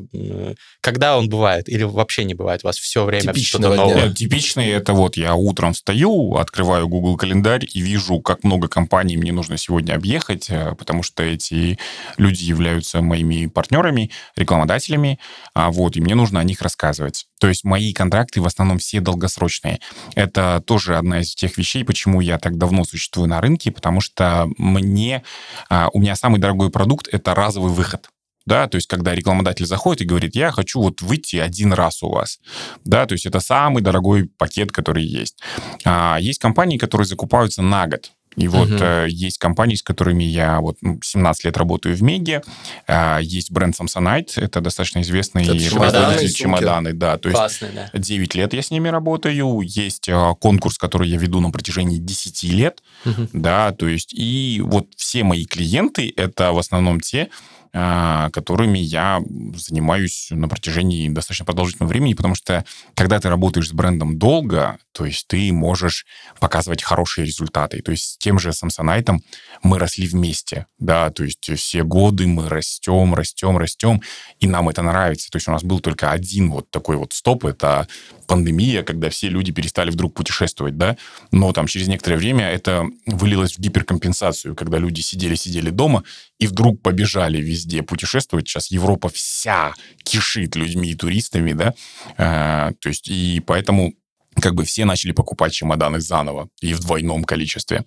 когда 0.81 1.17
он 1.17 1.29
бывает 1.29 1.69
или 1.69 1.83
вообще 1.83 2.23
не 2.23 2.33
бывает, 2.33 2.61
у 2.63 2.67
вас 2.67 2.77
все 2.77 3.03
время 3.03 3.33
что-то 3.33 3.67
дня. 3.69 3.75
новое? 3.75 4.09
Э, 4.09 4.13
Типичный 4.13 4.69
это 4.69 4.93
вот 4.93 5.17
я 5.17 5.35
утром 5.35 5.73
встаю, 5.73 6.35
открываю 6.35 6.87
Google 6.87 7.17
календарь 7.17 7.65
и 7.71 7.81
вижу, 7.81 8.19
как 8.19 8.43
много 8.43 8.67
компаний 8.67 9.17
мне 9.17 9.31
нужно 9.31 9.57
сегодня 9.57 9.93
объехать, 9.95 10.49
э, 10.49 10.75
потому 10.77 11.03
что 11.03 11.23
эти 11.23 11.77
люди 12.17 12.43
являются 12.43 13.01
моими 13.01 13.47
партнерами, 13.47 14.11
рекламодателями, 14.35 15.19
а 15.53 15.71
вот, 15.71 15.95
и 15.95 16.01
мне 16.01 16.15
нужно 16.15 16.39
о 16.39 16.43
них 16.43 16.61
рассказывать. 16.61 17.25
То 17.43 17.49
есть 17.49 17.65
мои 17.65 17.91
контракты 17.91 18.39
в 18.39 18.45
основном 18.45 18.79
все 18.79 19.01
долгосрочные. 19.01 19.81
Это 20.15 20.63
тоже 20.65 20.95
одна 20.95 21.19
из 21.19 21.35
тех 21.35 21.57
вещей, 21.57 21.83
почему 21.83 22.21
я 22.21 22.39
так 22.39 22.57
давно 22.57 22.85
существую 22.85 23.27
на 23.27 23.41
рынке, 23.41 23.69
потому 23.69 23.99
что 23.99 24.47
мне, 24.57 25.23
а, 25.67 25.89
у 25.91 25.99
меня 25.99 26.15
самый 26.15 26.39
дорогой 26.39 26.69
продукт— 26.69 27.09
это 27.11 27.35
разовый 27.35 27.73
выход. 27.73 28.07
Да, 28.45 28.69
то 28.69 28.75
есть 28.75 28.87
когда 28.87 29.13
рекламодатель 29.13 29.65
заходит 29.65 30.03
и 30.03 30.05
говорит, 30.05 30.35
я 30.37 30.51
хочу 30.51 30.81
вот 30.81 31.01
выйти 31.01 31.35
один 31.35 31.73
раз 31.73 32.01
у 32.01 32.09
вас. 32.09 32.39
Да, 32.85 33.05
то 33.05 33.11
есть 33.11 33.25
это 33.25 33.41
самый 33.41 33.83
дорогой 33.83 34.23
пакет, 34.23 34.71
который 34.71 35.03
есть. 35.03 35.41
А, 35.83 36.17
есть 36.21 36.39
компании, 36.39 36.77
которые 36.77 37.07
закупаются 37.07 37.61
на 37.61 37.87
год. 37.87 38.13
И 38.35 38.47
вот 38.47 38.69
Мгм. 38.69 38.79
э, 38.81 39.07
есть 39.09 39.37
компании, 39.37 39.75
с 39.75 39.83
которыми 39.83 40.23
я 40.23 40.59
вот 40.59 40.77
ну, 40.81 40.99
17 41.03 41.45
лет 41.45 41.57
работаю 41.57 41.95
в 41.95 42.01
Меге. 42.01 42.41
А, 42.87 43.19
есть 43.19 43.51
бренд 43.51 43.75
Samsonite, 43.79 44.31
это 44.37 44.61
достаточно 44.61 45.01
известный 45.01 45.43
Это 45.43 45.59
чемоданы, 45.59 46.27
чемоданы, 46.29 46.93
да. 46.93 47.17
То 47.17 47.29
есть 47.29 47.37
Классный, 47.39 47.69
да. 47.73 47.89
9 47.93 48.35
лет 48.35 48.53
я 48.53 48.61
с 48.61 48.71
ними 48.71 48.89
работаю. 48.89 49.61
Есть 49.61 50.09
э, 50.09 50.35
конкурс, 50.39 50.77
который 50.77 51.07
я 51.09 51.17
веду 51.17 51.39
на 51.39 51.51
протяжении 51.51 51.97
10 51.97 52.43
лет. 52.43 52.81
Мгм. 53.05 53.29
Да, 53.33 53.71
то 53.71 53.87
есть 53.87 54.13
и 54.13 54.61
вот 54.63 54.87
все 54.95 55.23
мои 55.23 55.45
клиенты 55.45 56.13
это 56.15 56.51
в 56.53 56.57
основном 56.57 56.99
те, 56.99 57.29
которыми 57.73 58.77
я 58.77 59.19
занимаюсь 59.55 60.27
на 60.29 60.47
протяжении 60.47 61.09
достаточно 61.09 61.45
продолжительного 61.45 61.89
времени, 61.89 62.13
потому 62.13 62.35
что 62.35 62.63
когда 62.93 63.19
ты 63.19 63.29
работаешь 63.29 63.69
с 63.69 63.73
брендом 63.73 64.19
долго, 64.19 64.77
то 64.91 65.05
есть 65.05 65.27
ты 65.27 65.51
можешь 65.51 66.05
показывать 66.39 66.83
хорошие 66.83 67.25
результаты. 67.25 67.81
То 67.81 67.89
есть 67.89 68.03
с 68.03 68.17
тем 68.17 68.37
же 68.37 68.49
Samsonite 68.49 69.17
мы 69.63 69.79
росли 69.79 70.05
вместе, 70.07 70.67
да, 70.77 71.09
то 71.09 71.23
есть 71.23 71.49
все 71.57 71.83
годы 71.83 72.27
мы 72.27 72.47
растем, 72.47 73.15
растем, 73.15 73.57
растем, 73.57 74.01
и 74.39 74.45
нам 74.45 74.69
это 74.69 74.83
нравится. 74.83 75.31
То 75.31 75.37
есть 75.37 75.47
у 75.47 75.51
нас 75.51 75.63
был 75.63 75.79
только 75.79 76.11
один 76.11 76.51
вот 76.51 76.69
такой 76.69 76.95
вот 76.97 77.13
стоп, 77.13 77.45
это 77.45 77.87
пандемия, 78.27 78.83
когда 78.83 79.09
все 79.09 79.29
люди 79.29 79.51
перестали 79.51 79.89
вдруг 79.89 80.13
путешествовать, 80.13 80.77
да, 80.77 80.95
но 81.31 81.51
там 81.53 81.65
через 81.65 81.87
некоторое 81.87 82.17
время 82.17 82.49
это 82.49 82.85
вылилось 83.07 83.57
в 83.57 83.59
гиперкомпенсацию, 83.59 84.55
когда 84.55 84.77
люди 84.77 85.01
сидели-сидели 85.01 85.71
дома 85.71 86.03
и 86.39 86.47
вдруг 86.47 86.81
побежали 86.81 87.41
везде 87.41 87.62
путешествовать. 87.81 88.47
Сейчас 88.47 88.71
Европа 88.71 89.09
вся 89.09 89.73
кишит 90.03 90.55
людьми 90.55 90.91
и 90.91 90.95
туристами, 90.95 91.53
да, 91.53 91.73
А, 92.17 92.71
то 92.79 92.89
есть 92.89 93.07
и 93.07 93.41
поэтому 93.45 93.93
как 94.41 94.55
бы 94.55 94.63
все 94.65 94.85
начали 94.85 95.11
покупать 95.11 95.53
чемоданы 95.53 95.99
заново 95.99 96.49
и 96.59 96.73
в 96.73 96.79
двойном 96.79 97.23
количестве. 97.23 97.85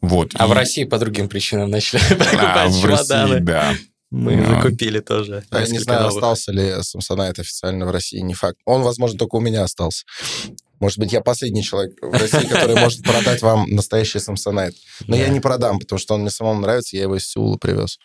Вот. 0.00 0.32
А 0.38 0.46
И- 0.46 0.48
в 0.48 0.52
России 0.52 0.84
по 0.84 0.98
другим 0.98 1.28
причинам 1.28 1.70
начали 1.70 2.00
а, 2.10 2.14
покупать 2.16 2.66
России, 2.66 2.82
чемоданы. 2.82 3.40
да. 3.40 3.74
Мы 4.10 4.34
А. 4.42 4.62
закупили 4.62 5.00
тоже. 5.00 5.42
А 5.50 5.60
Я 5.60 5.66
не 5.68 5.78
знаю, 5.78 6.00
новых. 6.02 6.16
остался 6.16 6.52
ли 6.52 6.62
Samsonite 6.80 7.40
официально 7.40 7.86
в 7.86 7.90
России, 7.90 8.18
не 8.20 8.34
факт. 8.34 8.58
Он, 8.66 8.82
возможно, 8.82 9.18
только 9.18 9.36
у 9.36 9.40
меня 9.40 9.62
остался. 9.64 10.04
Может 10.80 10.98
быть, 10.98 11.12
я 11.12 11.20
последний 11.22 11.62
человек 11.62 11.92
в 12.02 12.12
России, 12.12 12.46
который 12.46 12.76
может 12.78 13.02
продать 13.04 13.40
вам 13.40 13.66
настоящий 13.70 14.18
Samsonite. 14.18 14.74
Но 15.06 15.16
я 15.16 15.28
не 15.28 15.40
продам, 15.40 15.78
потому 15.78 15.98
что 15.98 16.14
он 16.14 16.22
мне 16.22 16.30
самому 16.30 16.60
нравится, 16.60 16.96
я 16.96 17.02
его 17.04 17.16
из 17.16 17.26
Сеула 17.26 17.56
привез. 17.56 17.98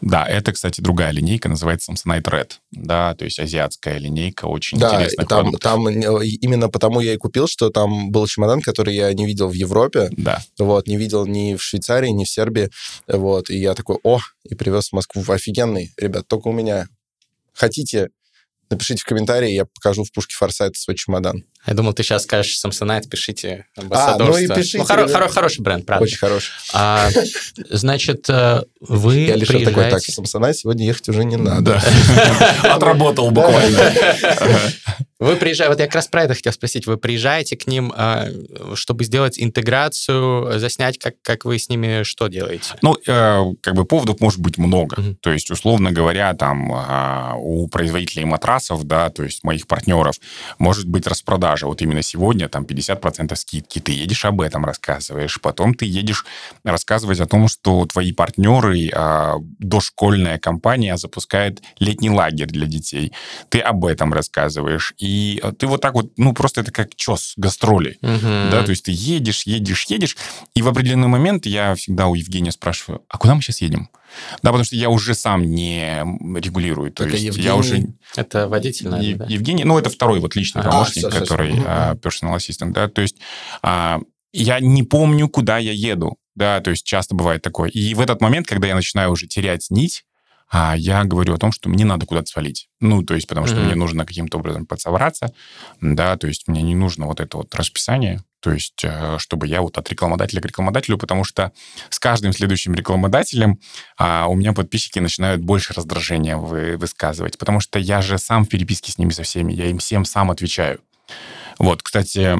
Да, 0.00 0.24
это, 0.26 0.52
кстати, 0.52 0.80
другая 0.80 1.10
линейка, 1.12 1.48
называется 1.48 1.92
Samsonite 1.92 2.22
Red. 2.22 2.50
Да, 2.72 3.14
то 3.14 3.24
есть 3.24 3.38
азиатская 3.38 3.98
линейка, 3.98 4.46
очень 4.46 4.78
Да, 4.78 4.94
интересный 4.94 5.24
и 5.24 5.26
там, 5.26 5.52
там 5.54 5.88
э, 5.88 6.26
именно 6.42 6.68
потому 6.68 7.00
я 7.00 7.14
и 7.14 7.16
купил, 7.16 7.46
что 7.48 7.70
там 7.70 8.10
был 8.10 8.26
чемодан, 8.26 8.60
который 8.62 8.94
я 8.94 9.12
не 9.12 9.26
видел 9.26 9.48
в 9.48 9.54
Европе, 9.54 10.10
Да. 10.16 10.42
вот, 10.58 10.86
не 10.86 10.96
видел 10.96 11.26
ни 11.26 11.54
в 11.54 11.62
Швейцарии, 11.62 12.10
ни 12.10 12.24
в 12.24 12.30
Сербии, 12.30 12.70
вот, 13.08 13.50
и 13.50 13.58
я 13.58 13.74
такой, 13.74 13.98
о, 14.02 14.20
и 14.44 14.54
привез 14.54 14.90
в 14.90 14.92
Москву. 14.92 15.24
Офигенный, 15.26 15.92
ребят, 15.96 16.26
только 16.28 16.48
у 16.48 16.52
меня. 16.52 16.88
Хотите, 17.52 18.10
напишите 18.70 19.00
в 19.00 19.04
комментарии, 19.04 19.50
я 19.50 19.64
покажу 19.64 20.04
в 20.04 20.12
пушке 20.12 20.34
Форсайта 20.36 20.78
свой 20.78 20.96
чемодан. 20.96 21.44
Я 21.66 21.74
думал, 21.74 21.92
ты 21.92 22.02
сейчас 22.02 22.22
скажешь 22.22 22.58
Samsonite, 22.64 23.08
пишите 23.08 23.66
ну 23.76 23.82
и 23.82 23.86
амбассадорство. 23.86 24.54
пишите, 24.54 24.78
хоро- 24.78 25.04
ребят. 25.06 25.10
хоро- 25.10 25.28
хороший 25.28 25.60
бренд, 25.62 25.84
правда. 25.84 26.04
Очень 26.04 26.18
хороший. 26.18 26.52
А, 26.72 27.08
значит, 27.70 28.28
э, 28.30 28.62
вы 28.80 29.16
Я 29.16 29.36
лишь 29.36 29.48
такой, 29.48 29.64
так, 29.64 29.74
приезжаете... 29.74 30.22
в 30.22 30.52
сегодня 30.54 30.86
ехать 30.86 31.08
уже 31.08 31.24
не 31.24 31.36
надо. 31.36 31.82
Отработал 32.62 33.30
буквально. 33.30 33.92
Вы 35.18 35.36
приезжаете, 35.36 35.70
вот 35.70 35.80
я 35.80 35.86
как 35.86 35.94
раз 35.94 36.08
про 36.08 36.24
это 36.24 36.34
хотел 36.34 36.52
спросить. 36.52 36.86
Вы 36.86 36.98
приезжаете 36.98 37.56
к 37.56 37.66
ним, 37.66 37.90
а, 37.96 38.26
чтобы 38.74 39.04
сделать 39.04 39.40
интеграцию, 39.40 40.58
заснять, 40.58 40.98
как, 40.98 41.14
как 41.22 41.46
вы 41.46 41.58
с 41.58 41.70
ними 41.70 42.02
что 42.02 42.28
делаете? 42.28 42.74
Ну, 42.82 42.96
э, 43.06 43.44
как 43.62 43.74
бы 43.74 43.86
поводов 43.86 44.20
может 44.20 44.40
быть 44.40 44.58
много. 44.58 45.00
Мгм. 45.00 45.16
То 45.16 45.32
есть, 45.32 45.50
условно 45.50 45.90
говоря, 45.90 46.34
там 46.34 46.70
а, 46.70 47.34
у 47.38 47.66
производителей 47.68 48.26
матрасов, 48.26 48.84
да, 48.84 49.08
то 49.08 49.22
есть 49.22 49.42
моих 49.42 49.66
партнеров, 49.66 50.16
может 50.58 50.86
быть 50.86 51.06
распродажа. 51.06 51.66
Вот 51.66 51.80
именно 51.80 52.02
сегодня 52.02 52.48
там 52.50 52.64
50% 52.64 53.34
скидки. 53.36 53.78
Ты 53.78 53.92
едешь 53.92 54.26
об 54.26 54.42
этом 54.42 54.66
рассказываешь. 54.66 55.40
Потом 55.40 55.72
ты 55.72 55.86
едешь 55.86 56.26
рассказывать 56.62 57.20
о 57.20 57.26
том, 57.26 57.48
что 57.48 57.86
твои 57.86 58.12
партнеры, 58.12 58.90
а, 58.92 59.36
дошкольная 59.58 60.38
компания 60.38 60.98
запускает 60.98 61.62
летний 61.78 62.10
лагерь 62.10 62.48
для 62.48 62.66
детей. 62.66 63.12
Ты 63.48 63.60
об 63.60 63.86
этом 63.86 64.12
рассказываешь. 64.12 64.92
И 64.98 65.05
э, 65.42 65.52
ты 65.52 65.66
вот 65.66 65.80
так 65.80 65.94
вот, 65.94 66.12
ну, 66.16 66.32
просто 66.32 66.60
это 66.62 66.72
как 66.72 66.94
чес, 66.96 67.34
гастроли. 67.36 67.98
Да, 68.02 68.62
то 68.62 68.70
есть 68.70 68.84
ты 68.84 68.92
едешь, 68.94 69.42
едешь, 69.46 69.84
едешь, 69.88 70.16
и 70.54 70.62
в 70.62 70.68
определенный 70.68 71.08
момент 71.08 71.46
я 71.46 71.74
всегда 71.74 72.06
у 72.06 72.14
Евгения 72.14 72.52
спрашиваю, 72.52 73.02
а 73.08 73.18
куда 73.18 73.34
мы 73.34 73.42
сейчас 73.42 73.60
едем? 73.60 73.88
Да, 74.42 74.50
потому 74.50 74.64
что 74.64 74.76
я 74.76 74.88
уже 74.88 75.14
сам 75.14 75.42
не 75.44 75.98
регулирую. 76.40 76.90
То 76.92 77.04
а 77.04 77.08
есть 77.08 77.24
Евгений- 77.24 77.44
я 77.46 77.56
уже... 77.56 77.86
Это 78.14 78.48
водитель, 78.48 78.88
наверное, 78.88 79.10
Е- 79.10 79.16
да? 79.16 79.24
Евгений, 79.28 79.64
ну, 79.64 79.78
это 79.78 79.90
второй 79.90 80.20
вот 80.20 80.36
личный 80.36 80.62
А, 80.62 80.70
помощник, 80.70 80.98
всё, 81.02 81.10
всё. 81.10 81.20
который 81.20 81.52
Мгм. 81.52 81.64
а, 81.66 81.94
personal 81.96 82.34
assistant, 82.36 82.72
да, 82.72 82.88
то 82.88 83.02
есть 83.02 83.16
а, 83.62 84.00
я 84.32 84.60
не 84.60 84.82
помню, 84.82 85.28
куда 85.28 85.58
я 85.58 85.72
еду. 85.72 86.16
да, 86.34 86.60
то 86.60 86.70
есть 86.70 86.84
часто 86.84 87.14
бывает 87.14 87.40
такое. 87.40 87.70
И 87.70 87.94
в 87.94 88.00
этот 88.00 88.20
момент, 88.20 88.46
когда 88.46 88.68
я 88.68 88.74
начинаю 88.74 89.10
уже 89.10 89.26
терять 89.26 89.66
нить, 89.70 90.04
а 90.48 90.76
я 90.76 91.04
говорю 91.04 91.34
о 91.34 91.38
том, 91.38 91.52
что 91.52 91.68
мне 91.68 91.84
надо 91.84 92.06
куда-то 92.06 92.28
свалить. 92.28 92.68
Ну, 92.80 93.02
то 93.02 93.14
есть, 93.14 93.26
потому 93.26 93.46
что 93.46 93.56
mm-hmm. 93.56 93.64
мне 93.64 93.74
нужно 93.74 94.06
каким-то 94.06 94.38
образом 94.38 94.66
подсобраться, 94.66 95.32
да, 95.80 96.16
то 96.16 96.26
есть 96.26 96.46
мне 96.46 96.62
не 96.62 96.74
нужно 96.74 97.06
вот 97.06 97.20
это 97.20 97.38
вот 97.38 97.54
расписание, 97.54 98.22
то 98.40 98.52
есть, 98.52 98.84
э, 98.84 99.16
чтобы 99.18 99.48
я 99.48 99.60
вот 99.60 99.76
от 99.76 99.90
рекламодателя 99.90 100.40
к 100.40 100.46
рекламодателю, 100.46 100.98
потому 100.98 101.24
что 101.24 101.52
с 101.90 101.98
каждым 101.98 102.32
следующим 102.32 102.74
рекламодателем 102.74 103.58
а, 103.98 104.28
у 104.28 104.36
меня 104.36 104.52
подписчики 104.52 105.00
начинают 105.00 105.42
больше 105.42 105.74
раздражения 105.74 106.36
вы, 106.36 106.76
высказывать, 106.76 107.38
потому 107.38 107.60
что 107.60 107.78
я 107.78 108.02
же 108.02 108.18
сам 108.18 108.44
в 108.44 108.48
переписке 108.48 108.92
с 108.92 108.98
ними 108.98 109.10
со 109.10 109.24
всеми, 109.24 109.52
я 109.52 109.66
им 109.66 109.78
всем 109.78 110.04
сам 110.04 110.30
отвечаю. 110.30 110.80
Вот, 111.58 111.82
кстати... 111.82 112.36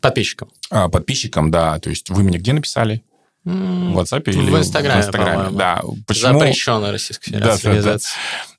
Подписчикам. 0.00 0.50
А, 0.70 0.88
подписчикам, 0.88 1.50
да. 1.50 1.78
То 1.78 1.90
есть 1.90 2.10
вы 2.10 2.24
мне 2.24 2.38
где 2.38 2.52
написали? 2.52 3.02
В 3.44 3.98
WhatsApp 3.98 4.22
или 4.26 4.50
в 4.50 4.58
Инстаграме, 4.58 5.02
в 5.02 5.06
Инстаграме. 5.06 5.56
Да. 5.56 5.82
Почему... 6.06 6.38
Запрещенная 6.38 6.92
Российской 6.92 7.26
Федерации 7.26 7.80
да, 7.80 7.82
да, 7.82 7.98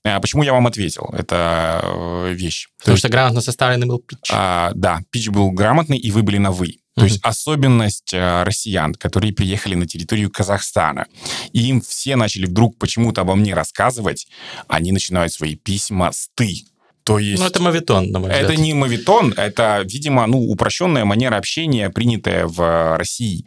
да. 0.03 0.19
Почему 0.19 0.43
я 0.43 0.53
вам 0.53 0.67
ответил? 0.67 1.09
Это 1.17 1.81
э, 1.83 2.33
вещь. 2.33 2.67
Потому 2.77 2.95
То 2.95 2.99
что 2.99 3.07
есть, 3.07 3.13
грамотно 3.13 3.41
составленный 3.41 3.87
был 3.87 3.99
пич. 3.99 4.19
А, 4.31 4.71
да, 4.75 5.01
пич 5.09 5.29
был 5.29 5.51
грамотный, 5.51 5.97
и 5.97 6.11
вы 6.11 6.21
были 6.21 6.37
на 6.37 6.51
«вы». 6.51 6.77
То 6.95 7.01
mm-hmm. 7.01 7.05
есть 7.05 7.19
особенность 7.23 8.13
э, 8.13 8.43
россиян, 8.43 8.93
которые 8.93 9.33
приехали 9.33 9.73
на 9.75 9.87
территорию 9.87 10.29
Казахстана, 10.31 11.07
и 11.51 11.67
им 11.67 11.81
все 11.81 12.15
начали 12.15 12.45
вдруг 12.45 12.77
почему-то 12.77 13.21
обо 13.21 13.35
мне 13.35 13.53
рассказывать, 13.53 14.27
они 14.67 14.91
начинают 14.91 15.33
свои 15.33 15.55
письма 15.55 16.11
с 16.11 16.29
«ты». 16.35 16.63
То 17.03 17.19
есть... 17.19 17.41
Ну, 17.41 17.47
это 17.47 17.61
мавитон, 17.61 18.11
на 18.11 18.19
мой 18.19 18.31
взгляд. 18.31 18.49
Это 18.49 18.61
не 18.61 18.73
мавитон, 18.73 19.33
это, 19.33 19.81
видимо, 19.83 20.25
ну, 20.25 20.39
упрощенная 20.39 21.05
манера 21.05 21.37
общения, 21.37 21.89
принятая 21.89 22.47
в 22.47 22.97
России. 22.97 23.45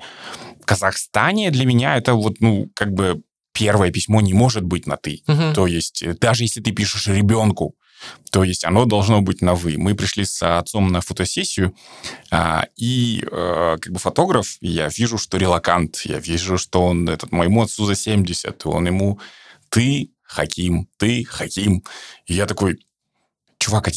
Казахстане 0.68 1.50
для 1.50 1.64
меня 1.64 1.96
это 1.96 2.12
вот, 2.12 2.40
ну, 2.40 2.70
как 2.74 2.92
бы 2.92 3.22
первое 3.54 3.90
письмо 3.90 4.20
не 4.20 4.34
может 4.34 4.64
быть 4.64 4.86
на 4.86 4.98
«ты». 4.98 5.22
Угу. 5.26 5.54
То 5.54 5.66
есть 5.66 6.02
э, 6.02 6.12
даже 6.12 6.44
если 6.44 6.60
ты 6.60 6.72
пишешь 6.72 7.06
ребенку, 7.06 7.74
то 8.30 8.44
есть 8.44 8.66
оно 8.66 8.84
должно 8.84 9.22
быть 9.22 9.40
на 9.40 9.54
«вы». 9.54 9.78
Мы 9.78 9.94
пришли 9.94 10.26
с 10.26 10.42
отцом 10.58 10.92
на 10.92 11.00
фотосессию, 11.00 11.74
а, 12.30 12.66
и 12.76 13.24
а, 13.32 13.78
как 13.78 13.94
бы 13.94 13.98
фотограф, 13.98 14.58
я 14.60 14.88
вижу, 14.88 15.16
что 15.16 15.38
релакант, 15.38 16.02
я 16.04 16.18
вижу, 16.18 16.58
что 16.58 16.82
он 16.84 17.08
этот 17.08 17.32
моему 17.32 17.62
отцу 17.62 17.86
за 17.86 17.94
70, 17.94 18.66
он 18.66 18.86
ему 18.86 19.18
«ты, 19.70 20.10
Хаким, 20.22 20.86
ты, 20.98 21.24
Хаким». 21.24 21.82
И 22.26 22.34
я 22.34 22.44
такой, 22.44 22.78
чувак, 23.58 23.88
а 23.88 23.90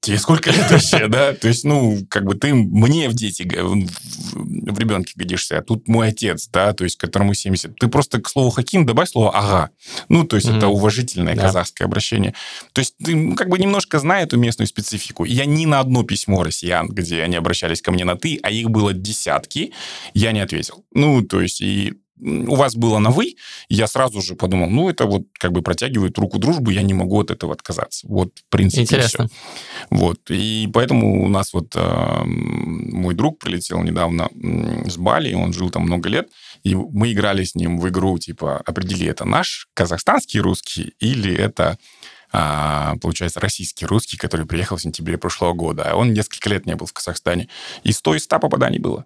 тебе 0.00 0.18
сколько 0.18 0.50
лет 0.50 0.70
вообще, 0.70 1.08
да? 1.08 1.34
То 1.34 1.48
есть, 1.48 1.64
ну, 1.64 1.98
как 2.08 2.24
бы 2.24 2.34
ты 2.34 2.54
мне 2.54 3.08
в 3.08 3.14
дети, 3.14 3.42
в 3.42 4.78
ребенке 4.78 5.12
годишься, 5.16 5.58
а 5.58 5.62
тут 5.62 5.88
мой 5.88 6.08
отец, 6.08 6.48
да, 6.52 6.72
то 6.72 6.84
есть, 6.84 6.96
которому 6.96 7.34
70. 7.34 7.76
Ты 7.76 7.88
просто 7.88 8.20
к 8.20 8.28
слову 8.28 8.50
Хаким 8.50 8.86
добавь 8.86 9.10
слово 9.10 9.36
«ага». 9.36 9.70
Ну, 10.08 10.24
то 10.24 10.36
есть, 10.36 10.48
это 10.48 10.68
уважительное 10.68 11.36
казахское 11.36 11.86
обращение. 11.86 12.34
То 12.72 12.80
есть, 12.80 12.96
ты 12.98 13.14
ну, 13.14 13.34
как 13.36 13.48
бы 13.48 13.58
немножко 13.58 13.98
знает 13.98 14.28
эту 14.28 14.38
местную 14.38 14.68
специфику. 14.68 15.24
Я 15.24 15.44
ни 15.44 15.66
на 15.66 15.80
одно 15.80 16.02
письмо 16.02 16.44
россиян, 16.44 16.88
где 16.88 17.22
они 17.22 17.36
обращались 17.36 17.82
ко 17.82 17.90
мне 17.92 18.04
на 18.04 18.16
«ты», 18.16 18.38
а 18.42 18.50
их 18.50 18.70
было 18.70 18.92
десятки, 18.92 19.72
я 20.14 20.32
не 20.32 20.40
ответил. 20.40 20.84
Ну, 20.92 21.22
то 21.22 21.40
есть, 21.40 21.60
и 21.60 21.94
у 22.20 22.54
вас 22.54 22.74
было 22.74 22.98
на 22.98 23.10
«вы», 23.10 23.36
я 23.68 23.86
сразу 23.86 24.20
же 24.22 24.34
подумал, 24.34 24.68
ну, 24.68 24.88
это 24.88 25.06
вот 25.06 25.22
как 25.38 25.52
бы 25.52 25.62
протягивает 25.62 26.18
руку 26.18 26.38
дружбы, 26.38 26.72
я 26.72 26.82
не 26.82 26.94
могу 26.94 27.20
от 27.20 27.30
этого 27.30 27.52
отказаться. 27.52 28.06
Вот, 28.08 28.30
в 28.38 28.50
принципе, 28.50 28.82
Интересно. 28.82 29.28
Все. 29.28 29.36
Вот, 29.90 30.20
и 30.30 30.68
поэтому 30.72 31.24
у 31.24 31.28
нас 31.28 31.52
вот 31.52 31.74
э, 31.74 32.22
мой 32.24 33.14
друг 33.14 33.38
прилетел 33.38 33.82
недавно 33.82 34.28
с 34.86 34.96
Бали, 34.96 35.34
он 35.34 35.52
жил 35.52 35.70
там 35.70 35.82
много 35.82 36.08
лет, 36.08 36.28
и 36.62 36.74
мы 36.74 37.12
играли 37.12 37.44
с 37.44 37.54
ним 37.54 37.78
в 37.78 37.88
игру, 37.88 38.18
типа, 38.18 38.58
определи, 38.58 39.06
это 39.06 39.24
наш 39.24 39.68
казахстанский 39.74 40.40
русский 40.40 40.94
или 41.00 41.34
это 41.34 41.78
а, 42.32 42.96
получается, 43.02 43.40
российский 43.40 43.86
русский, 43.86 44.16
который 44.16 44.46
приехал 44.46 44.76
в 44.76 44.82
сентябре 44.82 45.18
прошлого 45.18 45.52
года. 45.52 45.90
А 45.90 45.96
он 45.96 46.12
несколько 46.12 46.48
лет 46.48 46.64
не 46.64 46.76
был 46.76 46.86
в 46.86 46.92
Казахстане. 46.92 47.48
И 47.82 47.92
100 47.92 48.14
из 48.16 48.24
100 48.24 48.38
попаданий 48.38 48.78
было. 48.78 49.04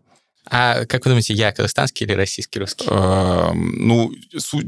А 0.50 0.84
как 0.84 1.04
вы 1.04 1.10
думаете, 1.10 1.32
я 1.34 1.52
казахстанский 1.52 2.04
или 2.04 2.12
российский 2.12 2.58
русский? 2.58 2.86
Эм, 2.88 3.86
ну, 3.86 4.12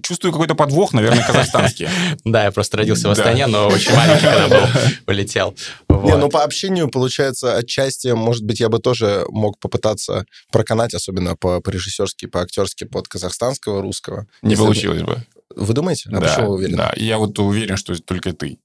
чувствую 0.03 0.33
какой-то 0.33 0.55
подвох, 0.55 0.93
наверное, 0.93 1.22
казахстанский. 1.27 1.89
Да, 2.24 2.45
я 2.45 2.51
просто 2.51 2.79
родился 2.79 3.09
в 3.09 3.11
Астане, 3.11 3.47
но 3.47 3.68
очень 3.68 3.95
маленький, 3.95 4.24
когда 4.24 4.49
был, 4.49 4.66
улетел. 5.07 5.55
Не, 5.89 6.16
ну 6.16 6.29
по 6.29 6.45
общению, 6.45 6.89
получается, 6.89 7.57
отчасти, 7.57 8.09
может 8.09 8.45
быть, 8.45 8.61
я 8.61 8.68
бы 8.68 8.79
тоже 8.79 9.24
мог 9.29 9.59
попытаться 9.59 10.24
проканать, 10.51 10.95
особенно 10.95 11.37
по 11.37 11.62
режиссерски, 11.66 12.27
по 12.27 12.43
актерски 12.43 12.85
под 12.85 13.09
казахстанского, 13.09 13.83
русского. 13.83 14.27
Не 14.43 14.57
получилось 14.57 15.03
бы. 15.03 15.22
Вы 15.55 15.74
думаете? 15.74 16.11
А 16.12 16.20
почему 16.20 16.49
вы 16.49 16.55
уверены? 16.55 16.77
Да, 16.77 16.93
я 16.97 17.18
вот 17.18 17.39
уверен, 17.39 17.77
что 17.77 17.97
только 18.03 18.33
ты. 18.33 18.59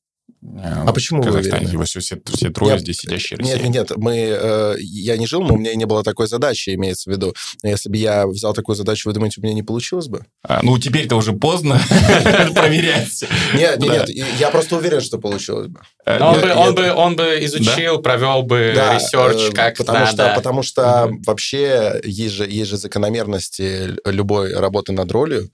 А, 0.44 0.86
а 0.88 0.94
почему 0.94 1.22
вы 1.22 1.32
уверены? 1.32 1.86
Все, 1.86 2.00
все, 2.00 2.18
все 2.26 2.50
трое 2.50 2.74
нет, 2.74 2.82
здесь 2.82 2.98
сидящие 2.98 3.38
Нет, 3.40 3.62
нет, 3.62 3.74
нет, 3.74 3.92
мы, 3.98 4.16
э, 4.18 4.76
я 4.80 5.16
не 5.18 5.28
жил, 5.28 5.44
но 5.44 5.54
у 5.54 5.58
меня 5.58 5.76
не 5.76 5.86
было 5.86 6.04
такой 6.04 6.28
задачи, 6.28 6.72
имеется 6.72 7.12
в 7.12 7.14
виду. 7.14 7.36
Но 7.62 7.70
если 7.70 7.90
бы 7.90 7.98
я 7.98 8.26
взял 8.26 8.54
такую 8.54 8.76
задачу, 8.76 9.08
вы 9.08 9.14
думаете, 9.14 9.40
у 9.40 9.44
меня 9.44 9.54
не 9.54 9.62
получилось 9.62 10.08
бы? 10.08 10.26
А, 10.42 10.62
ну, 10.64 10.80
теперь-то 10.80 11.16
уже 11.16 11.34
поздно 11.34 11.80
проверять. 12.56 13.24
Нет, 13.54 13.80
нет, 13.80 14.10
нет, 14.10 14.28
я 14.40 14.50
просто 14.50 14.78
уверен, 14.78 15.02
что 15.02 15.20
получилось 15.20 15.68
бы. 15.68 15.82
Э, 16.08 16.20
он, 16.20 17.16
бы, 17.16 17.38
изучил, 17.46 18.00
провел 18.00 18.42
бы 18.42 18.72
ресерч, 18.72 19.52
э, 19.52 19.52
как 19.52 19.78
потому 19.78 20.00
надо. 20.00 20.12
Что, 20.12 20.34
потому 20.36 20.64
что 20.64 21.12
вообще 21.26 22.02
есть 22.04 22.34
же, 22.34 22.50
есть 22.50 22.72
же 22.72 22.78
закономерности 22.78 23.96
любой 24.06 24.56
работы 24.56 24.92
над 24.92 25.12
ролью. 25.12 25.52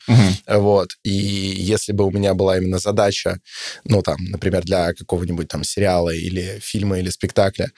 Вот. 0.47 0.91
И 1.03 1.09
если 1.11 1.91
бы 1.91 2.05
у 2.05 2.11
меня 2.11 2.33
была 2.33 2.57
именно 2.57 2.79
задача, 2.79 3.39
ну, 3.83 4.01
там, 4.01 4.17
например, 4.29 4.63
для 4.63 4.76
какого-нибудь 4.97 5.47
там 5.47 5.63
сериала 5.63 6.13
или 6.13 6.59
фильма 6.61 6.99
или 6.99 7.09
спектакля 7.09 7.71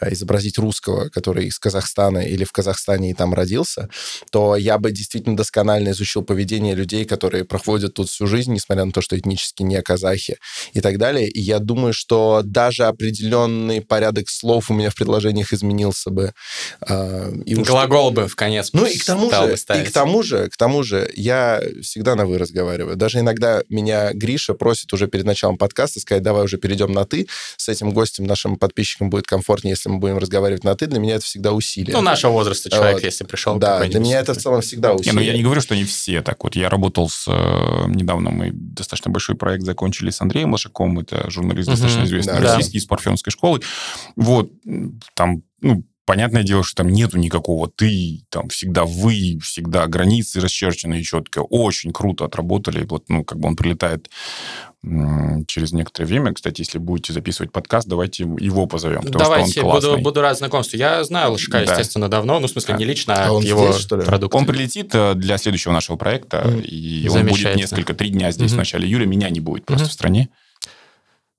э, 0.00 0.12
изобразить 0.12 0.58
русского, 0.58 1.08
который 1.08 1.46
из 1.46 1.58
Казахстана 1.58 2.18
или 2.18 2.44
в 2.44 2.52
Казахстане 2.52 3.10
и 3.10 3.14
там 3.14 3.34
родился, 3.34 3.88
то 4.30 4.56
я 4.56 4.78
бы 4.78 4.92
действительно 4.92 5.36
досконально 5.36 5.90
изучил 5.90 6.22
поведение 6.22 6.74
людей, 6.74 7.04
которые 7.04 7.44
проходят 7.44 7.94
тут 7.94 8.08
всю 8.08 8.26
жизнь, 8.26 8.52
несмотря 8.52 8.84
на 8.84 8.92
то, 8.92 9.00
что 9.00 9.18
этнически 9.18 9.62
не 9.62 9.82
казахи 9.82 10.38
и 10.72 10.80
так 10.80 10.98
далее. 10.98 11.28
И 11.28 11.40
я 11.40 11.58
думаю, 11.58 11.92
что 11.92 12.12
что 12.12 12.42
даже 12.44 12.84
определенный 12.84 13.80
порядок 13.80 14.28
слов 14.28 14.70
у 14.70 14.74
меня 14.74 14.90
в 14.90 14.94
предложениях 14.94 15.54
изменился 15.54 16.10
бы. 16.10 16.34
Э, 16.86 17.32
и 17.46 17.54
Глагол 17.54 18.10
бы 18.10 18.28
в 18.28 18.36
конец 18.36 18.68
Ну 18.74 18.84
и 18.84 18.98
к 18.98 19.04
тому 19.04 19.30
же, 19.30 19.54
и 19.54 19.84
к 19.84 19.90
тому 19.90 20.22
же, 20.22 20.50
к 20.50 20.56
тому 20.58 20.82
же, 20.82 21.10
я 21.14 21.62
всегда 21.80 22.16
на 22.16 22.26
«вы» 22.26 22.36
разговариваю. 22.36 22.96
Даже 22.96 23.20
иногда 23.20 23.62
меня 23.70 24.12
Гриша 24.12 24.52
просит 24.52 24.92
уже 24.92 25.06
перед 25.06 25.24
началом 25.24 25.56
подкаста 25.56 26.00
сказать, 26.00 26.22
давай 26.22 26.41
уже 26.42 26.58
перейдем 26.58 26.92
на 26.92 27.04
«ты». 27.04 27.28
С 27.56 27.68
этим 27.68 27.92
гостем, 27.92 28.24
нашим 28.24 28.56
подписчикам 28.56 29.10
будет 29.10 29.26
комфортнее, 29.26 29.72
если 29.72 29.88
мы 29.88 29.98
будем 29.98 30.18
разговаривать 30.18 30.64
на 30.64 30.74
«ты». 30.74 30.86
Для 30.86 31.00
меня 31.00 31.16
это 31.16 31.24
всегда 31.24 31.52
усилие. 31.52 31.94
Ну, 31.94 32.02
нашего 32.02 32.32
возраста 32.32 32.70
человек, 32.70 32.94
вот. 32.94 33.04
если 33.04 33.24
пришел. 33.24 33.56
Да, 33.56 33.84
для 33.84 34.00
меня 34.00 34.20
это 34.20 34.34
в 34.34 34.38
целом 34.38 34.60
всегда 34.60 34.92
усилие. 34.92 35.12
Не, 35.12 35.18
ну 35.18 35.24
я 35.24 35.32
не 35.34 35.42
говорю, 35.42 35.60
что 35.60 35.74
не 35.74 35.84
все 35.84 36.22
так. 36.22 36.42
Вот 36.44 36.56
я 36.56 36.68
работал 36.68 37.08
с... 37.08 37.26
Э, 37.28 37.88
недавно 37.88 38.30
мы 38.30 38.50
достаточно 38.52 39.10
большой 39.10 39.36
проект 39.36 39.64
закончили 39.64 40.10
с 40.10 40.20
Андреем 40.20 40.52
Лошаком. 40.52 40.98
Это 40.98 41.30
журналист 41.30 41.68
угу. 41.68 41.76
достаточно 41.76 42.04
известный 42.04 42.40
да, 42.40 42.40
российский 42.40 42.78
из 42.78 42.86
Парфенской 42.86 43.30
школы. 43.30 43.60
Вот, 44.16 44.50
там, 45.14 45.42
ну, 45.60 45.84
понятное 46.04 46.42
дело, 46.42 46.62
что 46.62 46.82
там 46.82 46.88
нету 46.88 47.18
никакого 47.18 47.68
ты, 47.68 48.24
там 48.28 48.48
всегда 48.48 48.84
вы, 48.84 49.38
всегда 49.42 49.86
границы 49.86 50.40
расчерчены 50.40 51.02
четко. 51.02 51.40
Очень 51.40 51.92
круто 51.92 52.24
отработали. 52.24 52.84
Вот, 52.84 53.08
ну, 53.08 53.24
как 53.24 53.38
бы 53.38 53.48
он 53.48 53.56
прилетает 53.56 54.10
через 55.46 55.72
некоторое 55.72 56.06
время. 56.06 56.34
Кстати, 56.34 56.60
если 56.60 56.78
будете 56.78 57.12
записывать 57.12 57.52
подкаст, 57.52 57.86
давайте 57.86 58.24
его 58.24 58.66
позовем. 58.66 59.02
Давайте, 59.04 59.62
буду, 59.62 59.98
буду 59.98 60.20
рад 60.20 60.36
знакомству. 60.36 60.76
Я 60.76 61.04
знаю 61.04 61.32
Лошака, 61.32 61.64
да. 61.64 61.72
естественно, 61.72 62.08
давно, 62.08 62.40
ну, 62.40 62.48
в 62.48 62.50
смысле, 62.50 62.74
не 62.74 62.84
лично, 62.84 63.14
а, 63.14 63.28
а 63.28 63.32
он 63.32 63.44
его 63.44 63.70
здесь, 63.70 63.80
что. 63.80 63.96
Он 64.32 64.44
прилетит 64.44 64.92
э, 64.92 65.14
для 65.14 65.38
следующего 65.38 65.72
нашего 65.72 65.96
проекта, 65.96 66.42
mm. 66.44 66.62
и 66.62 67.08
он 67.08 67.26
будет 67.26 67.54
несколько, 67.54 67.94
три 67.94 68.10
дня 68.10 68.32
здесь 68.32 68.50
mm-hmm. 68.50 68.54
в 68.54 68.58
начале 68.58 68.88
июля. 68.88 69.06
Меня 69.06 69.30
не 69.30 69.38
будет 69.38 69.66
просто 69.66 69.86
mm-hmm. 69.86 69.90
в 69.90 69.92
стране. 69.92 70.28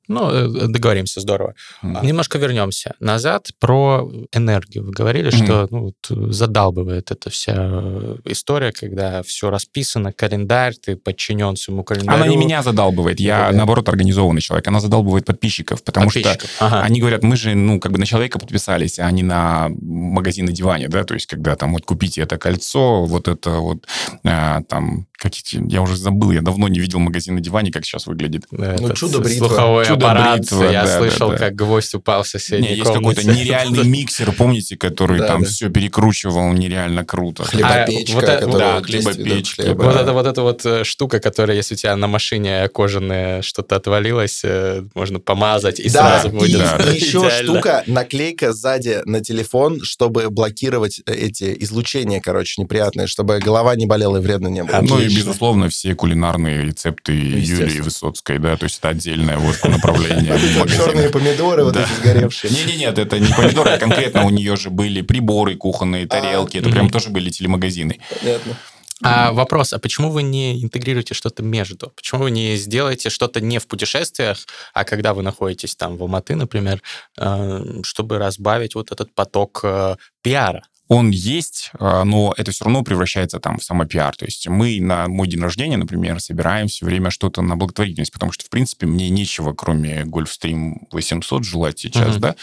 Ну, 0.08 0.30
э, 0.30 0.68
договоримся, 0.68 1.22
здорово. 1.22 1.56
Mm. 1.82 2.06
Немножко 2.06 2.38
вернемся 2.38 2.94
назад 3.00 3.50
про 3.60 4.10
энергию. 4.34 4.86
Вы 4.86 4.92
говорили, 4.92 5.32
mm. 5.32 5.46
что 5.46 5.68
ну, 5.72 5.84
вот, 5.86 6.34
задалбывает 6.34 7.12
эта 7.12 7.30
вся 7.30 7.54
э, 7.56 8.18
история, 8.26 8.72
когда 8.72 9.24
все 9.24 9.50
расписано, 9.50 10.12
календарь, 10.12 10.76
ты 10.76 10.96
подчинен 10.96 11.56
своему 11.56 11.84
календарю. 11.84 12.18
Она 12.18 12.28
не 12.28 12.38
меня 12.38 12.64
задалбывает, 12.64 13.20
я, 13.20 13.50
да. 13.50 13.58
наоборот, 13.58 13.88
организованный 13.88 14.42
человек. 14.42 14.68
Она 14.68 14.80
задалбывает 14.80 15.26
подписчиков, 15.26 15.84
потому 15.84 16.08
подписчиков. 16.08 16.50
что 16.50 16.66
ага. 16.66 16.82
они 16.82 17.00
говорят, 17.00 17.24
мы 17.24 17.38
же, 17.38 17.56
ну, 17.56 17.80
как 17.80 17.92
бы 17.92 17.98
на 17.98 18.06
человека 18.06 18.40
подписались, 18.40 19.00
а 19.00 19.10
не 19.12 19.24
на 19.24 19.70
магазин 19.82 20.46
на 20.46 20.52
диване, 20.52 20.90
да, 20.90 21.04
то 21.04 21.14
есть 21.14 21.28
когда 21.28 21.56
там 21.56 21.74
вот 21.74 21.86
купите 21.86 22.22
это 22.22 22.38
кольцо, 22.38 23.06
вот 23.06 23.28
это 23.28 23.52
вот, 23.52 23.88
а, 24.26 24.62
там, 24.64 25.08
как 25.24 25.34
я 25.52 25.82
уже 25.82 25.96
забыл, 25.96 26.32
я 26.32 26.42
давно 26.42 26.68
не 26.68 26.80
видел 26.82 27.00
магазин 27.00 27.36
на 27.36 27.40
диване, 27.42 27.72
как 27.72 27.86
сейчас 27.86 28.08
выглядит. 28.08 28.44
Да, 28.52 28.76
ну, 28.78 28.94
чудо-бритва. 28.94 29.48
Слуховой 29.48 29.86
Чудо 29.86 30.12
аппарат, 30.12 30.40
бритва, 30.40 30.64
я 30.66 30.84
да, 30.84 30.98
слышал, 30.98 31.30
да, 31.30 31.38
да. 31.38 31.46
как 31.46 31.56
гвоздь 31.56 31.96
упал 31.96 32.24
в 32.24 32.28
соседней 32.28 32.70
Не, 32.72 32.76
есть 32.76 32.92
какой-то 32.92 33.26
нереальный 33.26 33.84
миксер, 33.88 34.34
помните, 34.34 34.76
который 34.76 35.20
Да, 35.20 35.28
там 35.28 35.44
да. 35.44 35.50
все 35.50 35.70
перекручивал 35.70 36.52
нереально 36.52 37.06
круто. 37.06 37.46
Хлебопечка, 37.46 38.12
А, 38.12 38.16
вот 38.16 38.24
это- 38.26 38.48
да, 38.58 38.82
чистит 38.86 39.16
хлебопечки, 39.16 39.62
хлеба. 39.62 39.84
Вот 39.84 39.96
это 39.96 40.12
вот 40.12 40.28
эта 40.28 40.42
вот 40.42 40.66
э, 40.66 40.84
штука, 40.84 41.22
которая, 41.22 41.56
если 41.56 41.76
у 41.76 41.78
тебя 41.78 41.96
на 41.96 42.08
машине 42.08 42.68
кожаная 42.68 43.42
что-то 43.42 43.78
отвалилось, 43.78 44.42
э, 44.44 44.84
можно 44.94 45.22
помазать, 45.22 45.80
и 45.80 45.90
да, 45.90 46.20
сразу 46.20 46.36
и, 46.36 46.40
будет 46.40 46.60
Да. 46.60 46.78
и 46.92 46.96
еще 47.00 47.30
штука, 47.30 47.84
наклейка 47.88 48.52
сзади 48.52 49.00
на 49.06 49.22
телефон, 49.22 49.80
чтобы 49.84 50.30
блокировать 50.30 51.00
э, 51.06 51.14
эти 51.14 51.56
излучения, 51.64 52.20
короче, 52.20 52.62
неприятные, 52.62 53.08
чтобы 53.08 53.40
голова 53.40 53.74
не 53.78 53.86
болела 53.86 54.18
и 54.18 54.20
вредно 54.20 54.50
не 54.50 54.64
было. 54.66 54.82
Ну 54.82 55.00
и. 55.00 55.13
Безусловно, 55.16 55.70
все 55.70 55.96
кулинарные 55.96 56.66
рецепты. 56.66 57.14
Юлии 57.14 57.82
Высоцкой, 57.82 58.40
да, 58.40 58.58
то 58.58 58.66
есть 58.66 58.80
это 58.80 58.90
отдельное 58.90 59.38
вот 59.38 59.64
направление 59.64 60.38
Черные 60.68 61.10
помидоры, 61.10 61.64
вот 61.64 61.78
эти 61.78 61.90
сгоревшие. 62.00 62.52
Не-не-не, 62.52 62.78
нет, 62.78 63.00
это 63.00 63.20
не 63.20 63.34
помидоры, 63.34 63.72
а 63.72 63.78
конкретно 63.78 64.26
у 64.26 64.30
нее 64.30 64.56
же 64.56 64.70
были 64.70 65.02
приборы 65.02 65.56
кухонные, 65.56 66.08
тарелки, 66.08 66.58
это 66.58 66.70
прям 66.70 66.90
тоже 66.90 67.10
были 67.10 67.30
телемагазины. 67.30 68.00
Понятно. 68.22 68.58
А 69.04 69.34
вопрос, 69.34 69.74
а 69.74 69.80
почему 69.80 70.10
вы 70.10 70.24
не 70.24 70.64
интегрируете 70.64 71.14
что-то 71.14 71.44
между? 71.44 71.92
Почему 71.96 72.24
вы 72.24 72.32
не 72.32 72.56
сделаете 72.56 73.10
что-то 73.10 73.42
не 73.42 73.60
в 73.60 73.68
путешествиях, 73.68 74.46
а 74.74 74.86
когда 74.86 75.14
вы 75.14 75.24
находитесь 75.24 75.76
там 75.76 75.98
в 75.98 76.04
Алматы, 76.04 76.36
например, 76.36 76.82
э, 77.18 77.82
чтобы 77.84 78.18
разбавить 78.18 78.76
вот 78.76 78.92
этот 78.92 79.14
поток 79.14 79.60
э, 79.64 79.96
пиара? 80.22 80.64
Он 80.90 81.10
есть, 81.12 81.72
а, 81.80 82.04
но 82.04 82.34
это 82.38 82.52
все 82.52 82.66
равно 82.66 82.84
превращается 82.84 83.40
там 83.40 83.58
в 83.58 83.64
самопиар. 83.64 84.16
То 84.16 84.26
есть 84.26 84.48
мы 84.48 84.80
на 84.82 85.08
мой 85.08 85.28
день 85.28 85.40
рождения, 85.42 85.78
например, 85.78 86.20
собираем 86.20 86.68
все 86.68 86.86
время 86.86 87.10
что-то 87.10 87.42
на 87.42 87.56
благотворительность, 87.56 88.12
потому 88.12 88.32
что, 88.32 88.46
в 88.46 88.50
принципе, 88.50 88.86
мне 88.86 89.10
нечего, 89.10 89.54
кроме 89.54 90.04
Гольфстрим 90.04 90.88
800, 90.92 91.46
желать 91.46 91.80
сейчас, 91.80 92.14
Мгм. 92.14 92.20
да. 92.20 92.36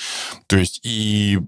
То 0.47 0.57
есть 0.57 0.81
и 0.83 1.39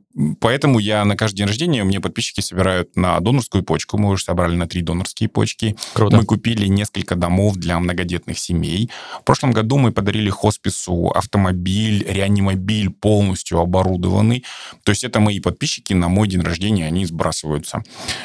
поэтому 0.41 0.79
я 0.79 1.05
на 1.05 1.17
каждый 1.17 1.39
день 1.39 1.47
рождения, 1.47 1.85
мне 1.85 2.01
подписчики 2.01 2.41
собирают 2.41 2.97
на 2.97 3.19
донорскую 3.21 3.63
почку. 3.63 3.99
Мы 3.99 4.11
уже 4.11 4.25
собрали 4.25 4.55
на 4.55 4.67
три 4.67 4.83
донорские 4.83 5.29
почки. 5.29 5.77
Круто. 5.95 6.17
Мы 6.17 6.25
купили 6.25 6.67
несколько 6.67 7.15
домов 7.17 7.57
для 7.57 7.79
многодетных 7.79 8.39
семей. 8.39 8.91
В 9.21 9.25
прошлом 9.25 9.53
году 9.53 9.79
мы 9.79 9.93
подарили 9.93 10.31
хоспису 10.31 11.09
автомобиль, 11.09 12.05
реанимобиль 12.09 12.91
полностью 12.91 13.59
оборудованный. 13.59 14.45
То 14.83 14.91
есть 14.91 15.05
это 15.05 15.21
мои 15.21 15.41
подписчики 15.41 15.93
на 15.93 16.09
мой 16.09 16.29
день 16.29 16.41
рождения, 16.41 16.87
они 16.87 17.07
сбрасываются. 17.07 17.83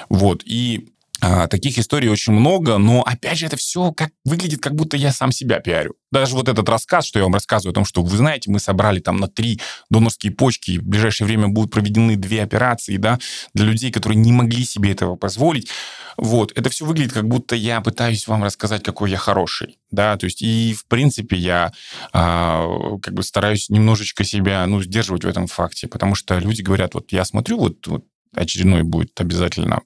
Вот. 0.09 0.43
И 0.45 0.89
а, 1.19 1.47
таких 1.47 1.79
историй 1.79 2.09
очень 2.09 2.33
много, 2.33 2.77
но 2.77 3.01
опять 3.01 3.39
же 3.39 3.45
это 3.47 3.57
все 3.57 3.91
как 3.91 4.11
выглядит, 4.23 4.61
как 4.61 4.75
будто 4.75 4.97
я 4.97 5.11
сам 5.11 5.31
себя 5.31 5.59
пиарю. 5.59 5.95
Даже 6.11 6.35
вот 6.35 6.47
этот 6.47 6.69
рассказ, 6.69 7.05
что 7.05 7.19
я 7.19 7.23
вам 7.23 7.33
рассказываю 7.33 7.71
о 7.71 7.75
том, 7.75 7.85
что 7.85 8.03
вы 8.03 8.15
знаете, 8.15 8.51
мы 8.51 8.59
собрали 8.59 8.99
там 8.99 9.17
на 9.17 9.27
три 9.27 9.59
донорские 9.89 10.31
почки, 10.31 10.71
и 10.71 10.77
в 10.79 10.83
ближайшее 10.83 11.25
время 11.25 11.47
будут 11.47 11.71
проведены 11.71 12.15
две 12.15 12.43
операции, 12.43 12.97
да, 12.97 13.19
для 13.53 13.65
людей, 13.65 13.91
которые 13.91 14.17
не 14.17 14.31
могли 14.31 14.63
себе 14.63 14.91
этого 14.91 15.15
позволить. 15.15 15.69
Вот, 16.17 16.51
это 16.55 16.69
все 16.69 16.85
выглядит, 16.85 17.13
как 17.13 17.27
будто 17.27 17.55
я 17.55 17.81
пытаюсь 17.81 18.27
вам 18.27 18.43
рассказать, 18.43 18.83
какой 18.83 19.11
я 19.11 19.17
хороший, 19.17 19.77
да, 19.91 20.17
то 20.17 20.25
есть 20.25 20.41
и 20.41 20.73
в 20.73 20.85
принципе 20.87 21.37
я 21.37 21.71
а, 22.11 22.97
как 23.01 23.13
бы 23.13 23.21
стараюсь 23.21 23.69
немножечко 23.69 24.23
себя, 24.23 24.65
ну, 24.65 24.81
сдерживать 24.81 25.25
в 25.25 25.27
этом 25.27 25.47
факте, 25.47 25.87
потому 25.87 26.15
что 26.15 26.39
люди 26.39 26.61
говорят, 26.61 26.95
вот 26.95 27.11
я 27.11 27.23
смотрю, 27.23 27.59
вот, 27.59 27.85
вот 27.85 28.05
очередной 28.33 28.83
будет 28.83 29.19
обязательно 29.19 29.81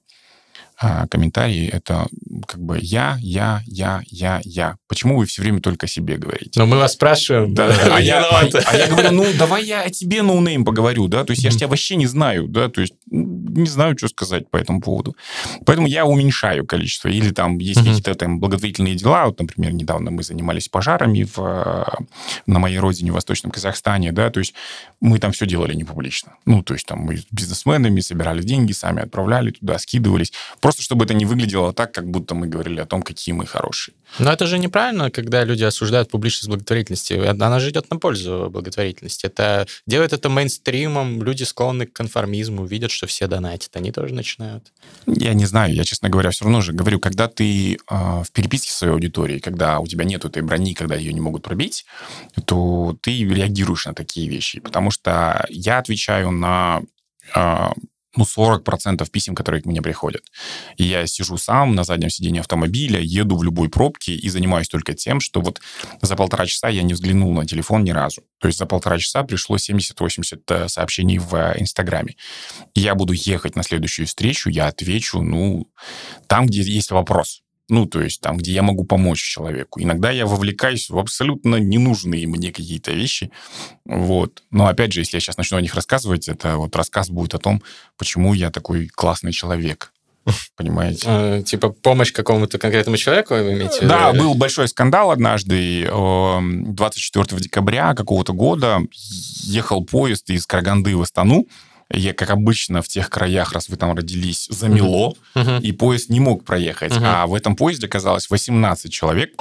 а, 0.82 1.06
комментарий, 1.06 1.68
это 1.68 2.06
как 2.46 2.60
бы 2.60 2.78
я, 2.82 3.16
я, 3.20 3.62
я, 3.66 4.02
я, 4.06 4.40
я. 4.44 4.76
Почему 4.88 5.16
вы 5.18 5.26
все 5.26 5.42
время 5.42 5.60
только 5.60 5.86
о 5.86 5.88
себе 5.88 6.16
говорите? 6.16 6.58
Но 6.58 6.66
мы 6.66 6.76
вас 6.78 6.92
спрашиваем. 6.94 7.54
Да, 7.54 7.68
а, 7.94 8.00
я, 8.00 8.24
а- 8.24 8.48
а 8.66 8.76
я 8.76 8.88
говорю, 8.88 9.12
ну, 9.12 9.26
давай 9.38 9.64
я 9.64 9.82
о 9.82 9.90
тебе 9.90 10.22
no-name 10.22 10.64
поговорю, 10.64 11.08
да, 11.08 11.24
то 11.24 11.30
есть 11.32 11.44
я 11.44 11.50
же 11.50 11.56
тебя 11.58 11.68
вообще 11.68 11.96
не 11.96 12.06
знаю, 12.06 12.48
да, 12.48 12.68
то 12.68 12.80
есть 12.80 12.94
м, 13.12 13.46
не 13.54 13.66
знаю, 13.68 13.96
что 13.96 14.08
сказать 14.08 14.50
по 14.50 14.56
этому 14.56 14.80
поводу. 14.80 15.16
Поэтому 15.66 15.86
я 15.86 16.04
уменьшаю 16.04 16.66
количество. 16.66 17.08
Или 17.08 17.30
там 17.30 17.58
есть 17.58 17.80
какие-то 17.84 18.14
там 18.14 18.40
благотворительные 18.40 18.94
дела, 18.96 19.26
вот, 19.26 19.38
например, 19.38 19.72
недавно 19.72 20.10
мы 20.10 20.22
занимались 20.22 20.68
пожарами 20.68 21.26
в, 21.34 21.86
на 22.46 22.58
моей 22.58 22.78
родине, 22.78 23.10
в 23.10 23.14
Восточном 23.14 23.52
Казахстане, 23.52 24.10
да, 24.12 24.30
то 24.30 24.40
есть 24.40 24.54
мы 25.00 25.18
там 25.18 25.32
все 25.32 25.46
делали 25.46 25.74
не 25.74 25.84
публично. 25.84 26.32
Ну, 26.46 26.62
то 26.62 26.74
есть 26.74 26.86
там 26.86 27.00
мы 27.00 27.18
с 27.18 27.26
бизнесменами 27.30 28.00
собирали 28.00 28.42
деньги, 28.42 28.72
сами 28.72 29.02
отправляли 29.02 29.50
туда, 29.50 29.78
скидывались, 29.78 30.32
просто 30.60 30.71
чтобы 30.80 31.04
это 31.04 31.14
не 31.14 31.24
выглядело 31.24 31.72
так, 31.72 31.92
как 31.92 32.08
будто 32.08 32.34
мы 32.34 32.46
говорили 32.46 32.80
о 32.80 32.86
том, 32.86 33.02
какие 33.02 33.34
мы 33.34 33.46
хорошие. 33.46 33.94
Но 34.18 34.32
это 34.32 34.46
же 34.46 34.58
неправильно, 34.58 35.10
когда 35.10 35.44
люди 35.44 35.64
осуждают 35.64 36.10
публичность 36.10 36.48
благотворительности. 36.48 37.14
Она 37.14 37.60
же 37.60 37.70
идет 37.70 37.90
на 37.90 37.98
пользу 37.98 38.48
благотворительности. 38.50 39.26
Это 39.26 39.66
делает 39.86 40.12
это 40.12 40.28
мейнстримом, 40.28 41.22
люди 41.22 41.44
склонны 41.44 41.86
к 41.86 41.92
конформизму, 41.92 42.64
видят, 42.64 42.90
что 42.90 43.06
все 43.06 43.26
донатят, 43.26 43.76
они 43.76 43.92
тоже 43.92 44.14
начинают. 44.14 44.72
Я 45.06 45.34
не 45.34 45.46
знаю, 45.46 45.74
я, 45.74 45.84
честно 45.84 46.08
говоря, 46.08 46.30
все 46.30 46.44
равно 46.44 46.60
же 46.60 46.72
говорю, 46.72 47.00
когда 47.00 47.28
ты 47.28 47.74
э, 47.74 47.76
в 47.88 48.30
переписке 48.32 48.70
своей 48.70 48.92
аудиторией, 48.92 49.40
когда 49.40 49.80
у 49.80 49.86
тебя 49.86 50.04
нет 50.04 50.24
этой 50.24 50.42
брони, 50.42 50.74
когда 50.74 50.94
ее 50.94 51.12
не 51.12 51.20
могут 51.20 51.42
пробить, 51.42 51.84
то 52.46 52.96
ты 53.00 53.24
реагируешь 53.24 53.86
на 53.86 53.94
такие 53.94 54.28
вещи. 54.28 54.60
Потому 54.60 54.90
что 54.90 55.44
я 55.48 55.78
отвечаю 55.78 56.30
на 56.30 56.82
э, 57.34 57.68
ну, 58.16 58.24
40% 58.24 59.08
писем, 59.10 59.34
которые 59.34 59.62
к 59.62 59.66
мне 59.66 59.80
приходят. 59.82 60.22
И 60.76 60.84
я 60.84 61.06
сижу 61.06 61.38
сам 61.38 61.74
на 61.74 61.84
заднем 61.84 62.10
сиденье 62.10 62.40
автомобиля, 62.40 63.00
еду 63.00 63.36
в 63.36 63.42
любой 63.42 63.68
пробке 63.68 64.14
и 64.14 64.28
занимаюсь 64.28 64.68
только 64.68 64.94
тем, 64.94 65.20
что 65.20 65.40
вот 65.40 65.60
за 66.00 66.16
полтора 66.16 66.46
часа 66.46 66.68
я 66.68 66.82
не 66.82 66.94
взглянул 66.94 67.32
на 67.32 67.46
телефон 67.46 67.84
ни 67.84 67.90
разу. 67.90 68.22
То 68.38 68.48
есть 68.48 68.58
за 68.58 68.66
полтора 68.66 68.98
часа 68.98 69.22
пришло 69.22 69.56
70-80 69.56 70.68
сообщений 70.68 71.18
в 71.18 71.34
э, 71.34 71.54
Инстаграме. 71.58 72.16
И 72.74 72.80
я 72.80 72.94
буду 72.94 73.12
ехать 73.12 73.56
на 73.56 73.62
следующую 73.62 74.06
встречу, 74.06 74.50
я 74.50 74.66
отвечу, 74.66 75.22
ну, 75.22 75.70
там, 76.26 76.46
где 76.46 76.62
есть 76.62 76.90
вопрос. 76.90 77.42
Ну, 77.72 77.86
то 77.86 78.02
есть 78.02 78.20
там, 78.20 78.36
где 78.36 78.52
я 78.52 78.62
могу 78.62 78.84
помочь 78.84 79.22
человеку. 79.22 79.80
Иногда 79.80 80.10
я 80.10 80.26
вовлекаюсь 80.26 80.90
в 80.90 80.98
абсолютно 80.98 81.56
ненужные 81.56 82.26
мне 82.26 82.52
какие-то 82.52 82.92
вещи. 82.92 83.30
Вот. 83.86 84.42
Но 84.50 84.66
опять 84.66 84.92
же, 84.92 85.00
если 85.00 85.16
я 85.16 85.20
сейчас 85.20 85.38
начну 85.38 85.56
о 85.56 85.62
них 85.62 85.74
рассказывать, 85.74 86.28
это 86.28 86.58
вот 86.58 86.76
рассказ 86.76 87.08
будет 87.08 87.32
о 87.32 87.38
том, 87.38 87.62
почему 87.96 88.34
я 88.34 88.50
такой 88.50 88.88
классный 88.88 89.32
человек. 89.32 89.94
Понимаете? 90.56 91.06
Э, 91.06 91.42
Типа 91.46 91.70
помощь 91.70 92.12
какому-то 92.12 92.58
конкретному 92.58 92.98
человеку, 92.98 93.32
вы 93.32 93.54
имеете? 93.54 93.86
Да, 93.86 94.12
был 94.12 94.34
большой 94.34 94.68
скандал 94.68 95.10
однажды. 95.10 95.84
э, 95.84 96.38
24 96.42 97.40
декабря 97.40 97.94
какого-то 97.94 98.34
года 98.34 98.80
ехал 99.44 99.82
поезд 99.82 100.28
из 100.28 100.46
Караганды 100.46 100.94
в 100.94 101.00
Астану. 101.00 101.46
Я, 101.92 102.14
как 102.14 102.30
обычно, 102.30 102.82
в 102.82 102.88
тех 102.88 103.10
краях, 103.10 103.52
раз 103.52 103.68
вы 103.68 103.76
там 103.76 103.94
родились, 103.94 104.46
замело, 104.50 105.16
Мгм. 105.34 105.58
и 105.58 105.72
поезд 105.72 106.08
не 106.08 106.20
мог 106.20 106.44
проехать. 106.44 106.92
Мгм. 106.96 107.04
А 107.04 107.26
в 107.26 107.34
этом 107.34 107.54
поезде 107.56 107.86
оказалось 107.86 108.30
18 108.30 108.92
человек, 108.92 109.34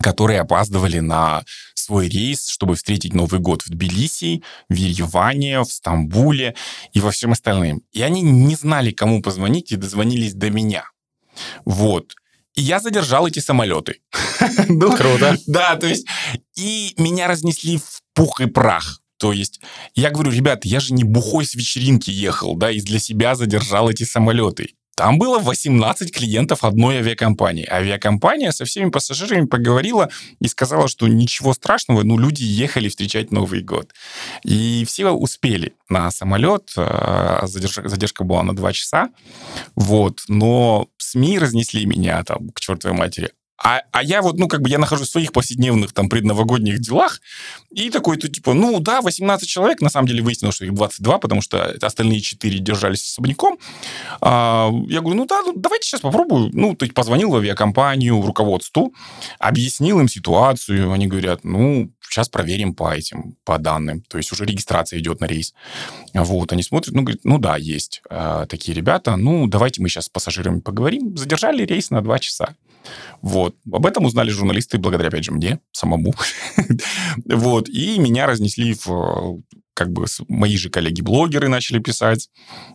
которые 0.00 0.40
опаздывали 0.40 0.98
на 1.00 1.44
свой 1.74 2.08
рейс, 2.08 2.48
чтобы 2.48 2.74
встретить 2.74 3.14
Новый 3.14 3.40
год 3.40 3.62
в 3.62 3.68
Тбилиси, 3.70 4.42
в 4.68 4.74
Ереване, 4.74 5.60
в 5.60 5.66
Стамбуле 5.66 6.54
и 6.92 7.00
во 7.00 7.10
всем 7.10 7.32
остальном. 7.32 7.82
И 7.92 8.02
они 8.02 8.22
не 8.22 8.54
знали, 8.54 8.90
кому 8.90 9.22
позвонить, 9.22 9.72
и 9.72 9.76
дозвонились 9.76 10.34
до 10.34 10.50
меня. 10.50 10.84
Вот. 11.64 12.14
И 12.54 12.62
я 12.62 12.78
задержал 12.80 13.26
эти 13.26 13.40
самолеты. 13.40 14.00
Круто. 14.68 15.36
Да, 15.46 15.76
то 15.76 15.86
есть... 15.86 16.06
И 16.56 16.94
меня 16.96 17.26
разнесли 17.26 17.78
в 17.78 18.00
пух 18.14 18.40
и 18.40 18.46
прах. 18.46 19.00
То 19.18 19.32
есть 19.32 19.60
я 19.94 20.10
говорю, 20.10 20.30
ребят, 20.30 20.64
я 20.64 20.80
же 20.80 20.92
не 20.94 21.04
бухой 21.04 21.46
с 21.46 21.54
вечеринки 21.54 22.10
ехал, 22.10 22.56
да, 22.56 22.70
и 22.70 22.80
для 22.80 22.98
себя 22.98 23.34
задержал 23.34 23.88
эти 23.88 24.04
самолеты. 24.04 24.74
Там 24.96 25.18
было 25.18 25.40
18 25.40 26.12
клиентов 26.14 26.62
одной 26.62 26.98
авиакомпании. 26.98 27.66
Авиакомпания 27.68 28.52
со 28.52 28.64
всеми 28.64 28.90
пассажирами 28.90 29.46
поговорила 29.46 30.08
и 30.40 30.46
сказала, 30.46 30.86
что 30.86 31.08
ничего 31.08 31.52
страшного, 31.52 32.04
ну, 32.04 32.16
люди 32.16 32.44
ехали 32.44 32.88
встречать 32.88 33.32
Новый 33.32 33.62
год. 33.62 33.92
И 34.44 34.84
все 34.86 35.10
успели 35.10 35.74
на 35.88 36.12
самолет, 36.12 36.72
задержка, 36.76 37.88
задержка 37.88 38.22
была 38.22 38.44
на 38.44 38.54
2 38.54 38.72
часа, 38.72 39.08
вот, 39.74 40.22
но 40.28 40.88
СМИ 40.98 41.40
разнесли 41.40 41.86
меня 41.86 42.22
там 42.22 42.50
к 42.50 42.60
чертовой 42.60 42.96
матери. 42.96 43.30
А, 43.62 43.82
а 43.92 44.02
я 44.02 44.20
вот, 44.20 44.36
ну, 44.36 44.48
как 44.48 44.62
бы 44.62 44.68
я 44.68 44.78
нахожусь 44.78 45.08
в 45.08 45.12
своих 45.12 45.32
повседневных 45.32 45.92
там 45.92 46.08
предновогодних 46.08 46.80
делах, 46.80 47.20
и 47.70 47.90
такой, 47.90 48.16
то 48.16 48.28
типа, 48.28 48.52
ну, 48.52 48.80
да, 48.80 49.00
18 49.00 49.48
человек, 49.48 49.80
на 49.80 49.90
самом 49.90 50.08
деле 50.08 50.22
выяснилось, 50.22 50.56
что 50.56 50.64
их 50.64 50.74
22, 50.74 51.18
потому 51.18 51.40
что 51.40 51.74
остальные 51.80 52.20
4 52.20 52.58
держались 52.58 53.04
особняком. 53.04 53.58
А, 54.20 54.70
я 54.88 55.00
говорю, 55.00 55.18
ну, 55.18 55.26
да, 55.26 55.42
ну, 55.42 55.52
давайте 55.56 55.88
сейчас 55.88 56.00
попробую. 56.00 56.50
Ну, 56.52 56.74
то 56.74 56.84
есть 56.84 56.94
позвонил 56.94 57.30
в 57.30 57.36
авиакомпанию, 57.36 58.20
в 58.20 58.26
руководству, 58.26 58.92
объяснил 59.38 60.00
им 60.00 60.08
ситуацию, 60.08 60.90
они 60.92 61.06
говорят, 61.06 61.44
ну, 61.44 61.90
сейчас 62.14 62.28
проверим 62.28 62.74
по 62.74 62.94
этим, 62.94 63.36
по 63.44 63.58
данным. 63.58 64.02
То 64.02 64.18
есть 64.18 64.30
уже 64.32 64.44
регистрация 64.44 65.00
идет 65.00 65.20
на 65.20 65.26
рейс. 65.26 65.54
Вот, 66.12 66.52
они 66.52 66.62
смотрят, 66.62 66.94
ну, 66.94 67.02
говорят, 67.02 67.24
ну, 67.24 67.38
да, 67.38 67.56
есть 67.56 68.02
э, 68.08 68.46
такие 68.48 68.74
ребята, 68.74 69.16
ну, 69.16 69.46
давайте 69.46 69.82
мы 69.82 69.88
сейчас 69.88 70.06
с 70.06 70.08
пассажирами 70.08 70.60
поговорим. 70.60 71.16
Задержали 71.16 71.64
рейс 71.64 71.90
на 71.90 72.02
2 72.02 72.18
часа. 72.20 72.54
Вот. 73.22 73.56
Об 73.70 73.86
этом 73.86 74.04
узнали 74.04 74.30
журналисты 74.30 74.78
благодаря, 74.78 75.08
опять 75.08 75.24
же, 75.24 75.32
мне 75.32 75.60
самому. 75.72 76.14
вот. 77.24 77.68
И 77.68 77.98
меня 77.98 78.26
разнесли 78.26 78.74
в 78.74 79.42
как 79.74 79.92
бы 79.92 80.06
мои 80.28 80.56
же 80.56 80.70
коллеги-блогеры 80.70 81.48
начали 81.48 81.80
писать 81.80 82.30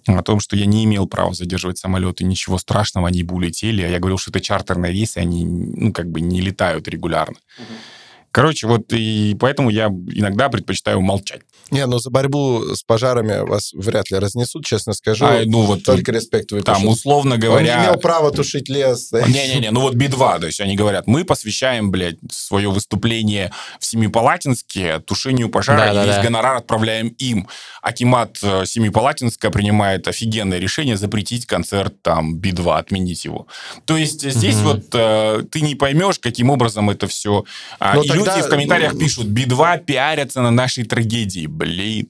о 0.05 0.22
том, 0.22 0.41
что 0.41 0.57
я 0.57 0.66
не 0.66 0.84
имел 0.84 1.07
права 1.07 1.34
задерживать 1.34 1.78
самолеты, 1.78 2.26
ничего 2.26 2.57
страшного, 2.57 3.07
они 3.07 3.24
бы 3.24 3.36
улетели. 3.36 3.82
А 3.82 3.88
я 3.88 3.99
говорил, 3.99 4.18
что 4.18 4.32
это 4.32 4.41
чартерные 4.41 4.91
рейсы, 4.91 5.18
они, 5.18 5.45
ну, 5.45 5.93
как 5.93 6.12
бы 6.12 6.20
не 6.20 6.41
летают 6.41 6.89
регулярно. 6.89 7.38
Uh-huh. 7.57 7.99
Короче, 8.32 8.67
вот 8.67 8.93
и 8.93 9.36
поэтому 9.39 9.69
я 9.69 9.88
иногда 9.88 10.49
предпочитаю 10.49 11.01
молчать. 11.01 11.41
Не, 11.71 11.86
ну 11.86 11.99
за 11.99 12.09
борьбу 12.09 12.75
с 12.75 12.84
пожарами 12.84 13.45
вас 13.47 13.73
вряд 13.73 14.09
ли 14.11 14.17
разнесут, 14.17 14.65
честно 14.65 14.93
скажу. 14.93 15.25
А, 15.25 15.41
ну 15.45 15.61
вот 15.61 15.84
только 15.84 16.11
респект 16.11 16.51
выпишу. 16.51 16.65
Там, 16.65 16.88
условно 16.88 17.38
говоря... 17.38 17.75
Он 17.75 17.82
не 17.82 17.86
имел 17.86 17.99
права 17.99 18.32
тушить 18.32 18.69
лес. 18.69 19.11
Не-не-не, 19.11 19.71
ну 19.71 19.82
вот 19.82 19.95
Би-2, 19.95 20.39
то 20.39 20.45
есть 20.47 20.61
они 20.61 20.75
говорят, 20.75 21.07
мы 21.07 21.25
посвящаем, 21.25 21.91
блядь, 21.91 22.17
свое 22.32 22.69
выступление 22.69 23.51
в 23.80 23.86
Семипалатинске 23.86 24.99
тушению 24.99 25.49
пожара, 25.49 25.93
да, 25.93 26.03
и 26.03 26.07
весь 26.07 26.15
да. 26.15 26.23
гонорар 26.23 26.57
отправляем 26.57 27.09
им. 27.19 27.47
Акимат 27.82 28.38
э, 28.41 28.65
Семипалатинска 28.65 29.51
принимает 29.51 30.07
офигенное 30.07 30.59
решение 30.59 30.97
запретить 30.97 31.45
концерт 31.45 32.01
там 32.01 32.38
Би-2, 32.38 32.77
отменить 32.77 33.25
его. 33.25 33.47
То 33.86 33.95
есть 33.95 34.30
здесь 34.30 34.55
угу. 34.57 34.63
вот 34.69 34.86
э, 34.93 35.43
ты 35.51 35.61
не 35.61 35.75
поймешь, 35.75 36.19
каким 36.19 36.49
образом 36.49 36.89
это 36.89 37.07
все... 37.07 37.45
А, 37.80 37.95
люди 38.20 38.41
в 38.41 38.49
комментариях 38.49 38.97
пишут, 38.97 39.28
Би-2 39.28 39.86
пиарятся 39.86 40.41
на 40.41 40.51
нашей 40.51 40.84
трагедии. 40.86 41.47
Блин. 41.47 42.09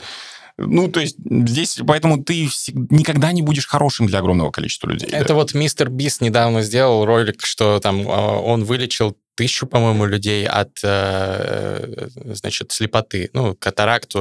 Ну, 0.58 0.90
то 0.90 1.00
есть 1.00 1.16
здесь, 1.26 1.80
поэтому 1.88 2.22
ты 2.22 2.50
никогда 2.90 3.32
не 3.32 3.42
будешь 3.42 3.66
хорошим 3.66 4.08
для 4.08 4.20
огромного 4.20 4.52
количества 4.52 4.90
людей. 4.90 5.08
Это 5.10 5.30
да? 5.30 5.34
вот 5.36 5.54
мистер 5.54 5.90
Бис 5.90 6.20
недавно 6.20 6.64
сделал 6.64 7.06
ролик, 7.06 7.46
что 7.46 7.80
там 7.80 8.06
а, 8.10 8.38
он 8.40 8.66
вылечил 8.66 9.16
тысячу, 9.40 9.68
по-моему, 9.68 10.06
людей 10.06 10.46
от, 10.46 10.80
э, 10.84 12.10
значит, 12.26 12.74
слепоты. 12.74 13.30
Ну, 13.32 13.56
катаракту, 13.56 14.20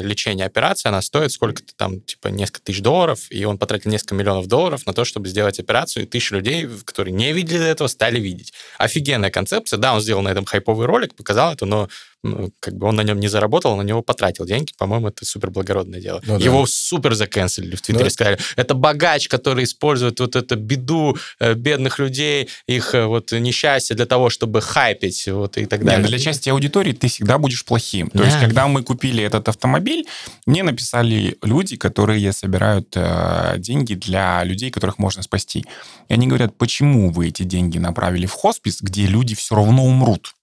лечение, 0.00 0.46
операция, 0.46 0.88
она 0.88 1.02
стоит 1.02 1.30
сколько-то 1.30 1.74
там, 1.76 2.00
типа, 2.00 2.28
несколько 2.28 2.62
тысяч 2.62 2.80
долларов, 2.80 3.20
и 3.28 3.44
он 3.44 3.58
потратил 3.58 3.90
несколько 3.90 4.14
миллионов 4.14 4.46
долларов 4.46 4.86
на 4.86 4.94
то, 4.94 5.04
чтобы 5.04 5.28
сделать 5.28 5.60
операцию, 5.60 6.04
и 6.04 6.06
тысячи 6.06 6.32
людей, 6.32 6.66
которые 6.86 7.12
не 7.12 7.34
видели 7.34 7.66
этого, 7.66 7.86
стали 7.88 8.18
видеть. 8.18 8.54
Офигенная 8.78 9.30
концепция. 9.30 9.76
Да, 9.76 9.92
он 9.92 10.00
сделал 10.00 10.22
на 10.22 10.30
этом 10.30 10.46
хайповый 10.46 10.86
ролик, 10.86 11.14
показал 11.14 11.52
это, 11.52 11.66
но 11.66 11.90
ну, 12.22 12.52
как 12.60 12.74
бы 12.74 12.86
он 12.86 12.96
на 12.96 13.02
нем 13.02 13.20
не 13.20 13.28
заработал, 13.28 13.76
на 13.76 13.82
него 13.82 14.02
потратил 14.02 14.44
деньги. 14.44 14.72
По-моему, 14.78 15.08
это 15.08 15.24
супер 15.24 15.50
благородное 15.50 16.00
дело. 16.00 16.20
Ну, 16.24 16.38
Его 16.38 16.60
да. 16.60 16.66
супер 16.68 17.14
заканцелили 17.14 17.76
в 17.76 17.82
Твиттере, 17.82 18.04
ну, 18.04 18.10
сказали, 18.10 18.38
это 18.56 18.74
богач, 18.74 19.28
который 19.28 19.64
использует 19.64 20.20
вот 20.20 20.36
эту 20.36 20.56
беду 20.56 21.16
э, 21.38 21.54
бедных 21.54 21.98
людей, 21.98 22.48
их 22.66 22.94
э, 22.94 23.06
вот 23.06 23.32
несчастье 23.32 23.96
для 23.96 24.06
того, 24.06 24.30
чтобы 24.30 24.60
хайпить 24.60 25.26
вот 25.28 25.56
и 25.58 25.66
так 25.66 25.84
далее. 25.84 26.00
Нет, 26.00 26.08
для 26.08 26.18
части 26.18 26.48
аудитории 26.48 26.92
ты 26.92 27.08
всегда 27.08 27.38
будешь 27.38 27.64
плохим. 27.64 28.10
То 28.10 28.18
да. 28.18 28.24
есть, 28.24 28.40
когда 28.40 28.66
мы 28.66 28.82
купили 28.82 29.22
этот 29.22 29.48
автомобиль, 29.48 30.06
мне 30.46 30.62
написали 30.62 31.36
люди, 31.42 31.76
которые 31.76 32.32
собирают 32.32 32.92
э, 32.94 33.54
деньги 33.58 33.94
для 33.94 34.42
людей, 34.44 34.70
которых 34.70 34.98
можно 34.98 35.22
спасти. 35.22 35.64
И 36.08 36.14
они 36.14 36.26
говорят, 36.26 36.56
почему 36.56 37.10
вы 37.10 37.28
эти 37.28 37.42
деньги 37.42 37.78
направили 37.78 38.26
в 38.26 38.32
хоспис, 38.32 38.80
где 38.80 39.06
люди 39.06 39.34
все 39.34 39.54
равно 39.54 39.84
умрут? 39.84 40.35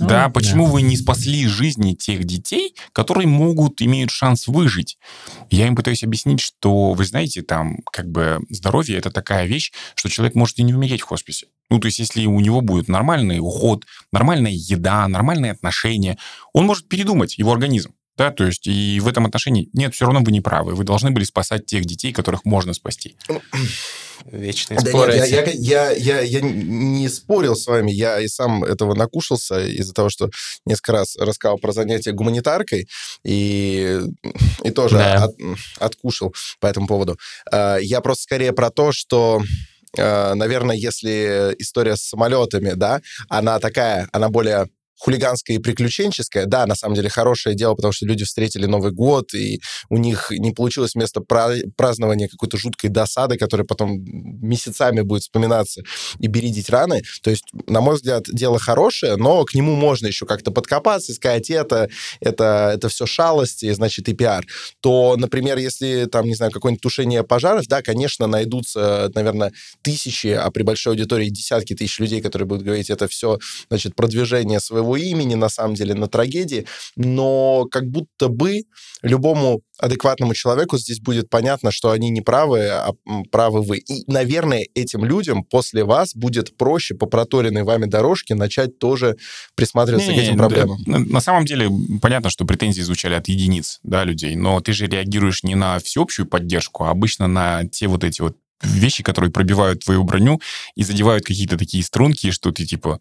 Ну, 0.00 0.08
да, 0.08 0.28
почему 0.28 0.66
да. 0.66 0.72
вы 0.72 0.82
не 0.82 0.96
спасли 0.96 1.46
жизни 1.46 1.94
тех 1.94 2.24
детей, 2.24 2.74
которые 2.92 3.26
могут, 3.26 3.80
имеют 3.80 4.10
шанс 4.10 4.46
выжить? 4.46 4.98
Я 5.50 5.66
им 5.66 5.76
пытаюсь 5.76 6.04
объяснить, 6.04 6.40
что, 6.40 6.92
вы 6.92 7.04
знаете, 7.04 7.42
там, 7.42 7.78
как 7.90 8.10
бы, 8.10 8.40
здоровье— 8.50 8.96
это 8.98 9.10
такая 9.10 9.46
вещь, 9.46 9.72
что 9.94 10.08
человек 10.08 10.34
может 10.34 10.58
и 10.58 10.62
не 10.62 10.74
умереть 10.74 11.00
в 11.00 11.06
хосписе. 11.06 11.46
Ну, 11.70 11.78
то 11.80 11.86
есть, 11.86 11.98
если 11.98 12.26
у 12.26 12.40
него 12.40 12.60
будет 12.60 12.88
нормальный 12.88 13.38
уход, 13.38 13.86
нормальная 14.12 14.52
еда, 14.52 15.08
нормальные 15.08 15.52
отношения, 15.52 16.18
он 16.52 16.66
может 16.66 16.88
передумать, 16.88 17.38
его 17.38 17.52
организм. 17.52 17.92
Да, 18.16 18.30
то 18.30 18.44
есть 18.44 18.66
и 18.66 18.98
в 19.00 19.08
этом 19.08 19.26
отношении 19.26 19.68
нет, 19.72 19.94
все 19.94 20.06
равно 20.06 20.20
вы 20.24 20.32
не 20.32 20.40
правы. 20.40 20.74
Вы 20.74 20.84
должны 20.84 21.10
были 21.10 21.24
спасать 21.24 21.66
тех 21.66 21.84
детей, 21.84 22.12
которых 22.12 22.44
можно 22.44 22.72
спасти. 22.72 23.16
Вечные 24.24 24.80
да 24.80 24.90
споры. 24.90 25.14
Нет, 25.14 25.28
я, 25.28 25.44
я, 25.44 25.90
я, 25.90 25.90
я, 25.90 26.20
я 26.20 26.40
не 26.40 27.08
спорил 27.08 27.54
с 27.54 27.66
вами, 27.66 27.90
я 27.90 28.18
и 28.20 28.28
сам 28.28 28.64
этого 28.64 28.94
накушался 28.94 29.60
из-за 29.66 29.92
того, 29.92 30.08
что 30.08 30.30
несколько 30.64 30.92
раз 30.92 31.16
рассказал 31.16 31.58
про 31.58 31.72
занятия 31.72 32.12
гуманитаркой 32.12 32.88
и, 33.24 34.00
и 34.64 34.70
тоже 34.70 34.96
да. 34.96 35.24
от, 35.24 35.36
откушал 35.78 36.34
по 36.60 36.66
этому 36.66 36.86
поводу. 36.86 37.18
А, 37.52 37.76
я 37.76 38.00
просто 38.00 38.22
скорее 38.22 38.52
про 38.52 38.70
то, 38.70 38.92
что 38.92 39.42
а, 39.98 40.34
наверное, 40.34 40.76
если 40.76 41.54
история 41.58 41.96
с 41.96 42.02
самолетами, 42.02 42.72
да, 42.74 43.00
она 43.28 43.58
такая, 43.58 44.08
она 44.12 44.28
более 44.28 44.68
хулиганское 44.98 45.56
и 45.56 45.60
приключенческое, 45.60 46.46
да, 46.46 46.66
на 46.66 46.74
самом 46.74 46.94
деле 46.94 47.08
хорошее 47.08 47.54
дело, 47.54 47.74
потому 47.74 47.92
что 47.92 48.06
люди 48.06 48.24
встретили 48.24 48.66
Новый 48.66 48.92
год, 48.92 49.34
и 49.34 49.60
у 49.88 49.96
них 49.96 50.30
не 50.30 50.52
получилось 50.52 50.94
вместо 50.94 51.20
празднования 51.20 52.28
какой-то 52.28 52.56
жуткой 52.56 52.90
досады, 52.90 53.36
которая 53.36 53.66
потом 53.66 54.02
месяцами 54.02 55.02
будет 55.02 55.22
вспоминаться 55.22 55.82
и 56.18 56.26
бередить 56.26 56.70
раны. 56.70 57.02
То 57.22 57.30
есть, 57.30 57.44
на 57.66 57.80
мой 57.80 57.96
взгляд, 57.96 58.24
дело 58.28 58.58
хорошее, 58.58 59.16
но 59.16 59.44
к 59.44 59.54
нему 59.54 59.74
можно 59.74 60.06
еще 60.06 60.26
как-то 60.26 60.50
подкопаться, 60.50 61.12
сказать, 61.12 61.50
это, 61.50 61.88
это, 62.20 62.72
это 62.74 62.88
все 62.88 63.06
шалости, 63.06 63.72
значит, 63.72 64.08
и 64.08 64.14
пиар. 64.14 64.44
То, 64.80 65.16
например, 65.16 65.58
если 65.58 66.06
там, 66.06 66.26
не 66.26 66.34
знаю, 66.34 66.52
какое-нибудь 66.52 66.82
тушение 66.82 67.22
пожаров, 67.22 67.66
да, 67.66 67.82
конечно, 67.82 68.26
найдутся, 68.26 69.10
наверное, 69.14 69.52
тысячи, 69.82 70.28
а 70.28 70.50
при 70.50 70.62
большой 70.62 70.94
аудитории 70.94 71.28
десятки 71.28 71.74
тысяч 71.74 71.98
людей, 71.98 72.20
которые 72.20 72.46
будут 72.46 72.64
говорить, 72.64 72.90
это 72.90 73.08
все, 73.08 73.38
значит, 73.68 73.94
продвижение 73.94 74.60
своего 74.60 74.85
своего 74.86 74.96
имени, 74.96 75.34
на 75.34 75.48
самом 75.48 75.74
деле, 75.74 75.94
на 75.94 76.06
трагедии, 76.06 76.66
но 76.96 77.66
как 77.70 77.86
будто 77.86 78.28
бы 78.28 78.62
любому 79.02 79.60
адекватному 79.78 80.34
человеку 80.34 80.78
здесь 80.78 81.00
будет 81.00 81.28
понятно, 81.28 81.70
что 81.70 81.90
они 81.90 82.10
не 82.10 82.22
правы, 82.22 82.68
а 82.68 82.92
правы 83.30 83.62
вы. 83.62 83.78
И, 83.78 84.10
наверное, 84.10 84.64
этим 84.74 85.04
людям 85.04 85.44
после 85.44 85.84
вас 85.84 86.14
будет 86.14 86.56
проще 86.56 86.94
по 86.94 87.06
проторенной 87.06 87.62
вами 87.62 87.86
дорожке 87.86 88.34
начать 88.34 88.78
тоже 88.78 89.16
присматриваться 89.54 90.12
не, 90.12 90.18
к 90.18 90.22
этим 90.22 90.38
проблемам. 90.38 90.78
На, 90.86 90.98
на 90.98 91.20
самом 91.20 91.44
деле, 91.44 91.68
понятно, 92.00 92.30
что 92.30 92.46
претензии 92.46 92.82
звучали 92.82 93.14
от 93.14 93.28
единиц 93.28 93.80
да, 93.82 94.04
людей, 94.04 94.34
но 94.34 94.60
ты 94.60 94.72
же 94.72 94.86
реагируешь 94.86 95.42
не 95.42 95.54
на 95.54 95.78
всеобщую 95.78 96.26
поддержку, 96.26 96.84
а 96.84 96.90
обычно 96.90 97.26
на 97.26 97.64
те 97.64 97.88
вот 97.88 98.04
эти 98.04 98.22
вот 98.22 98.36
вещи, 98.62 99.02
которые 99.02 99.30
пробивают 99.30 99.84
твою 99.84 100.04
броню 100.04 100.40
и 100.74 100.82
задевают 100.82 101.24
какие-то 101.24 101.58
такие 101.58 101.84
струнки, 101.84 102.30
что 102.30 102.52
ты 102.52 102.64
типа 102.64 103.00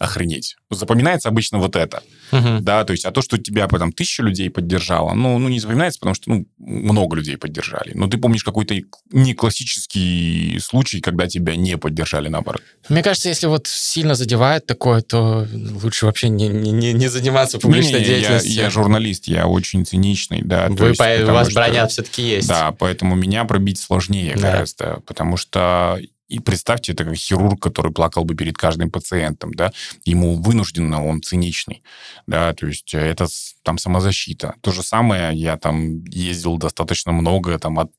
охренеть. 0.00 0.56
Запоминается 0.70 1.28
обычно 1.28 1.58
вот 1.58 1.76
это, 1.76 2.02
uh-huh. 2.32 2.60
да, 2.60 2.84
то 2.84 2.92
есть, 2.92 3.04
а 3.04 3.10
то, 3.10 3.20
что 3.20 3.36
тебя 3.36 3.68
потом 3.68 3.92
тысяча 3.92 4.22
людей 4.22 4.48
поддержало, 4.48 5.12
ну, 5.12 5.38
ну, 5.38 5.48
не 5.50 5.60
запоминается, 5.60 6.00
потому 6.00 6.14
что, 6.14 6.30
ну, 6.30 6.46
много 6.58 7.16
людей 7.16 7.36
поддержали. 7.36 7.92
Но 7.94 8.08
ты 8.08 8.16
помнишь 8.16 8.42
какой-то 8.42 8.74
не 9.12 9.34
классический 9.34 10.58
случай, 10.58 11.02
когда 11.02 11.26
тебя 11.26 11.54
не 11.54 11.76
поддержали, 11.76 12.28
наоборот. 12.28 12.62
Мне 12.88 13.02
кажется, 13.02 13.28
если 13.28 13.46
вот 13.46 13.66
сильно 13.66 14.14
задевает 14.14 14.64
такое, 14.64 15.02
то 15.02 15.46
лучше 15.82 16.06
вообще 16.06 16.30
не, 16.30 16.48
не, 16.48 16.94
не 16.94 17.08
заниматься 17.08 17.58
публичной 17.58 18.00
не, 18.00 18.00
не, 18.00 18.04
деятельностью. 18.06 18.52
Я, 18.52 18.62
я 18.64 18.70
журналист, 18.70 19.28
я 19.28 19.46
очень 19.46 19.84
циничный, 19.84 20.40
да. 20.42 20.68
Вы, 20.70 20.88
есть, 20.88 20.98
по, 20.98 21.04
у 21.04 21.32
вас 21.34 21.50
что, 21.50 21.60
броня 21.60 21.86
все-таки 21.88 22.22
есть. 22.22 22.48
Да, 22.48 22.72
поэтому 22.72 23.16
меня 23.16 23.44
пробить 23.44 23.78
сложнее 23.78 24.32
да. 24.36 24.40
гораздо, 24.40 25.02
потому 25.04 25.36
что 25.36 26.00
и 26.30 26.38
представьте, 26.38 26.92
это 26.92 27.04
как 27.04 27.16
хирург, 27.16 27.60
который 27.60 27.92
плакал 27.92 28.24
бы 28.24 28.34
перед 28.34 28.56
каждым 28.56 28.90
пациентом, 28.90 29.52
да, 29.52 29.72
ему 30.04 30.36
вынужденно, 30.36 31.04
он 31.04 31.22
циничный, 31.22 31.82
да, 32.26 32.54
то 32.54 32.66
есть 32.66 32.94
это 32.94 33.26
там 33.62 33.78
самозащита. 33.78 34.54
То 34.60 34.70
же 34.70 34.82
самое, 34.82 35.36
я 35.36 35.56
там 35.56 36.04
ездил 36.04 36.56
достаточно 36.56 37.12
много, 37.12 37.58
там 37.58 37.78
от 37.80 37.90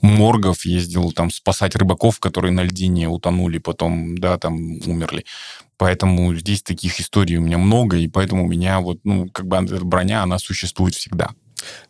моргов 0.00 0.64
ездил 0.64 1.12
там 1.12 1.30
спасать 1.30 1.76
рыбаков, 1.76 2.20
которые 2.20 2.52
на 2.52 2.62
льдине 2.62 3.08
утонули, 3.08 3.58
потом, 3.58 4.18
да, 4.18 4.38
там 4.38 4.54
умерли. 4.86 5.24
Поэтому 5.76 6.34
здесь 6.34 6.62
таких 6.62 7.00
историй 7.00 7.36
у 7.36 7.40
меня 7.40 7.58
много, 7.58 7.96
и 7.96 8.08
поэтому 8.08 8.44
у 8.44 8.48
меня 8.48 8.80
вот, 8.80 8.98
ну, 9.04 9.28
как 9.30 9.46
бы 9.46 9.60
броня, 9.82 10.22
она 10.22 10.38
существует 10.38 10.94
всегда. 10.94 11.30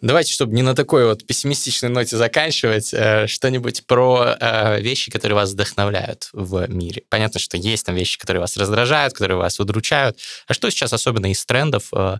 Давайте, 0.01 0.33
чтобы 0.33 0.55
не 0.55 0.63
на 0.63 0.75
такой 0.75 1.07
вот 1.07 1.27
пессимистичной 1.27 1.89
ноте 1.89 2.17
заканчивать, 2.17 2.93
э, 2.93 3.27
что-нибудь 3.27 3.87
про 3.87 4.37
э, 4.39 4.81
вещи, 4.81 5.11
которые 5.11 5.37
вас 5.37 5.53
вдохновляют 5.53 6.29
в 6.33 6.69
мире. 6.69 7.03
Понятно, 7.09 7.41
что 7.41 7.57
есть 7.57 7.87
там 7.87 7.95
вещи, 7.95 8.19
которые 8.19 8.41
вас 8.41 8.57
раздражают, 8.57 9.15
которые 9.15 9.39
вас 9.39 9.59
удручают. 9.61 10.19
А 10.47 10.55
что 10.55 10.71
сейчас 10.71 10.93
особенно 10.93 11.31
из 11.31 11.45
трендов 11.45 11.89
э, 11.93 12.19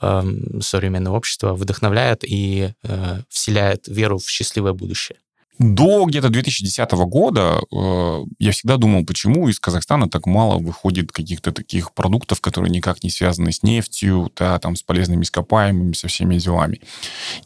э, 0.00 0.22
современного 0.60 1.16
общества 1.16 1.54
вдохновляет 1.54 2.24
и 2.24 2.72
э, 2.82 3.16
вселяет 3.28 3.88
веру 3.88 4.18
в 4.18 4.28
счастливое 4.28 4.72
будущее? 4.72 5.18
До 5.58 6.04
где-то 6.04 6.28
2010 6.28 6.90
года 6.92 7.60
э, 7.72 8.24
я 8.38 8.52
всегда 8.52 8.76
думал, 8.76 9.04
почему 9.04 9.48
из 9.48 9.58
Казахстана 9.58 10.08
так 10.08 10.26
мало 10.26 10.58
выходит 10.58 11.10
каких-то 11.10 11.52
таких 11.52 11.92
продуктов, 11.92 12.40
которые 12.40 12.70
никак 12.70 13.02
не 13.02 13.10
связаны 13.10 13.52
с 13.52 13.62
нефтью, 13.62 14.30
да, 14.36 14.58
там, 14.58 14.76
с 14.76 14.82
полезными 14.82 15.22
ископаемыми, 15.22 15.94
со 15.94 16.08
всеми 16.08 16.36
делами. 16.38 16.80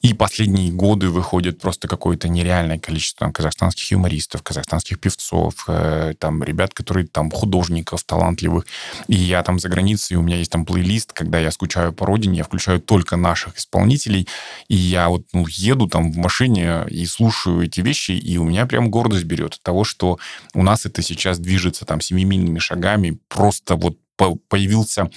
И 0.03 0.13
последние 0.15 0.71
годы 0.71 1.09
выходит 1.09 1.59
просто 1.59 1.89
какое-то 1.89 2.29
нереальное 2.29 2.79
количество 2.79 3.27
там, 3.27 3.33
казахстанских 3.33 3.91
юмористов, 3.91 4.43
казахстанских 4.43 5.01
певцов, 5.01 5.65
э, 5.69 6.15
там, 6.19 6.43
ребят, 6.43 6.75
которые 6.75 7.07
там 7.07 7.31
художников 7.31 8.03
талантливых. 8.05 8.67
И 9.09 9.15
я 9.15 9.43
там 9.43 9.59
за 9.59 9.69
границей, 9.69 10.17
у 10.17 10.23
меня 10.23 10.37
есть 10.37 10.51
там 10.51 10.67
плейлист, 10.67 11.13
когда 11.13 11.39
я 11.39 11.51
скучаю 11.51 11.93
по 11.93 12.05
родине, 12.05 12.39
я 12.39 12.45
включаю 12.45 12.81
только 12.81 13.17
наших 13.17 13.57
исполнителей, 13.57 14.29
и 14.69 14.75
я 14.75 15.09
вот 15.09 15.23
ну, 15.33 15.47
еду 15.49 15.87
там 15.87 16.13
в 16.13 16.17
машине 16.17 16.85
и 16.91 17.07
слушаю 17.07 17.63
эти 17.63 17.81
вещи, 17.81 18.02
вещи, 18.09 18.13
и 18.13 18.39
у 18.39 18.45
меня 18.45 18.67
прям 18.67 18.91
гордость 18.91 19.25
берет 19.25 19.55
от 19.55 19.63
того, 19.63 19.85
что 19.85 20.19
у 20.55 20.63
нас 20.63 20.87
это 20.87 21.03
сейчас 21.03 21.39
движется 21.39 21.85
там 21.85 22.01
семимильными 22.01 22.59
шагами, 22.59 23.19
просто 23.29 23.77
вот 23.77 23.99
появился, 24.49 25.11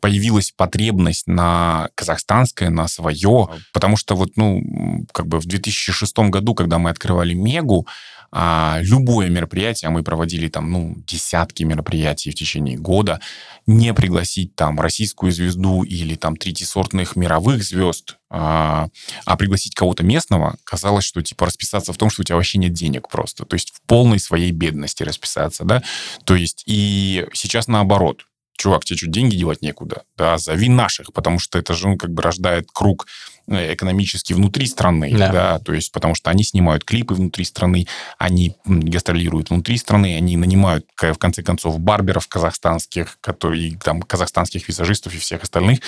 появилась 0.00 0.52
потребность 0.56 1.26
на 1.26 1.88
казахстанское, 1.94 2.70
на 2.70 2.88
свое, 2.88 3.48
потому 3.72 3.96
что 3.96 4.14
вот, 4.14 4.30
ну, 4.36 5.06
как 5.12 5.26
бы 5.26 5.38
в 5.38 5.46
2006 5.46 6.18
году, 6.30 6.54
когда 6.54 6.78
мы 6.78 6.90
открывали 6.90 7.34
Мегу, 7.34 7.86
а, 8.34 8.78
любое 8.80 9.28
мероприятие, 9.28 9.88
а 9.88 9.90
мы 9.90 10.02
проводили 10.02 10.48
там, 10.48 10.70
ну, 10.70 10.94
десятки 11.06 11.64
мероприятий 11.64 12.30
в 12.30 12.34
течение 12.34 12.78
года, 12.78 13.20
не 13.66 13.92
пригласить 13.92 14.56
там 14.56 14.80
российскую 14.80 15.32
звезду 15.32 15.82
или 15.82 16.14
там 16.14 16.36
третьесортных 16.36 17.14
мировых 17.14 17.62
звезд, 17.62 18.16
а, 18.30 18.88
а 19.26 19.36
пригласить 19.36 19.74
кого-то 19.74 20.02
местного, 20.02 20.56
казалось, 20.64 21.04
что 21.04 21.20
типа 21.20 21.44
расписаться 21.44 21.92
в 21.92 21.98
том, 21.98 22.08
что 22.08 22.22
у 22.22 22.24
тебя 22.24 22.36
вообще 22.36 22.56
нет 22.56 22.72
денег 22.72 23.08
просто, 23.10 23.44
то 23.44 23.54
есть 23.54 23.70
в 23.74 23.82
полной 23.82 24.18
своей 24.18 24.50
бедности 24.50 25.02
расписаться, 25.02 25.64
да, 25.64 25.82
то 26.24 26.34
есть 26.34 26.62
и 26.64 27.26
сейчас 27.34 27.68
наоборот, 27.68 28.24
чувак, 28.56 28.84
тебе 28.84 28.96
что, 28.96 29.06
деньги 29.06 29.36
девать 29.36 29.62
некуда? 29.62 30.04
Да, 30.16 30.38
зови 30.38 30.68
наших, 30.68 31.12
потому 31.12 31.38
что 31.38 31.58
это 31.58 31.74
же, 31.74 31.88
ну, 31.88 31.96
как 31.96 32.10
бы 32.12 32.22
рождает 32.22 32.68
круг 32.72 33.06
экономически 33.46 34.32
внутри 34.32 34.66
страны, 34.66 35.14
да. 35.16 35.32
да, 35.32 35.58
то 35.58 35.72
есть 35.72 35.92
потому 35.92 36.14
что 36.14 36.30
они 36.30 36.44
снимают 36.44 36.84
клипы 36.84 37.14
внутри 37.14 37.44
страны, 37.44 37.86
они 38.18 38.56
гастролируют 38.64 39.50
внутри 39.50 39.76
страны, 39.76 40.16
они 40.16 40.36
нанимают, 40.36 40.86
в 41.00 41.14
конце 41.14 41.42
концов, 41.42 41.78
барберов 41.80 42.28
казахстанских, 42.28 43.18
которые, 43.20 43.76
там, 43.82 44.02
казахстанских 44.02 44.68
визажистов 44.68 45.14
и 45.14 45.18
всех 45.18 45.42
остальных, 45.42 45.80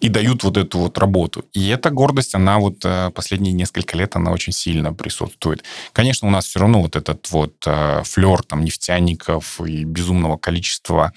и 0.00 0.08
дают 0.08 0.44
вот 0.44 0.56
эту 0.56 0.78
вот 0.78 0.98
работу. 0.98 1.44
И 1.52 1.68
эта 1.68 1.90
гордость, 1.90 2.34
она 2.34 2.58
вот 2.58 2.84
э, 2.84 3.10
последние 3.14 3.52
несколько 3.52 3.96
лет, 3.96 4.16
она 4.16 4.32
очень 4.32 4.52
сильно 4.52 4.92
присутствует. 4.92 5.64
Конечно, 5.92 6.28
у 6.28 6.30
нас 6.30 6.46
все 6.46 6.60
равно 6.60 6.82
вот 6.82 6.96
этот 6.96 7.30
вот 7.30 7.54
э, 7.66 8.02
флер 8.04 8.42
там 8.42 8.64
нефтяников 8.64 9.60
и 9.60 9.84
безумного 9.84 10.36
количества 10.36 11.12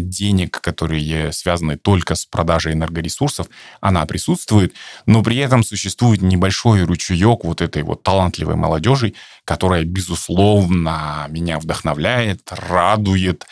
денег, 0.00 0.60
которые 0.60 1.32
связаны 1.32 1.76
только 1.76 2.14
с 2.14 2.24
продажей 2.24 2.72
энергоресурсов, 2.72 3.48
она 3.80 4.04
присутствует, 4.06 4.74
но 5.10 5.24
при 5.24 5.38
этом 5.38 5.64
существует 5.64 6.22
небольшой 6.22 6.84
ручеек 6.84 7.42
вот 7.42 7.60
этой 7.60 7.82
вот 7.82 8.04
талантливой 8.04 8.54
молодежи, 8.54 9.14
которая, 9.44 9.82
безусловно, 9.82 11.26
меня 11.28 11.58
вдохновляет, 11.58 12.42
радует, 12.52 13.44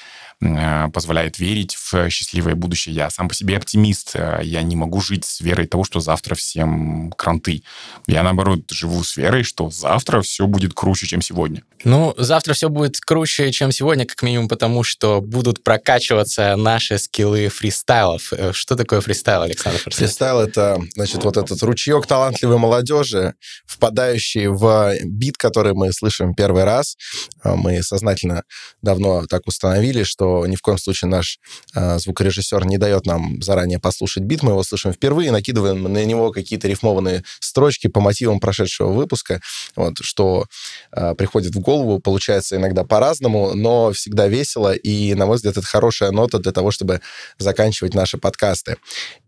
позволяет 0.92 1.40
верить 1.40 1.74
в 1.74 2.10
счастливое 2.10 2.54
будущее. 2.54 2.94
Я 2.94 3.10
сам 3.10 3.28
по 3.28 3.34
себе 3.34 3.56
оптимист. 3.56 4.12
Э, 4.14 4.40
я 4.42 4.62
не 4.62 4.76
могу 4.76 5.00
жить 5.00 5.24
с 5.24 5.40
верой 5.40 5.66
того, 5.66 5.82
что 5.82 5.98
завтра 5.98 6.36
всем 6.36 7.12
кранты. 7.16 7.64
Я, 8.06 8.22
наоборот, 8.22 8.60
живу 8.70 9.02
с 9.02 9.16
верой, 9.16 9.42
что 9.42 9.68
завтра 9.70 10.20
все 10.22 10.46
будет 10.46 10.74
круче, 10.74 11.08
чем 11.08 11.22
сегодня. 11.22 11.64
Ну, 11.82 12.14
завтра 12.16 12.54
все 12.54 12.68
будет 12.68 13.00
круче, 13.00 13.50
чем 13.50 13.72
сегодня, 13.72 14.06
как 14.06 14.22
минимум 14.22 14.48
потому, 14.48 14.84
что 14.84 15.20
будут 15.20 15.64
прокачиваться 15.64 16.54
наши 16.54 16.98
скиллы 16.98 17.48
фристайлов. 17.48 18.32
Э, 18.32 18.52
что 18.52 18.76
такое 18.76 19.00
фристайл, 19.00 19.42
Александр? 19.42 19.80
Фристайл— 19.90 20.38
это, 20.40 20.80
значит, 20.94 21.24
вот 21.24 21.36
этот 21.36 21.60
ручеек 21.64 22.06
талантливой 22.06 22.58
молодежи, 22.58 23.34
впадающий 23.66 24.46
в 24.46 24.94
бит, 25.04 25.36
который 25.36 25.74
мы 25.74 25.92
слышим 25.92 26.34
первый 26.34 26.62
раз. 26.62 26.96
Мы 27.42 27.82
сознательно 27.82 28.44
давно 28.82 29.26
так 29.26 29.48
установили, 29.48 30.04
что 30.04 30.27
ни 30.46 30.56
в 30.56 30.62
коем 30.62 30.78
случае 30.78 31.08
наш 31.08 31.38
э, 31.74 31.98
звукорежиссер 31.98 32.66
не 32.66 32.78
дает 32.78 33.06
нам 33.06 33.40
заранее 33.42 33.78
послушать 33.78 34.24
бит, 34.24 34.42
мы 34.42 34.50
его 34.52 34.62
слышим 34.62 34.92
впервые, 34.92 35.30
накидываем 35.30 35.82
на 35.82 36.04
него 36.04 36.30
какие-то 36.30 36.68
рифмованные 36.68 37.24
строчки 37.40 37.88
по 37.88 38.00
мотивам 38.00 38.40
прошедшего 38.40 38.92
выпуска, 38.92 39.40
вот, 39.76 39.94
что 40.00 40.46
э, 40.92 41.14
приходит 41.14 41.54
в 41.54 41.60
голову, 41.60 41.98
получается 41.98 42.56
иногда 42.56 42.84
по-разному, 42.84 43.54
но 43.54 43.92
всегда 43.92 44.28
весело, 44.28 44.72
и, 44.74 45.14
на 45.14 45.26
мой 45.26 45.36
взгляд, 45.36 45.56
это 45.56 45.66
хорошая 45.66 46.10
нота 46.10 46.38
для 46.38 46.52
того, 46.52 46.70
чтобы 46.70 47.00
заканчивать 47.38 47.94
наши 47.94 48.18
подкасты. 48.18 48.76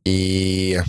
И 0.04 0.80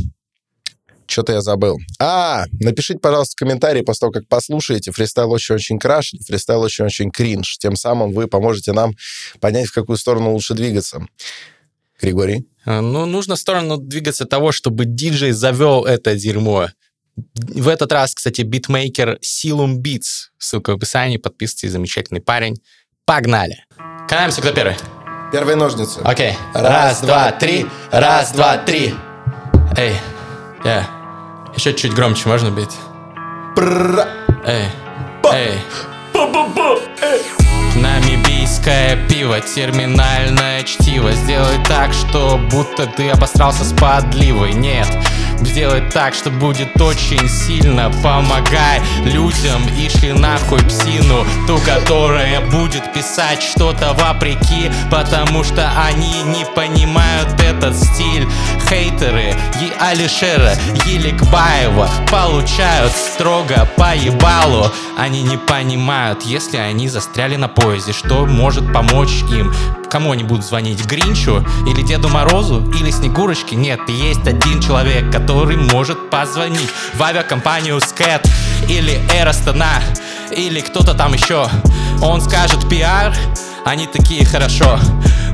что-то 1.12 1.34
я 1.34 1.41
забыл. 1.41 1.78
А, 1.99 2.45
напишите, 2.59 2.99
пожалуйста, 2.99 3.36
комментарии 3.36 3.82
после 3.82 3.99
того, 4.01 4.12
как 4.12 4.28
послушаете. 4.28 4.91
Фристайл 4.91 5.32
очень-очень 5.32 5.78
краш, 5.78 6.14
фристайл 6.26 6.62
очень-очень 6.62 7.12
кринж. 7.12 7.57
Тем 7.57 7.76
самым 7.76 8.14
вы 8.14 8.28
поможете 8.28 8.72
нам 8.72 8.93
понять, 9.39 9.68
в 9.68 9.74
какую 9.74 9.97
сторону 9.97 10.32
лучше 10.32 10.53
двигаться. 10.53 11.05
Григорий? 12.01 12.47
А, 12.66 12.82
ну, 12.82 13.05
нужно 13.05 13.36
в 13.36 13.39
сторону 13.39 13.78
двигаться 13.78 14.26
того, 14.26 14.51
чтобы 14.51 14.86
диджей 14.86 15.32
завел 15.32 15.86
это 15.86 16.16
дерьмо. 16.16 16.70
В 17.36 17.68
этот 17.68 17.91
раз, 17.91 18.16
кстати, 18.16 18.41
битмейкер 18.41 19.20
Silum 19.22 19.78
Beats. 19.78 20.30
Ссылка 20.38 20.72
в 20.72 20.78
описании. 20.78 21.18
Подписывайтесь, 21.18 21.72
замечательный 21.72 22.22
парень. 22.22 22.55
Погнали! 23.05 23.66
Канаемся, 24.07 24.41
кто 24.41 24.51
первый? 24.51 24.76
Первые 25.32 25.55
ножницы. 25.55 25.99
Окей. 26.03 26.34
Раз, 26.53 26.64
Раз 26.64 27.01
два, 27.01 27.32
три. 27.32 27.66
Раз, 27.91 28.32
два, 28.32 28.57
три. 28.57 28.93
Эй, 29.78 29.95
я. 30.64 30.82
Yeah. 30.82 31.00
Еще 31.55 31.73
чуть 31.73 31.93
громче 31.93 32.27
можно 32.27 32.49
быть? 32.51 32.77
Эй, 34.45 34.69
эй. 35.33 35.59
Намибийское 37.75 38.97
пиво, 39.07 39.39
терминальное 39.39 40.63
чтиво. 40.63 41.11
Сделай 41.11 41.63
так, 41.67 41.93
что 41.93 42.39
будто 42.51 42.85
ты 42.85 43.09
обосрался 43.09 43.63
с 43.63 43.73
подливой. 43.73 44.53
Нет, 44.53 44.87
Сделать 45.41 45.89
так, 45.89 46.13
что 46.13 46.29
будет 46.29 46.79
очень 46.79 47.27
сильно 47.27 47.91
Помогай 48.03 48.81
людям 49.03 49.61
и 49.77 49.89
шли 49.89 50.13
нахуй 50.13 50.59
псину 50.59 51.25
Ту, 51.47 51.57
которая 51.65 52.41
будет 52.41 52.93
писать 52.93 53.41
что-то 53.41 53.93
вопреки 53.93 54.71
Потому 54.89 55.43
что 55.43 55.69
они 55.77 56.23
не 56.23 56.45
понимают 56.55 57.41
этот 57.41 57.75
стиль 57.75 58.27
Хейтеры 58.69 59.33
и 59.61 59.71
Алишера 59.79 60.53
Еликбаева 60.85 61.89
Получают 62.09 62.93
строго 62.93 63.67
по 63.77 63.95
ебалу 63.95 64.71
Они 64.97 65.23
не 65.23 65.37
понимают, 65.37 66.23
если 66.23 66.57
они 66.57 66.87
застряли 66.87 67.35
на 67.35 67.47
поезде 67.47 67.93
Что 67.93 68.25
может 68.25 68.71
помочь 68.71 69.23
им 69.31 69.53
Кому 69.89 70.13
они 70.13 70.23
будут 70.23 70.45
звонить? 70.45 70.85
Гринчу? 70.85 71.45
Или 71.67 71.81
Деду 71.81 72.07
Морозу? 72.07 72.63
Или 72.79 72.91
Снегурочке? 72.91 73.57
Нет, 73.57 73.81
есть 73.89 74.25
один 74.25 74.61
человек, 74.61 75.11
который 75.11 75.30
может 75.55 76.09
позвонить 76.09 76.69
в 76.93 77.01
авиакомпанию 77.01 77.79
Скэт 77.79 78.27
или 78.67 78.99
Эростона 79.13 79.82
или 80.32 80.59
кто-то 80.59 80.93
там 80.93 81.13
еще. 81.13 81.47
Он 82.01 82.21
скажет 82.21 82.67
пиар, 82.69 83.15
они 83.65 83.88
такие 83.88 84.25
хорошо. 84.25 84.77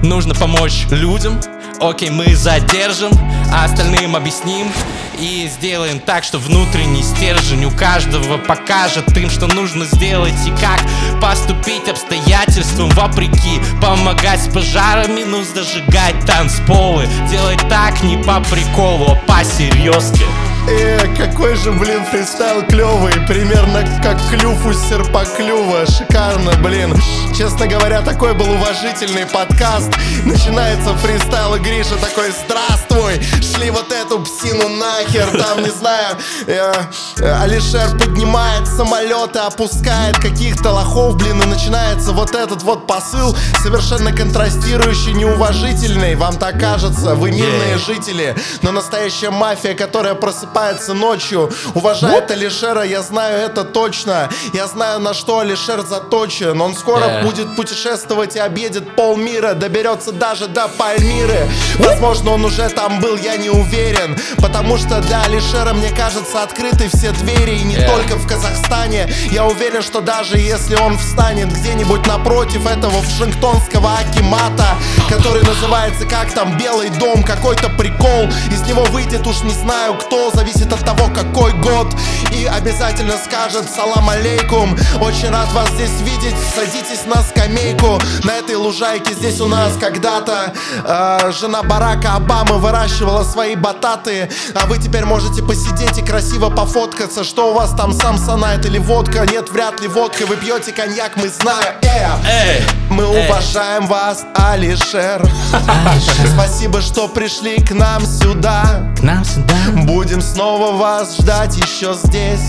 Нужно 0.04 0.36
помочь 0.36 0.86
людям, 0.91 1.39
окей, 1.80 2.10
мы 2.10 2.36
задержим, 2.36 3.12
а 3.52 3.66
остальным 3.66 4.16
объясним. 4.16 4.72
И 5.20 5.50
сделаем 5.52 6.00
так, 6.00 6.24
что 6.24 6.38
внутренний 6.38 7.02
стержень 7.02 7.66
у 7.66 7.72
каждого 7.72 8.38
покажет 8.38 9.18
им, 9.18 9.32
что 9.32 9.48
нужно 9.48 9.86
сделать 9.86 10.36
и 10.46 10.52
как 10.62 10.80
поступить 11.20 11.90
обстоятельствам 11.90 12.90
вопреки. 12.90 13.60
Помогать 13.82 14.42
с 14.42 14.48
пожарами, 14.48 15.24
ну 15.24 15.44
зажигать 15.44 16.24
танцполы. 16.28 17.08
Делать 17.32 17.60
так 17.68 18.04
не 18.04 18.18
по 18.18 18.42
приколу, 18.42 19.14
а 19.14 19.16
по 19.26 19.44
серьезке 19.44 20.26
Э, 20.70 21.15
какой 21.15 21.55
же, 21.55 21.72
блин, 21.72 22.03
фристайл 22.11 22.61
клевый 22.63 23.13
Примерно 23.28 23.84
как 24.03 24.18
клюв 24.30 24.65
у 24.65 24.74
серпоклюва 24.74 25.86
Шикарно, 25.86 26.51
блин. 26.61 26.93
Честно 27.38 27.68
говоря, 27.68 28.01
такой 28.01 28.34
был 28.34 28.49
уважительный 28.51 29.26
подкаст. 29.26 29.91
Начинается 30.26 30.93
фристайл, 30.97 31.55
и 31.55 31.59
Гриша 31.59 31.95
такой 31.95 32.32
Здравствуй, 32.32 33.22
шли 33.41 33.70
вот 33.70 33.91
эту 33.93 34.20
псину 34.20 34.68
нахер 34.68 35.30
Там, 35.41 35.63
не 35.63 35.70
знаю, 35.70 36.18
э, 36.47 36.74
э, 37.20 37.41
Алишер 37.41 37.97
поднимает 37.97 38.68
самолеты 38.68 39.39
Опускает 39.39 40.18
каких-то 40.18 40.72
лохов, 40.72 41.15
блин 41.15 41.41
И 41.41 41.45
начинается 41.45 42.11
вот 42.11 42.36
этот 42.36 42.63
вот 42.63 42.88
посыл 42.88 43.36
Совершенно 43.61 44.11
контрастирующий, 44.11 45.13
неуважительный. 45.13 46.15
Вам 46.15 46.36
так 46.36 46.59
кажется, 46.59 47.15
вы 47.15 47.32
мирные 47.32 47.78
жители. 47.78 48.36
Но 48.61 48.72
настоящая 48.72 49.30
мафия, 49.30 49.74
которая 49.74 50.15
просыпается 50.15 50.57
просыпается 50.58 50.93
ночью, 50.93 51.51
уважает 51.76 52.32
Алишера, 52.32 52.84
я 52.84 53.01
знаю 53.01 53.38
это 53.39 53.64
точно. 53.64 54.30
Я 54.53 54.68
знаю, 54.68 54.99
на 54.99 55.14
что 55.14 55.39
Алишер 55.39 55.82
заточен. 55.82 56.60
Он 56.62 56.76
скоро 56.76 56.97
Yeah. 57.08 57.24
будет 57.24 57.55
путешествовать 57.55 58.36
и 58.36 58.39
объедет 58.39 58.95
полмира, 58.95 59.53
доберется 59.53 60.12
даже 60.12 60.47
до 60.47 60.68
Пальмиры. 60.68 61.47
Возможно, 61.78 62.32
он 62.32 62.45
уже 62.45 62.70
там 62.70 62.99
был, 62.99 63.16
я 63.18 63.38
не 63.38 63.49
уверен. 63.49 64.18
Потому 64.38 64.78
что 64.78 64.99
для 65.01 65.22
Алишера, 65.24 65.74
мне 65.74 65.89
кажется, 65.91 66.41
открыты 66.43 66.89
все 66.89 67.12
двери. 67.12 67.58
И 67.58 67.64
не 67.64 67.76
Yeah. 67.76 67.89
только 67.91 68.16
в 68.16 68.28
Казахстане. 68.28 69.08
Я 69.32 69.45
уверен, 69.45 69.82
что 69.82 70.01
даже 70.01 70.38
если 70.38 70.76
он 70.76 70.97
встанет 70.97 71.49
где-нибудь 71.53 72.05
напротив 72.08 72.66
этого 72.66 72.99
вашингтонского 72.99 73.91
акимата, 73.99 74.76
который 75.10 75.43
называется 75.43 76.05
как 76.05 76.34
там 76.34 76.58
Белый 76.58 76.89
дом, 76.89 77.24
какой-то 77.24 77.70
прикол. 77.70 78.28
Из 78.51 78.62
него 78.68 78.84
выйдет 78.86 79.26
уж 79.28 79.41
не 79.43 79.51
знаю 79.53 79.93
кто, 79.95 80.32
зависит 80.48 80.72
от 80.72 80.80
того, 80.86 81.10
какой 81.14 81.52
год. 81.54 81.88
И 82.32 82.45
обязательно 82.45 83.14
скажет 83.18 83.70
салам 83.70 84.10
алейкум. 84.10 84.78
Очень 85.02 85.30
рад 85.30 85.52
вас 85.54 85.70
здесь 85.72 86.02
видеть. 86.02 86.36
Садитесь 86.56 87.06
на 87.06 87.22
скамейку. 87.22 88.00
На 88.24 88.32
этой 88.32 88.56
лужайке 88.56 89.14
здесь 89.14 89.41
у 89.41 89.48
нас 89.48 89.74
когда-то 89.80 90.54
э, 90.86 91.32
жена 91.39 91.64
Барака 91.64 92.16
Обамы 92.16 92.60
выращивала 92.60 93.24
свои 93.24 93.56
бататы. 93.56 94.30
А 94.56 94.66
вы 94.68 94.78
теперь 94.78 95.06
можете 95.06 95.43
посидеть 95.43 95.98
и 95.98 96.02
красиво 96.02 96.50
пофоткаться. 96.50 97.24
Что 97.24 97.52
у 97.52 97.54
вас 97.54 97.72
там 97.72 97.91
самсонайт 97.93 98.66
или 98.66 98.78
водка? 98.78 99.26
Нет, 99.30 99.50
вряд 99.50 99.82
ли 99.82 99.88
водка. 99.88 100.26
Вы 100.26 100.38
пьете 100.38 100.72
коньяк, 100.72 101.18
мы 101.18 101.28
знаем. 101.28 101.76
Э! 101.84 102.62
Мы 102.89 103.06
уважаем 103.06 103.86
вас, 103.88 104.26
Алишер. 104.34 105.22
Спасибо, 106.34 106.82
что 106.82 107.08
пришли 107.08 107.58
к 107.58 107.72
нам 107.72 108.06
сюда. 108.06 108.93
К 108.98 109.04
нам 109.04 109.26
сюда. 109.26 109.56
Будем 109.76 110.22
снова 110.28 110.74
вас 110.74 111.18
ждать 111.18 111.58
еще 111.58 111.94
здесь. 111.94 112.42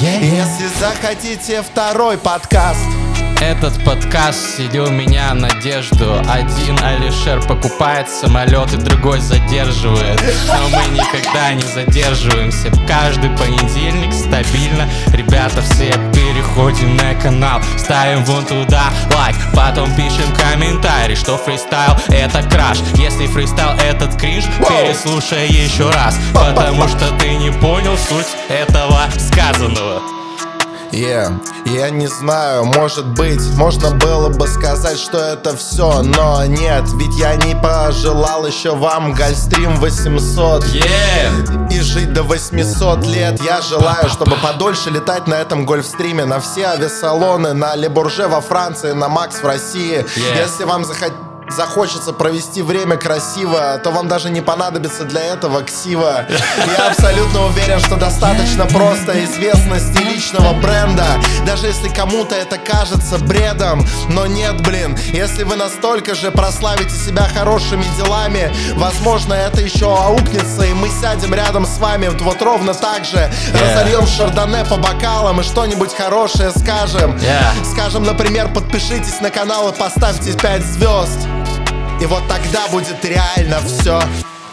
Yeah. 0.00 0.22
Если 0.22 0.68
захотите 0.78 1.62
второй 1.62 2.16
подкаст. 2.16 2.86
Этот 3.40 3.84
подкаст 3.84 4.54
вселил 4.54 4.90
меня 4.90 5.34
надежду 5.34 6.14
Один 6.30 6.78
Алишер 6.82 7.42
покупает 7.46 8.08
самолет 8.08 8.72
и 8.72 8.76
другой 8.76 9.20
задерживает 9.20 10.22
Но 10.46 10.68
мы 10.68 10.96
никогда 10.96 11.52
не 11.52 11.62
задерживаемся 11.62 12.70
Каждый 12.86 13.30
понедельник 13.36 14.14
стабильно 14.14 14.88
Ребята 15.12 15.60
все 15.62 15.92
переходим 16.54 16.96
на 16.96 17.14
канал 17.14 17.60
Ставим 17.76 18.24
вон 18.24 18.44
туда 18.44 18.84
лайк 19.14 19.36
Потом 19.54 19.94
пишем 19.94 20.32
комментарий 20.34 21.16
Что 21.16 21.36
фристайл 21.36 21.96
это 22.08 22.42
краш 22.48 22.78
Если 22.96 23.26
фристайл 23.26 23.76
этот 23.78 24.16
кринж. 24.16 24.44
Переслушай 24.68 25.48
еще 25.48 25.90
раз 25.90 26.18
Потому 26.32 26.88
что 26.88 27.10
ты 27.18 27.34
не 27.34 27.50
понял 27.50 27.96
суть 27.96 28.26
этого 28.48 29.00
сказанного 29.18 30.23
Yeah. 30.94 31.32
Я 31.66 31.90
не 31.90 32.06
знаю, 32.06 32.64
может 32.64 33.06
быть, 33.06 33.40
можно 33.56 33.90
было 33.90 34.28
бы 34.28 34.46
сказать, 34.46 34.98
что 34.98 35.18
это 35.18 35.56
все, 35.56 36.02
но 36.02 36.44
нет, 36.46 36.84
ведь 36.94 37.16
я 37.18 37.34
не 37.34 37.56
пожелал 37.56 38.46
еще 38.46 38.76
вам 38.76 39.12
Гольстрим 39.12 39.76
800 39.76 40.64
Yeah! 40.66 41.72
и 41.72 41.80
жить 41.80 42.12
до 42.12 42.22
800 42.22 43.06
лет. 43.06 43.42
Я 43.42 43.60
желаю, 43.60 44.08
чтобы 44.08 44.36
подольше 44.36 44.90
летать 44.90 45.26
на 45.26 45.34
этом 45.34 45.66
гольфстриме, 45.66 46.26
на 46.26 46.38
все 46.38 46.66
авиасалоны, 46.66 47.54
на 47.54 47.74
Лебурже 47.74 48.28
во 48.28 48.40
Франции, 48.40 48.92
на 48.92 49.08
Макс 49.08 49.36
в 49.42 49.44
России. 49.44 50.04
Yeah. 50.16 50.42
Если 50.42 50.64
вам 50.64 50.84
захотите 50.84 51.16
захочется 51.48 52.12
провести 52.12 52.62
время 52.62 52.96
красиво, 52.96 53.78
то 53.82 53.90
вам 53.90 54.08
даже 54.08 54.30
не 54.30 54.40
понадобится 54.40 55.04
для 55.04 55.22
этого 55.22 55.62
ксива. 55.62 56.26
Я 56.78 56.88
абсолютно 56.88 57.46
уверен, 57.46 57.80
что 57.80 57.96
достаточно 57.96 58.66
просто 58.66 59.24
известности 59.24 59.98
личного 60.02 60.52
бренда, 60.54 61.06
даже 61.46 61.66
если 61.66 61.88
кому-то 61.88 62.34
это 62.34 62.58
кажется 62.58 63.18
бредом. 63.18 63.86
Но 64.08 64.26
нет, 64.26 64.60
блин, 64.62 64.96
если 65.12 65.44
вы 65.44 65.56
настолько 65.56 66.14
же 66.14 66.30
прославите 66.30 66.94
себя 66.94 67.28
хорошими 67.34 67.84
делами, 67.96 68.52
возможно, 68.74 69.34
это 69.34 69.60
еще 69.60 69.86
аукнется, 69.86 70.62
и 70.62 70.72
мы 70.72 70.88
сядем 70.88 71.34
рядом 71.34 71.66
с 71.66 71.78
вами 71.78 72.08
вот 72.20 72.40
ровно 72.42 72.74
так 72.74 73.04
же, 73.04 73.30
разольем 73.52 74.06
шардоне 74.06 74.64
по 74.64 74.76
бокалам 74.76 75.40
и 75.40 75.44
что-нибудь 75.44 75.94
хорошее 75.94 76.50
скажем. 76.50 77.16
Yeah. 77.16 77.64
Скажем, 77.72 78.04
например, 78.04 78.52
подпишитесь 78.52 79.20
на 79.20 79.30
канал 79.30 79.68
и 79.68 79.72
поставьте 79.72 80.32
5 80.32 80.62
звезд. 80.64 81.18
И 82.00 82.06
вот 82.06 82.22
тогда 82.28 82.66
будет 82.68 83.04
реально 83.04 83.60
все. 83.60 84.02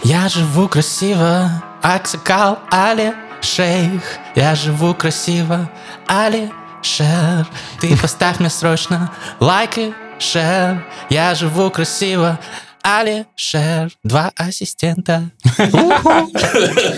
Я 0.03 0.29
живу 0.29 0.67
красиво, 0.67 1.49
Аксакал 1.81 2.59
Али 2.71 3.13
Шейх. 3.41 4.03
Я 4.35 4.55
живу 4.55 4.93
красиво, 4.93 5.69
Али 6.07 6.51
Шер. 6.81 7.47
Ты 7.79 7.97
поставь 8.01 8.39
мне 8.39 8.49
срочно 8.49 9.11
лайк 9.39 9.77
и 9.77 9.93
шер. 10.19 10.85
Я 11.09 11.35
живу 11.35 11.69
красиво, 11.71 12.39
Али 12.83 13.25
Шер. 13.35 13.91
Два 14.03 14.31
ассистента. 14.35 15.31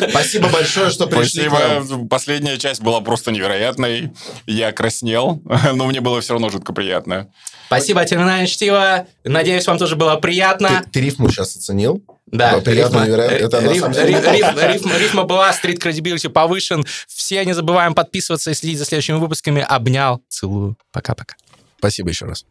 Спасибо 0.10 0.50
большое, 0.50 0.90
что 0.90 1.08
пришли. 1.08 1.48
Спасибо. 1.50 2.06
Последняя 2.08 2.58
часть 2.58 2.82
была 2.82 3.02
просто 3.02 3.32
невероятной. 3.32 4.12
Я 4.48 4.72
краснел, 4.72 5.42
но 5.74 5.86
мне 5.86 6.02
было 6.02 6.22
все 6.22 6.34
равно 6.34 6.50
жутко 6.50 6.74
приятно. 6.74 7.28
Спасибо, 7.68 8.06
терминальное 8.06 8.46
чтиво. 8.48 9.08
Надеюсь, 9.24 9.66
вам 9.68 9.78
тоже 9.78 9.96
было 9.96 10.16
приятно. 10.16 10.84
Ты, 10.86 10.90
ты 10.92 11.02
рифму 11.02 11.30
сейчас 11.30 11.56
оценил? 11.56 12.04
Да, 12.28 12.60
приятно, 12.62 13.06
рифма. 13.06 13.22
Это 13.24 13.62
на 13.62 13.72
риф- 13.72 13.80
самом 13.82 13.94
деле 13.94 14.10
риф- 14.14 14.26
риф- 14.32 14.64
рифма- 14.64 14.98
рифма 15.00 15.24
была, 15.24 15.52
стрит 15.54 15.80
кредибилити 15.80 16.28
повышен. 16.28 16.86
Все 17.08 17.44
не 17.46 17.54
забываем 17.54 17.94
подписываться 17.96 18.52
и 18.52 18.54
следить 18.54 18.80
за 18.80 18.86
следующими 18.86 19.18
выпусками. 19.18 19.66
Обнял, 19.68 20.22
целую. 20.30 20.78
Пока-пока. 20.92 21.36
Спасибо 21.80 22.10
еще 22.10 22.26
раз. 22.26 22.46